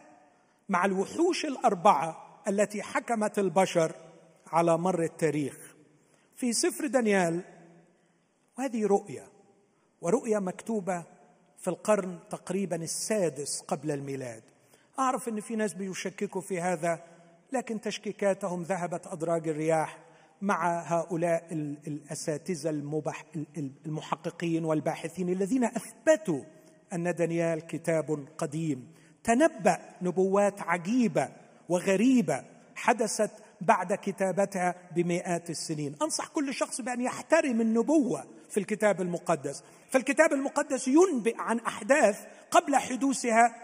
مع 0.68 0.84
الوحوش 0.84 1.44
الأربعة 1.44 2.40
التي 2.48 2.82
حكمت 2.82 3.38
البشر 3.38 3.92
على 4.46 4.78
مر 4.78 5.02
التاريخ. 5.02 5.67
في 6.38 6.52
سفر 6.52 6.86
دانيال. 6.86 7.40
وهذه 8.58 8.86
رؤية 8.86 9.28
ورؤية 10.00 10.38
مكتوبة 10.38 11.04
في 11.58 11.68
القرن 11.68 12.18
تقريبا 12.30 12.76
السادس 12.76 13.60
قبل 13.60 13.90
الميلاد. 13.90 14.42
أعرف 14.98 15.28
إن 15.28 15.40
في 15.40 15.56
ناس 15.56 15.74
بيشككوا 15.74 16.40
في 16.40 16.60
هذا 16.60 17.04
لكن 17.52 17.80
تشكيكاتهم 17.80 18.62
ذهبت 18.62 19.06
أدراج 19.06 19.48
الرياح 19.48 19.98
مع 20.42 20.80
هؤلاء 20.80 21.46
الأساتذة 21.86 22.70
المبح 22.70 23.24
المحققين 23.86 24.64
والباحثين 24.64 25.28
الذين 25.28 25.64
أثبتوا 25.64 26.42
أن 26.92 27.14
دانيال 27.14 27.66
كتاب 27.66 28.26
قديم. 28.38 28.92
تنبأ 29.24 29.78
نبوات 30.02 30.62
عجيبة 30.62 31.28
وغريبة 31.68 32.44
حدثت 32.74 33.30
بعد 33.60 33.94
كتابتها 33.94 34.74
بمئات 34.96 35.50
السنين. 35.50 35.96
أنصح 36.02 36.28
كل 36.28 36.54
شخص 36.54 36.80
بأن 36.80 37.00
يحترم 37.00 37.60
النبوة 37.60 38.24
في 38.50 38.60
الكتاب 38.60 39.00
المقدس. 39.00 39.62
فالكتاب 39.90 40.32
المقدس 40.32 40.88
ينبئ 40.88 41.34
عن 41.38 41.58
أحداث 41.58 42.26
قبل 42.50 42.76
حدوثها 42.76 43.54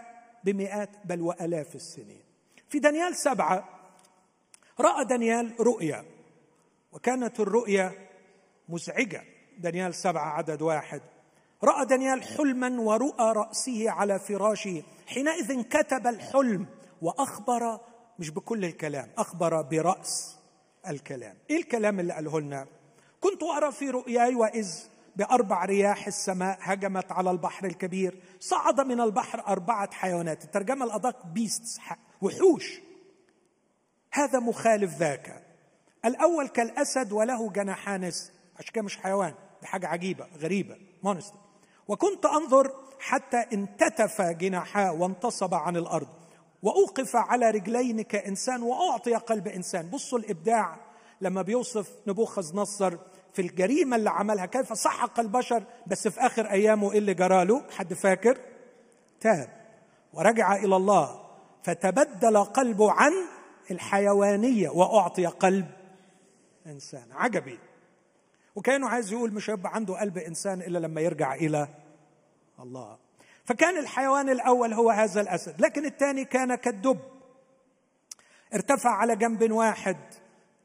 بمئات 0.43 0.89
بل 1.05 1.21
وألاف 1.21 1.75
السنين. 1.75 2.23
في 2.69 2.79
دانيال 2.79 3.15
سبعة 3.15 3.69
رأى 4.79 5.05
دانيال 5.05 5.55
رؤيا 5.59 6.05
وكانت 6.91 7.39
الرؤيا 7.39 7.91
مزعجة. 8.69 9.23
دانيال 9.57 9.95
سبعة 9.95 10.29
عدد 10.29 10.61
واحد. 10.61 11.01
رأى 11.63 11.85
دانيال 11.85 12.23
حلما 12.23 12.81
ورؤى 12.81 13.33
رأسه 13.33 13.91
على 13.91 14.19
فراشه. 14.19 14.83
حينئذ 15.07 15.61
كتب 15.61 16.07
الحلم 16.07 16.65
وأخبر 17.01 17.79
مش 18.19 18.29
بكل 18.29 18.65
الكلام 18.65 19.09
أخبر 19.17 19.61
برأس 19.61 20.35
الكلام. 20.87 21.35
إيه 21.49 21.57
الكلام 21.57 21.99
اللي 21.99 22.13
قاله 22.13 22.39
لنا؟ 22.39 22.67
كنت 23.21 23.43
ارى 23.43 23.71
في 23.71 23.89
رؤياي 23.89 24.35
وإذ 24.35 24.69
بأربع 25.15 25.65
رياح 25.65 26.07
السماء 26.07 26.57
هجمت 26.61 27.11
على 27.11 27.31
البحر 27.31 27.65
الكبير 27.65 28.19
صعد 28.39 28.81
من 28.81 29.01
البحر 29.01 29.47
أربعة 29.47 29.91
حيوانات. 29.93 30.43
الترجمة 30.43 30.85
الأدق 30.85 31.25
بيستس 31.25 31.79
وحوش. 32.21 32.79
هذا 34.11 34.39
مخالف 34.39 34.97
ذاك. 34.97 35.43
الأول 36.05 36.47
كالأسد 36.47 37.11
وله 37.11 37.49
جناحان 37.49 38.03
عشان 38.59 38.73
كده 38.73 38.83
مش 38.83 38.97
حيوان 38.97 39.33
دي 39.61 39.67
حاجة 39.67 39.87
عجيبة 39.87 40.27
غريبة 40.37 40.77
مونستر 41.03 41.37
وكنت 41.87 42.25
أنظر 42.25 42.73
حتى 42.99 43.37
انتتف 43.53 44.21
جناحاه 44.21 44.91
وانتصب 44.93 45.53
عن 45.53 45.77
الأرض. 45.77 46.24
وأوقف 46.65 47.15
على 47.15 47.51
رجلين 47.51 48.01
كانسان 48.01 48.63
وأعطي 48.63 49.15
قلب 49.15 49.47
إنسان. 49.47 49.89
بصوا 49.89 50.19
الإبداع 50.19 50.77
لما 51.21 51.41
بيوصف 51.41 51.89
نبوخذ 52.07 52.55
نصر 52.55 52.97
في 53.33 53.41
الجريمة 53.41 53.95
اللي 53.95 54.09
عملها 54.09 54.45
كيف 54.45 54.77
سحق 54.77 55.19
البشر 55.19 55.63
بس 55.87 56.07
في 56.07 56.19
آخر 56.19 56.51
أيامه 56.51 56.91
إيه 56.91 56.97
اللي 56.97 57.13
جرى 57.13 57.45
له؟ 57.45 57.63
حد 57.71 57.93
فاكر؟ 57.93 58.37
تاب 59.21 59.49
ورجع 60.13 60.55
إلى 60.55 60.75
الله 60.75 61.21
فتبدل 61.63 62.37
قلبه 62.37 62.91
عن 62.91 63.11
الحيوانية 63.71 64.69
وأعطي 64.69 65.25
قلب 65.25 65.67
إنسان. 66.67 67.11
عجبي. 67.11 67.59
وكأنه 68.55 68.89
عايز 68.89 69.11
يقول 69.11 69.33
مش 69.33 69.49
هيبقى 69.49 69.75
عنده 69.75 69.99
قلب 69.99 70.17
إنسان 70.17 70.61
إلا 70.61 70.79
لما 70.79 71.01
يرجع 71.01 71.35
إلى 71.35 71.67
الله. 72.59 72.97
فكان 73.45 73.77
الحيوان 73.77 74.29
الأول 74.29 74.73
هو 74.73 74.89
هذا 74.89 75.21
الأسد 75.21 75.61
لكن 75.61 75.85
الثاني 75.85 76.25
كان 76.25 76.55
كالدب. 76.55 76.99
ارتفع 78.53 78.89
على 78.89 79.15
جنب 79.15 79.51
واحد 79.51 79.97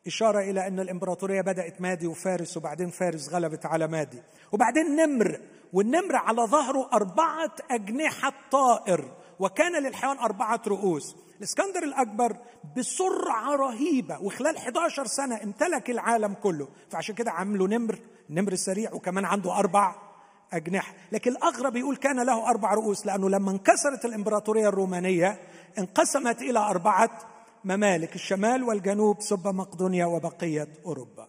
إشارة 0.06 0.40
إلى 0.40 0.66
أن 0.66 0.80
الإمبراطورية 0.80 1.40
بدأت 1.40 1.80
مادي 1.80 2.06
وفارس 2.06 2.56
وبعدين 2.56 2.90
فارس 2.90 3.28
غلبت 3.28 3.66
على 3.66 3.86
مادي. 3.86 4.22
وبعدين 4.52 4.96
نمر 4.96 5.40
والنمر 5.72 6.16
على 6.16 6.42
ظهره 6.42 6.90
أربعة 6.92 7.52
أجنحة 7.70 8.32
طائر 8.50 9.12
وكان 9.38 9.82
للحيوان 9.82 10.18
أربعة 10.18 10.62
رؤوس. 10.66 11.16
الإسكندر 11.38 11.82
الأكبر 11.82 12.36
بسرعة 12.76 13.56
رهيبة 13.56 14.18
وخلال 14.22 14.56
11 14.56 15.06
سنة 15.06 15.42
امتلك 15.42 15.90
العالم 15.90 16.34
كله. 16.34 16.68
فعشان 16.90 17.14
كده 17.14 17.30
عملوا 17.30 17.68
نمر 17.68 17.98
نمر 18.30 18.54
سريع 18.54 18.92
وكمان 18.92 19.24
عنده 19.24 19.58
أربع 19.58 20.09
أجنحة. 20.52 20.94
لكن 21.12 21.30
الأغرب 21.30 21.76
يقول 21.76 21.96
كان 21.96 22.26
له 22.26 22.50
أربع 22.50 22.74
رؤوس 22.74 23.06
لأنه 23.06 23.28
لما 23.28 23.50
انكسرت 23.50 24.04
الإمبراطورية 24.04 24.68
الرومانية 24.68 25.40
انقسمت 25.78 26.42
إلى 26.42 26.58
أربعة 26.58 27.18
ممالك 27.64 28.14
الشمال 28.14 28.62
والجنوب 28.62 29.20
سب 29.20 29.46
مقدونيا 29.46 30.06
وبقية 30.06 30.68
أوروبا. 30.86 31.28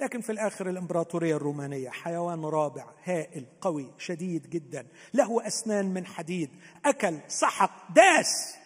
لكن 0.00 0.20
في 0.20 0.32
الآخر 0.32 0.70
الإمبراطورية 0.70 1.36
الرومانية 1.36 1.90
حيوان 1.90 2.44
رابع 2.44 2.84
هائل 3.04 3.46
قوي 3.60 3.92
شديد 3.98 4.50
جدا 4.50 4.86
له 5.14 5.46
أسنان 5.46 5.94
من 5.94 6.06
حديد 6.06 6.50
أكل 6.84 7.18
سحق 7.28 7.92
داس. 7.92 8.56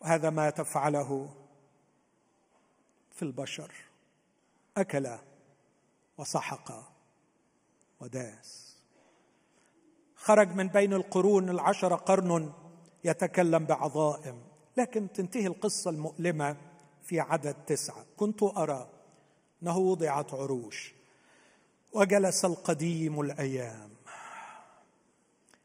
وهذا 0.00 0.30
ما 0.30 0.50
تفعله 0.50 1.28
في 3.14 3.22
البشر 3.22 3.72
أكل 4.76 5.08
وسحق 6.18 6.72
وداس 8.00 8.76
خرج 10.14 10.54
من 10.54 10.68
بين 10.68 10.92
القرون 10.92 11.50
العشر 11.50 11.94
قرن 11.94 12.52
يتكلم 13.04 13.64
بعظائم 13.64 14.40
لكن 14.76 15.12
تنتهي 15.12 15.46
القصة 15.46 15.90
المؤلمة 15.90 16.56
في 17.02 17.20
عدد 17.20 17.54
تسعة. 17.66 18.04
كنت 18.16 18.42
أرى 18.42 18.88
أنه 19.62 19.78
وضعت 19.78 20.34
عروش 20.34 20.94
وجلس 21.92 22.44
القديم 22.44 23.20
الأيام. 23.20 23.90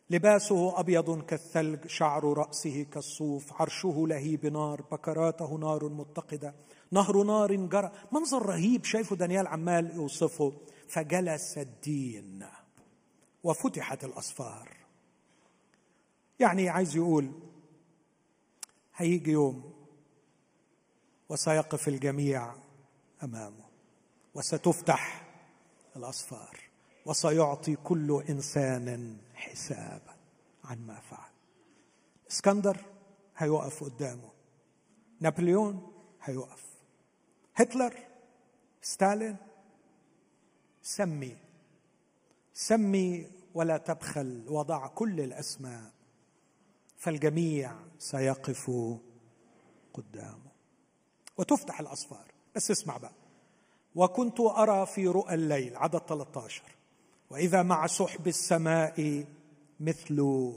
لباسه 0.09 0.79
أبيض 0.79 1.21
كالثلج 1.25 1.87
شعر 1.87 2.23
رأسه 2.23 2.83
كالصوف 2.83 3.61
عرشه 3.61 4.05
لهيب 4.07 4.45
نار 4.45 4.81
بكراته 4.91 5.57
نار 5.57 5.89
متقدة 5.89 6.53
نهر 6.91 7.23
نار 7.23 7.55
جرى. 7.55 7.91
منظر 8.11 8.45
رهيب 8.45 8.85
شايفه 8.85 9.15
دانيال 9.15 9.47
عمال 9.47 9.95
يوصفه. 9.95 10.53
فجلس 10.89 11.57
الدين 11.57 12.47
وفتحت 13.43 14.03
الأصفار. 14.03 14.69
يعني 16.39 16.69
عايز 16.69 16.95
يقول 16.95 17.31
هيجي 18.95 19.31
يوم 19.31 19.73
وسيقف 21.29 21.87
الجميع 21.87 22.55
أمامه 23.23 23.65
وستفتح 24.35 25.25
الأصفار 25.95 26.59
وسيعطي 27.05 27.75
كل 27.75 28.23
إنسان 28.29 29.17
حسابا 29.33 30.15
عن 30.63 30.87
ما 30.87 30.99
فعل. 30.99 31.29
إسكندر 32.31 32.85
هيقف 33.37 33.83
قدامه 33.83 34.29
نابليون 35.19 35.91
هيقف 36.23 36.63
هتلر 37.55 37.93
ستالين 38.81 39.37
سمي. 40.85 41.37
سمي 42.53 43.31
ولا 43.53 43.77
تبخل 43.77 44.45
وضع 44.49 44.87
كل 44.87 45.21
الأسماء. 45.21 45.91
فالجميع 46.97 47.75
سيقف 47.99 48.71
قدامه. 49.93 50.51
وتفتح 51.37 51.79
الأصفار. 51.79 52.31
بس 52.55 52.71
اسمع 52.71 52.97
بقى. 52.97 53.13
وكنت 53.95 54.39
أرى 54.39 54.85
في 54.85 55.07
رؤى 55.07 55.33
الليل 55.33 55.77
عدد 55.77 55.99
13 55.99 56.63
وإذا 57.29 57.63
مع 57.63 57.87
سحب 57.87 58.27
السماء 58.27 59.25
مثل 59.79 60.53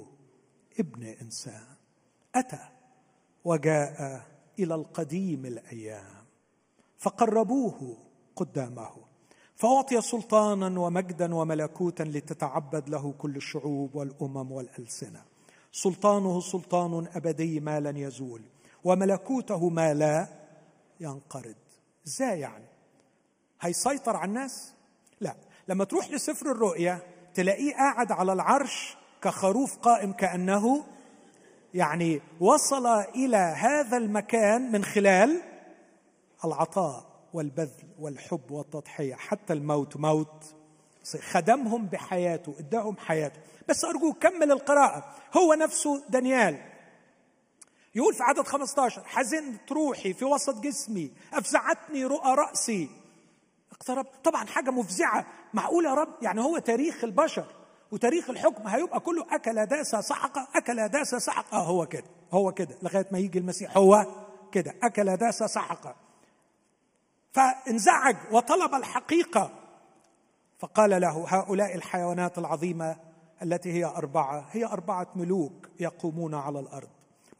ابن 0.78 1.02
إنسان. 1.02 1.66
أتى 2.34 2.68
وجاء 3.44 4.26
إلى 4.58 4.74
القديم 4.74 5.46
الأيام. 5.46 6.24
فقربوه 6.98 7.96
قدامه. 8.36 9.07
فأعطي 9.58 10.00
سلطانا 10.00 10.80
ومجدا 10.80 11.34
وملكوتا 11.34 12.02
لتتعبد 12.02 12.88
له 12.88 13.14
كل 13.18 13.36
الشعوب 13.36 13.94
والأمم 13.94 14.52
والألسنة. 14.52 15.22
سلطانه 15.72 16.40
سلطان 16.40 17.08
أبدي 17.14 17.60
ما 17.60 17.80
لن 17.80 17.96
يزول 17.96 18.42
وملكوته 18.84 19.68
ما 19.68 19.94
لا 19.94 20.28
ينقرض. 21.00 21.54
إزاي 22.06 22.40
يعني 22.40 22.64
هيسيطر 23.60 24.16
على 24.16 24.28
الناس؟ 24.28 24.72
لا. 25.20 25.34
لما 25.68 25.84
تروح 25.84 26.10
لسفر 26.10 26.50
الرؤيا 26.50 27.02
تلاقيه 27.34 27.74
قاعد 27.74 28.12
على 28.12 28.32
العرش 28.32 28.96
كخروف 29.22 29.78
قائم 29.78 30.12
كأنه 30.12 30.84
يعني 31.74 32.20
وصل 32.40 32.86
إلى 32.86 33.36
هذا 33.36 33.96
المكان 33.96 34.72
من 34.72 34.84
خلال 34.84 35.42
العطاء. 36.44 37.07
والبذل 37.34 37.88
والحب 37.98 38.50
والتضحية. 38.50 39.14
حتى 39.14 39.52
الموت 39.52 39.96
موت. 39.96 40.54
خدمهم 41.20 41.86
بحياته 41.86 42.54
اداهم 42.58 42.96
حياته. 42.96 43.40
بس 43.68 43.84
أرجوك 43.84 44.18
كمل 44.18 44.52
القراءة. 44.52 45.14
هو 45.36 45.54
نفسه 45.54 46.02
دانيال. 46.08 46.58
يقول 47.94 48.14
في 48.14 48.22
عدد 48.22 48.46
15 48.46 49.04
حزنت 49.04 49.72
روحي 49.72 50.12
في 50.12 50.24
وسط 50.24 50.60
جسمي 50.60 51.10
أفزعتني 51.32 52.04
رؤى 52.04 52.34
رأسي. 52.34 52.88
اقترب. 53.72 54.06
طبعا 54.24 54.46
حاجة 54.46 54.70
مفزعة. 54.70 55.26
معقول 55.54 55.84
يا 55.84 55.94
رب؟ 55.94 56.08
يعني 56.22 56.40
هو 56.40 56.58
تاريخ 56.58 57.04
البشر 57.04 57.46
وتاريخ 57.92 58.30
الحكم. 58.30 58.68
هيبقى 58.68 59.00
كله 59.00 59.26
أكل 59.30 59.66
داسه 59.66 60.00
سحق 60.00 60.56
أكل 60.56 60.88
داسه 60.88 61.18
سحق. 61.18 61.54
آه 61.54 61.66
هو 61.66 61.86
كده. 61.86 62.04
هو 62.32 62.52
كده. 62.52 62.78
لغاية 62.82 63.06
ما 63.12 63.18
يجي 63.18 63.38
المسيح. 63.38 63.76
هو 63.76 64.06
كده. 64.52 64.74
أكل 64.82 65.16
داسه 65.16 65.46
سحق. 65.46 66.07
فانزعج 67.38 68.16
وطلب 68.32 68.74
الحقيقة. 68.74 69.50
فقال 70.58 70.90
له 71.00 71.26
هؤلاء 71.28 71.74
الحيوانات 71.74 72.38
العظيمة 72.38 72.96
التي 73.42 73.72
هي 73.72 73.84
أربعة 73.84 74.46
هي 74.50 74.64
أربعة 74.64 75.06
ملوك 75.16 75.68
يقومون 75.80 76.34
على 76.34 76.60
الأرض. 76.60 76.88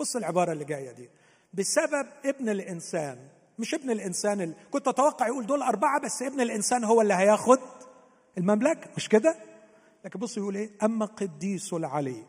بص 0.01 0.17
العبارة 0.17 0.53
اللي 0.53 0.65
جاية 0.65 0.93
دي. 0.93 1.11
بسبب 1.55 2.07
ابن 2.25 2.49
الإنسان 2.49 3.19
مش 3.59 3.75
ابن 3.75 3.91
الإنسان 3.91 4.41
اللي 4.41 4.55
كنت 4.71 4.89
أتوقع 4.89 5.27
يقول 5.27 5.47
دول 5.47 5.63
أربعة 5.63 6.01
بس 6.01 6.23
ابن 6.23 6.41
الإنسان 6.41 6.85
هو 6.85 7.01
اللي 7.01 7.15
هياخد 7.15 7.59
المملكة 8.39 8.91
مش 8.97 9.09
كده؟ 9.09 9.37
لكن 10.05 10.19
بص 10.19 10.37
يقول 10.37 10.57
إيه؟ 10.57 10.71
أما 10.83 11.07
قديس 11.07 11.73
العلي 11.73 12.25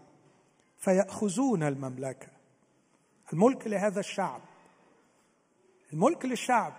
فيأخذون 0.78 1.64
المملكة. 1.64 2.28
الملك 3.34 3.68
لهذا 3.68 4.00
الشعب. 4.00 4.42
الملك 5.94 6.26
للشعب. 6.26 6.74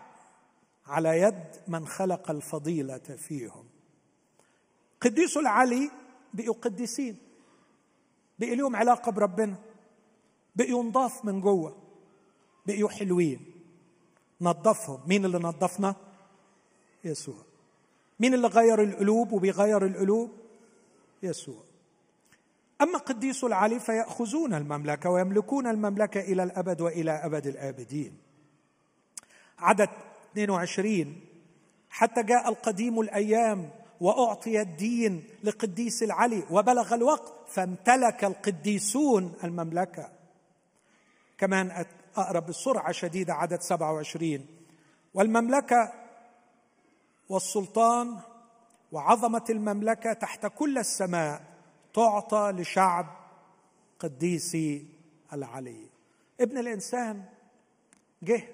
على 0.90 1.20
يد 1.20 1.44
من 1.68 1.86
خلق 1.86 2.30
الفضيلة 2.30 2.98
فيهم. 2.98 3.64
قديس 5.00 5.36
العلي 5.36 5.90
بقوا 6.34 6.54
قديسين 6.54 7.16
بقي 8.38 8.54
لهم 8.54 8.76
علاقة 8.76 9.12
بربنا 9.12 9.56
بقيوا 10.56 10.84
نضاف 10.84 11.24
من 11.24 11.40
جوه 11.40 11.76
بقيوا 12.66 12.88
حلوين. 12.88 13.40
نظفهم 14.40 15.00
مين 15.06 15.24
اللي 15.24 15.38
نظفنا 15.38 15.94
يسوع. 17.04 17.44
مين 18.20 18.34
اللي 18.34 18.48
غير 18.48 18.82
القلوب 18.82 19.32
وبيغير 19.32 19.86
القلوب؟ 19.86 20.30
يسوع. 21.22 21.62
أما 22.80 22.98
قديس 22.98 23.44
العلي 23.44 23.80
فيأخذون 23.80 24.54
المملكة 24.54 25.10
ويملكون 25.10 25.66
المملكة 25.66 26.20
إلى 26.20 26.42
الأبد 26.42 26.80
وإلى 26.80 27.10
أبد 27.10 27.46
الآبدين. 27.46 28.18
عدد 29.58 29.88
22 30.32 31.20
حتى 31.90 32.22
جاء 32.22 32.48
القديم 32.48 33.00
الأيام 33.00 33.70
وأعطي 34.00 34.60
الدين 34.60 35.24
لقديس 35.44 36.02
العلي 36.02 36.42
وبلغ 36.50 36.94
الوقت 36.94 37.32
فامتلك 37.48 38.24
القديسون 38.24 39.34
المملكة. 39.44 40.10
كمان 41.38 41.84
أقرب 42.16 42.46
بسرعة 42.46 42.92
شديدة 42.92 43.34
عدد 43.34 43.60
27 43.60 44.46
والمملكة 45.14 45.92
والسلطان 47.28 48.20
وعظمة 48.92 49.44
المملكة 49.50 50.12
تحت 50.12 50.46
كل 50.46 50.78
السماء 50.78 51.42
تعطى 51.94 52.52
لشعب 52.56 53.06
قديسي 53.98 54.86
العلي. 55.32 55.86
ابن 56.40 56.58
الإنسان 56.58 57.24
جه 58.22 58.48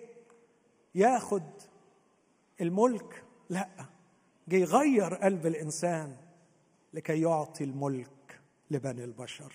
ياخد 0.96 1.42
الملك؟ 2.60 3.24
لا. 3.50 3.68
جه 4.48 4.56
يغير 4.56 5.14
قلب 5.14 5.46
الإنسان 5.46 6.16
لكي 6.94 7.20
يعطي 7.20 7.64
الملك 7.64 8.40
لبني 8.70 9.04
البشر. 9.04 9.52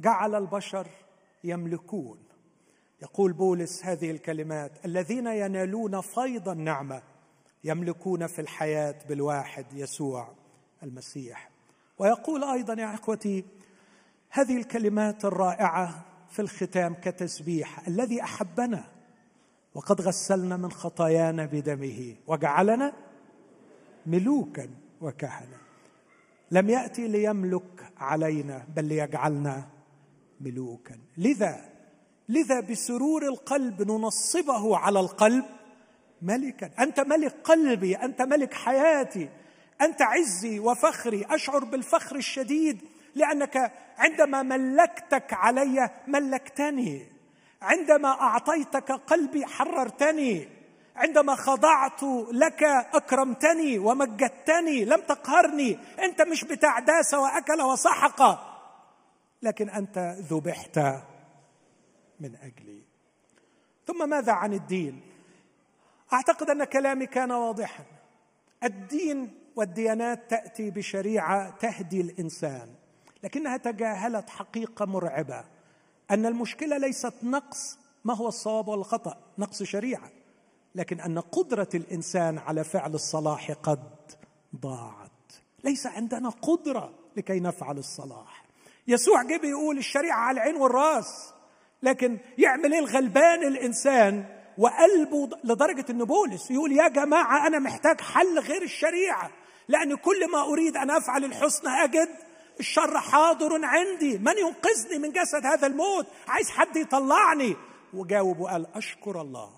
جعل 0.00 0.34
البشر 0.34 0.86
يملكون. 1.44 2.18
يقول 3.02 3.32
بولس 3.32 3.84
هذه 3.84 4.10
الكلمات 4.10 4.84
الذين 4.84 5.26
ينالون 5.26 6.00
فيض 6.00 6.48
النعمة 6.48 7.02
يملكون 7.64 8.26
في 8.26 8.40
الحياة 8.40 8.94
بالواحد 9.08 9.66
يسوع 9.72 10.34
المسيح. 10.82 11.50
ويقول 11.98 12.44
أيضا 12.44 12.74
يا 12.74 12.94
إخوتي 12.94 13.44
هذه 14.30 14.56
الكلمات 14.56 15.24
الرائعة 15.24 16.04
في 16.30 16.42
الختام 16.42 16.94
كتسبيح 16.94 17.88
الذي 17.88 18.22
أحبنا 18.22 18.93
وقد 19.74 20.00
غسلنا 20.00 20.56
من 20.56 20.72
خطايانا 20.72 21.46
بدمه 21.46 22.16
وجعلنا 22.26 22.92
ملوكا 24.06 24.70
وكهنة. 25.00 25.58
لم 26.50 26.70
يأتي 26.70 27.08
ليملك 27.08 27.92
علينا 27.98 28.66
بل 28.76 28.84
ليجعلنا 28.84 29.68
ملوكا. 30.40 30.98
لذا 31.18 31.70
لذا 32.28 32.60
بسرور 32.60 33.22
القلب 33.22 33.82
ننصبه 33.82 34.76
على 34.76 35.00
القلب 35.00 35.44
ملكا. 36.22 36.70
أنت 36.78 37.00
ملك 37.00 37.34
قلبي 37.44 37.96
أنت 37.96 38.22
ملك 38.22 38.54
حياتي 38.54 39.28
أنت 39.80 40.02
عزي 40.02 40.58
وفخري. 40.58 41.24
أشعر 41.30 41.64
بالفخر 41.64 42.16
الشديد 42.16 42.78
لأنك 43.14 43.72
عندما 43.98 44.42
ملكتك 44.42 45.32
علي 45.32 45.90
ملكتني. 46.08 47.13
عندما 47.64 48.08
أعطيتك 48.08 48.92
قلبي 48.92 49.46
حررتني 49.46 50.48
عندما 50.96 51.34
خضعت 51.34 52.02
لك 52.32 52.62
أكرمتني 52.94 53.78
ومجدتني 53.78 54.84
لم 54.84 55.00
تقهرني 55.00 55.78
أنت 56.02 56.22
مش 56.22 56.44
بتاع 56.44 56.78
داسه 56.78 57.20
وأكل 57.20 57.62
وسحق 57.62 58.22
لكن 59.42 59.70
أنت 59.70 60.16
ذبحت 60.30 60.78
من 62.20 62.36
أجلي. 62.36 62.82
ثم 63.86 64.08
ماذا 64.08 64.32
عن 64.32 64.52
الدين؟ 64.52 65.00
أعتقد 66.12 66.50
أن 66.50 66.64
كلامي 66.64 67.06
كان 67.06 67.32
واضحا. 67.32 67.84
الدين 68.64 69.38
والديانات 69.56 70.30
تأتي 70.30 70.70
بشريعة 70.70 71.50
تهدي 71.50 72.00
الإنسان 72.00 72.74
لكنها 73.22 73.56
تجاهلت 73.56 74.30
حقيقة 74.30 74.84
مرعبة. 74.84 75.44
أن 76.10 76.26
المشكلة 76.26 76.78
ليست 76.78 77.14
نقص 77.22 77.78
ما 78.04 78.14
هو 78.14 78.28
الصواب 78.28 78.68
والخطأ 78.68 79.16
نقص 79.38 79.62
شريعة 79.62 80.10
لكن 80.74 81.00
أن 81.00 81.18
قدرة 81.18 81.68
الإنسان 81.74 82.38
على 82.38 82.64
فعل 82.64 82.94
الصلاح 82.94 83.52
قد 83.52 83.90
ضاعت. 84.60 85.10
ليس 85.64 85.86
عندنا 85.86 86.28
قدرة 86.28 86.92
لكي 87.16 87.40
نفعل 87.40 87.78
الصلاح. 87.78 88.44
يسوع 88.88 89.22
جه 89.22 89.36
بيقول 89.36 89.78
الشريعة 89.78 90.18
على 90.18 90.40
العين 90.40 90.56
والرأس 90.56 91.32
لكن 91.82 92.18
يعمل 92.38 92.72
إيه 92.72 92.80
الغلبان 92.80 93.42
الإنسان؟ 93.46 94.24
وقلبه 94.58 95.28
لدرجة 95.44 95.84
إن 95.90 96.04
بولس 96.04 96.50
يقول 96.50 96.72
يا 96.72 96.88
جماعة 96.88 97.46
أنا 97.46 97.58
محتاج 97.58 98.00
حل 98.00 98.38
غير 98.38 98.62
الشريعة 98.62 99.30
لأن 99.68 99.94
كل 99.94 100.30
ما 100.32 100.42
أريد 100.42 100.76
أن 100.76 100.90
أفعل 100.90 101.24
الحسنى 101.24 101.70
أجد 101.84 102.08
الشر 102.60 103.00
حاضر 103.00 103.64
عندي. 103.64 104.18
من 104.18 104.38
ينقذني 104.38 104.98
من 104.98 105.12
جسد 105.12 105.46
هذا 105.46 105.66
الموت؟ 105.66 106.06
عايز 106.28 106.50
حد 106.50 106.76
يطلعني. 106.76 107.56
وجاوب 107.94 108.38
وقال 108.38 108.66
أشكر 108.74 109.20
الله 109.20 109.50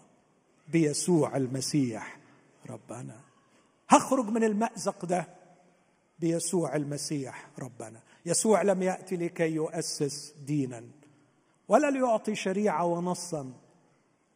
بيسوع 0.68 1.36
المسيح 1.36 2.18
ربنا. 2.70 3.20
هخرج 3.88 4.28
من 4.28 4.44
المأزق 4.44 5.04
ده 5.04 5.28
بيسوع 6.18 6.76
المسيح 6.76 7.48
ربنا. 7.58 8.00
يسوع 8.26 8.62
لم 8.62 8.82
يأتي 8.82 9.16
لكي 9.16 9.50
يؤسس 9.50 10.34
دينا 10.46 10.84
ولا 11.68 11.90
ليعطي 11.90 12.34
شريعة 12.34 12.84
ونصا. 12.84 13.52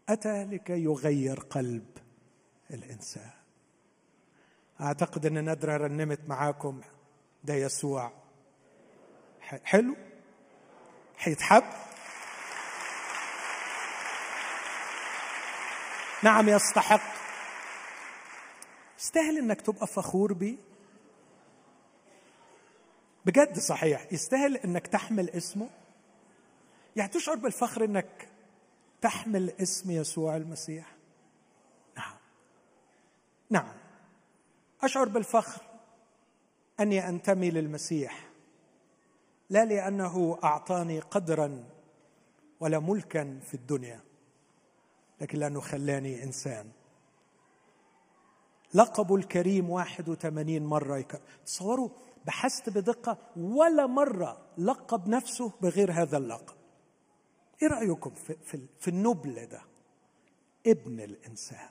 أتى 0.08 0.44
لكي 0.44 0.84
يغير 0.84 1.40
قلب 1.40 1.86
الإنسان. 2.70 3.30
أعتقد 4.80 5.26
أن 5.26 5.50
ندرة 5.50 5.76
رنمت 5.76 6.20
معاكم 6.28 6.80
ده 7.44 7.54
يسوع. 7.54 8.19
حلو؟ 9.64 9.96
حيتحب 11.16 11.64
نعم 16.22 16.48
يستحق. 16.48 17.20
يستاهل 18.98 19.38
إنك 19.38 19.60
تبقى 19.60 19.86
فخور 19.86 20.32
بيه؟ 20.32 20.56
بجد 23.26 23.58
صحيح. 23.58 24.12
يستاهل 24.12 24.56
إنك 24.56 24.86
تحمل 24.86 25.30
اسمه؟ 25.30 25.70
يعني 26.96 27.10
تشعر 27.10 27.36
بالفخر 27.36 27.84
إنك 27.84 28.28
تحمل 29.00 29.50
اسم 29.50 29.90
يسوع 29.90 30.36
المسيح؟ 30.36 30.94
نعم. 31.96 32.16
نعم. 33.50 33.72
أشعر 34.82 35.08
بالفخر 35.08 35.62
أني 36.80 37.08
أنتمي 37.08 37.50
للمسيح. 37.50 38.29
لا 39.50 39.64
لأنه 39.64 40.38
أعطاني 40.44 41.00
قدرا 41.00 41.64
ولا 42.60 42.78
ملكا 42.78 43.40
في 43.42 43.54
الدنيا 43.54 44.00
لكن 45.20 45.38
لأنه 45.38 45.60
خلاني 45.60 46.22
إنسان. 46.24 46.70
لقبه 48.74 49.16
الكريم 49.16 49.70
81 49.70 50.62
مرة 50.62 50.98
يكرر 50.98 51.20
تصوروا 51.46 51.88
بحثت 52.26 52.70
بدقة 52.70 53.18
ولا 53.36 53.86
مرة 53.86 54.38
لقب 54.58 55.08
نفسه 55.08 55.52
بغير 55.60 55.92
هذا 55.92 56.16
اللقب. 56.16 56.54
إيه 57.62 57.68
رأيكم 57.68 58.10
في, 58.10 58.36
في, 58.44 58.66
في 58.80 58.88
النبل 58.88 59.46
ده؟ 59.46 59.60
ابن 60.66 61.00
الإنسان. 61.00 61.68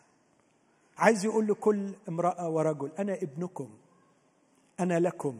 عايز 0.98 1.26
يقول 1.26 1.48
لكل 1.48 1.94
امرأة 2.10 2.50
ورجل 2.50 2.92
أنا 3.00 3.14
ابنكم 3.14 3.70
أنا 4.80 5.00
لكم. 5.00 5.40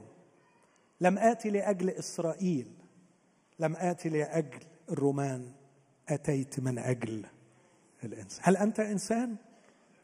لم 1.02 1.18
آتي 1.18 1.50
لأجل 1.50 1.90
إسرائيل 1.90 2.72
لم 3.60 3.76
آتي 3.76 4.10
لأجل 4.10 4.60
الرومان 4.90 5.54
أتيت 6.10 6.60
من 6.60 6.80
أجل 6.80 7.26
الإنسان. 8.04 8.42
هل 8.44 8.58
أنت 8.58 8.80
إنسان؟ 8.80 9.36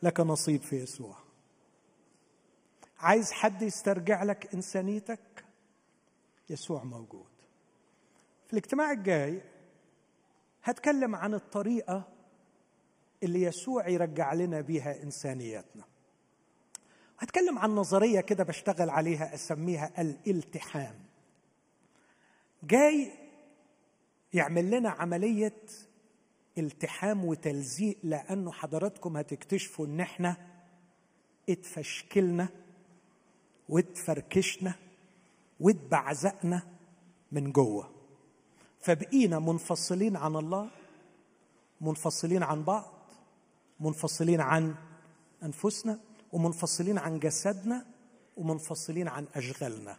لك 0.03 0.19
نصيب 0.19 0.61
في 0.61 0.75
يسوع. 0.75 1.15
عايز 2.99 3.31
حد 3.31 3.61
يسترجع 3.61 4.23
لك 4.23 4.53
إنسانيتك؟ 4.53 5.45
يسوع 6.49 6.83
موجود. 6.83 7.35
في 8.47 8.53
الاجتماع 8.53 8.91
الجاي 8.91 9.41
هتكلم 10.63 11.15
عن 11.15 11.33
الطريقة 11.33 12.03
اللي 13.23 13.41
يسوع 13.41 13.87
يرجع 13.87 14.33
لنا 14.33 14.61
بيها 14.61 15.03
انسانيتنا 15.03 15.83
هتكلم 17.19 17.59
عن 17.59 17.69
نظرية 17.75 18.21
كده 18.21 18.43
بشتغل 18.43 18.89
عليها 18.89 19.33
أسميها 19.33 20.01
الالتحام. 20.01 20.95
جاي 22.63 23.11
يعمل 24.33 24.71
لنا 24.71 24.89
عملية 24.89 25.53
التحام 26.57 27.25
وتلزيق 27.25 27.97
لأنه 28.03 28.51
حضراتكم 28.51 29.17
هتكتشفوا 29.17 29.85
إن 29.85 29.99
إحنا 29.99 30.37
اتفشكلنا 31.49 32.47
وتفركشنا 33.69 34.73
وتبعزقنا 35.59 36.61
من 37.31 37.51
جوه. 37.51 37.91
فبقينا 38.81 39.39
منفصلين 39.39 40.15
عن 40.15 40.35
الله 40.35 40.69
منفصلين 41.81 42.43
عن 42.43 42.63
بعض 42.63 42.93
منفصلين 43.79 44.41
عن 44.41 44.75
أنفسنا. 45.43 45.99
ومنفصلين 46.35 46.97
عن 46.97 47.19
جسدنا 47.19 47.85
ومنفصلين 48.37 49.07
عن 49.07 49.25
أشغالنا. 49.35 49.97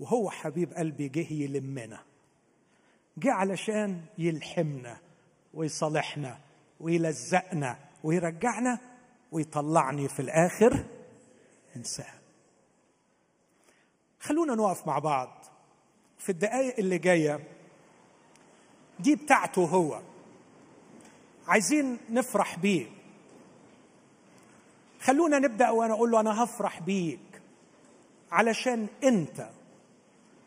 وهو 0.00 0.30
حبيب 0.30 0.74
قلبي 0.74 1.08
جه 1.08 1.32
يلمنا 1.32 2.02
جه 3.18 3.32
علشان 3.32 4.00
يلحمنا 4.18 4.98
ويصالحنا 5.54 6.38
ويلزقنا 6.80 7.78
ويرجعنا 8.04 8.78
ويطلعني 9.32 10.08
في 10.08 10.20
الآخر 10.20 10.84
إنسان. 11.76 12.14
خلونا 14.20 14.54
نقف 14.54 14.86
مع 14.86 14.98
بعض 14.98 15.44
في 16.18 16.28
الدقائق 16.28 16.78
اللي 16.78 16.98
جاية. 16.98 17.40
دي 19.00 19.16
بتاعته 19.16 19.64
هو. 19.64 20.02
عايزين 21.46 21.98
نفرح 22.10 22.58
بيه. 22.58 22.93
خلونا 25.04 25.38
نبدأ 25.38 25.70
وأنا 25.70 25.94
أقول 25.94 26.10
له 26.10 26.20
أنا 26.20 26.44
هفرح 26.44 26.80
بيك. 26.80 27.42
علشان 28.30 28.86
أنت 29.04 29.48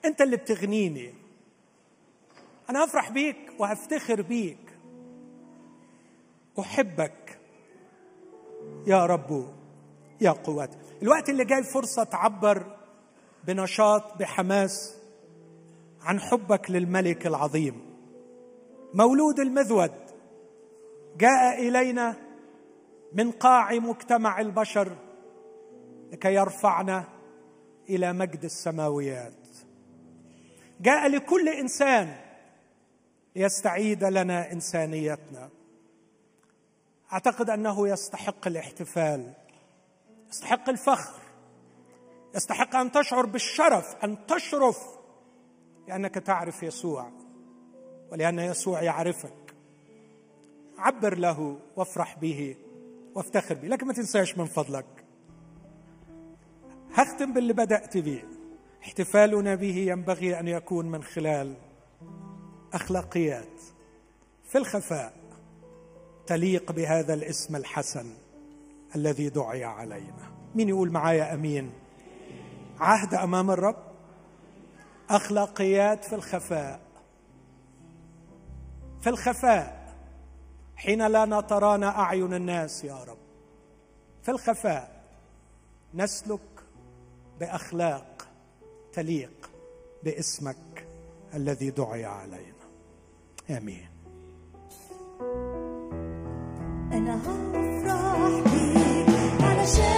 أنت 0.05 0.21
اللي 0.21 0.37
بتغنيني. 0.37 1.13
أنا 2.69 2.85
هفرح 2.85 3.09
بيك 3.09 3.37
وهفتخر 3.59 4.21
بيك. 4.21 4.79
أحبك. 6.59 7.39
يا 8.87 9.05
رب 9.05 9.53
يا 10.21 10.31
قوتي 10.31 10.77
الوقت 11.01 11.29
اللي 11.29 11.45
جاي 11.45 11.63
فرصه 11.63 12.03
تعبر 12.03 12.77
بنشاط 13.43 14.17
بحماس 14.17 14.97
عن 16.01 16.19
حبك 16.19 16.71
للملك 16.71 17.27
العظيم. 17.27 17.81
مولود 18.93 19.39
المذود. 19.39 19.93
جاء 21.17 21.67
إلينا 21.67 22.26
من 23.13 23.31
قاع 23.31 23.73
مجتمع 23.73 24.39
البشر 24.39 24.95
لكي 26.11 26.33
يرفعنا 26.33 27.03
إلى 27.89 28.13
مجد 28.13 28.43
السماويات. 28.43 29.47
جاء 30.81 31.07
لكل 31.07 31.49
إنسان 31.49 32.15
ليستعيد 33.35 34.03
لنا 34.03 34.51
إنسانيتنا. 34.51 35.49
أعتقد 37.13 37.49
أنه 37.49 37.87
يستحق 37.87 38.47
الاحتفال 38.47 39.33
يستحق 40.29 40.69
الفخر 40.69 41.21
يستحق 42.35 42.75
أن 42.75 42.91
تشعر 42.91 43.25
بالشرف 43.25 43.95
أن 44.03 44.25
تشرف 44.27 44.77
لأنك 45.87 46.15
تعرف 46.15 46.63
يسوع 46.63 47.11
ولأن 48.11 48.39
يسوع 48.39 48.81
يعرفك. 48.81 49.55
عبر 50.77 51.17
له 51.17 51.59
وافرح 51.75 52.17
به. 52.19 52.55
وافتخر 53.17 53.55
به 53.55 53.67
لكن 53.67 53.87
ما 53.87 53.93
تنساش 53.93 54.37
من 54.37 54.45
فضلك. 54.45 54.85
هختم 56.93 57.33
باللي 57.33 57.53
بدأت 57.53 57.97
به. 57.97 58.23
احتفالنا 58.83 59.55
به 59.55 59.75
ينبغي 59.77 60.39
أن 60.39 60.47
يكون 60.47 60.85
من 60.85 61.03
خلال 61.03 61.53
أخلاقيات. 62.73 63.61
في 64.43 64.57
الخفاء 64.57 65.13
تليق 66.27 66.71
بهذا 66.71 67.13
الاسم 67.13 67.55
الحسن 67.55 68.13
الذي 68.95 69.29
دعي 69.29 69.63
علينا. 69.63 70.31
مين 70.55 70.69
يقول 70.69 70.91
معايا 70.91 71.33
أمين؟ 71.33 71.71
عهد 72.79 73.13
أمام 73.13 73.51
الرب 73.51 73.83
أخلاقيات 75.09 76.05
في 76.05 76.15
الخفاء. 76.15 76.79
في 79.01 79.09
الخفاء 79.09 79.76
حين 80.77 81.07
لا 81.07 81.25
نترانا 81.25 81.99
أعين 81.99 82.33
الناس 82.33 82.83
يا 82.83 83.03
رب. 83.03 83.17
في 84.23 84.31
الخفاء 84.31 85.03
نسلك 85.93 86.39
بأخلاق 87.39 88.27
تليق 88.93 89.49
باسمك 90.03 90.87
الذي 91.33 91.69
دعي 91.69 92.05
علينا. 92.05 92.67
آمين. 93.49 93.89
أنا 96.91 97.21
هفرح 97.21 98.53
بيك 98.53 99.41
علشان 99.41 99.96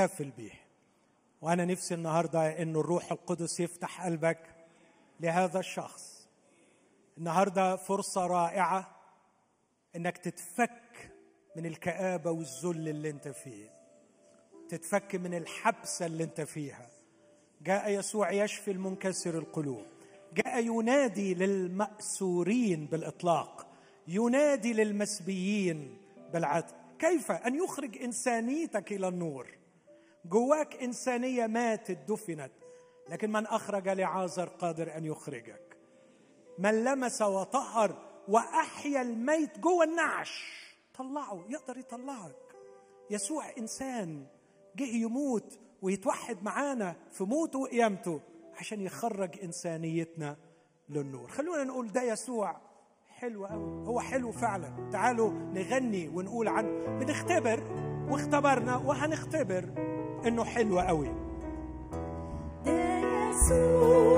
نحتفل 0.00 0.30
به 0.38 0.52
وأنا 1.40 1.64
نفسي 1.64 1.94
النهارده 1.94 2.62
إن 2.62 2.76
الروح 2.76 3.12
القدس 3.12 3.60
يفتح 3.60 4.04
قلبك 4.04 4.38
لهذا 5.20 5.58
الشخص. 5.58 6.28
النهارده 7.18 7.76
فرصة 7.76 8.26
رائعة 8.26 8.96
إنك 9.96 10.18
تتفك 10.18 11.12
من 11.56 11.66
الكآبة 11.66 12.30
والذل 12.30 12.88
اللي 12.88 13.10
أنت 13.10 13.28
فيه. 13.28 13.70
تتفك 14.68 15.14
من 15.14 15.34
الحبسة 15.34 16.06
اللي 16.06 16.24
أنت 16.24 16.40
فيها. 16.40 16.86
جاء 17.62 17.90
يسوع 17.90 18.30
يشفي 18.32 18.70
المنكسر 18.70 19.38
القلوب. 19.38 19.86
جاء 20.32 20.64
ينادي 20.64 21.34
للمأسورين 21.34 22.86
بالإطلاق. 22.86 23.66
ينادي 24.08 24.72
للمسبيين 24.72 25.98
بالعدل. 26.32 26.74
كيف؟ 26.98 27.30
أن 27.30 27.54
يخرج 27.54 28.02
إنسانيتك 28.02 28.92
إلى 28.92 29.08
النور. 29.08 29.59
جواك 30.24 30.82
إنسانية 30.82 31.46
ماتت 31.46 31.98
دفنت 32.08 32.52
لكن 33.08 33.32
من 33.32 33.46
أخرج 33.46 33.88
لعازر 33.88 34.48
قادر 34.48 34.96
أن 34.96 35.04
يخرجك. 35.04 35.76
من 36.58 36.84
لمس 36.84 37.22
وطهر 37.22 37.96
وأحيا 38.28 39.02
الميت 39.02 39.58
جوه 39.58 39.84
النعش 39.84 40.60
طلعه 40.94 41.44
يقدر 41.48 41.78
يطلعك. 41.78 42.36
يسوع 43.10 43.44
إنسان 43.58 44.26
جه 44.76 44.96
يموت 44.96 45.58
ويتوحد 45.82 46.42
معانا 46.42 46.96
في 47.10 47.24
موته 47.24 47.58
وقيامته 47.58 48.20
عشان 48.54 48.80
يخرج 48.80 49.40
إنسانيتنا 49.42 50.36
للنور. 50.88 51.28
خلونا 51.28 51.64
نقول 51.64 51.92
ده 51.92 52.02
يسوع 52.02 52.60
حلو 53.08 53.46
قوي 53.46 53.88
هو 53.88 54.00
حلو 54.00 54.32
فعلا. 54.32 54.90
تعالوا 54.92 55.30
نغني 55.30 56.08
ونقول 56.08 56.48
عن 56.48 56.98
بنختبر 56.98 57.62
واختبرنا 58.10 58.76
وهنختبر. 58.76 59.90
إنه 60.26 60.44
حلو 60.44 60.80
قوي. 60.80 61.08
ده 62.66 62.98
يسوع. 63.30 64.09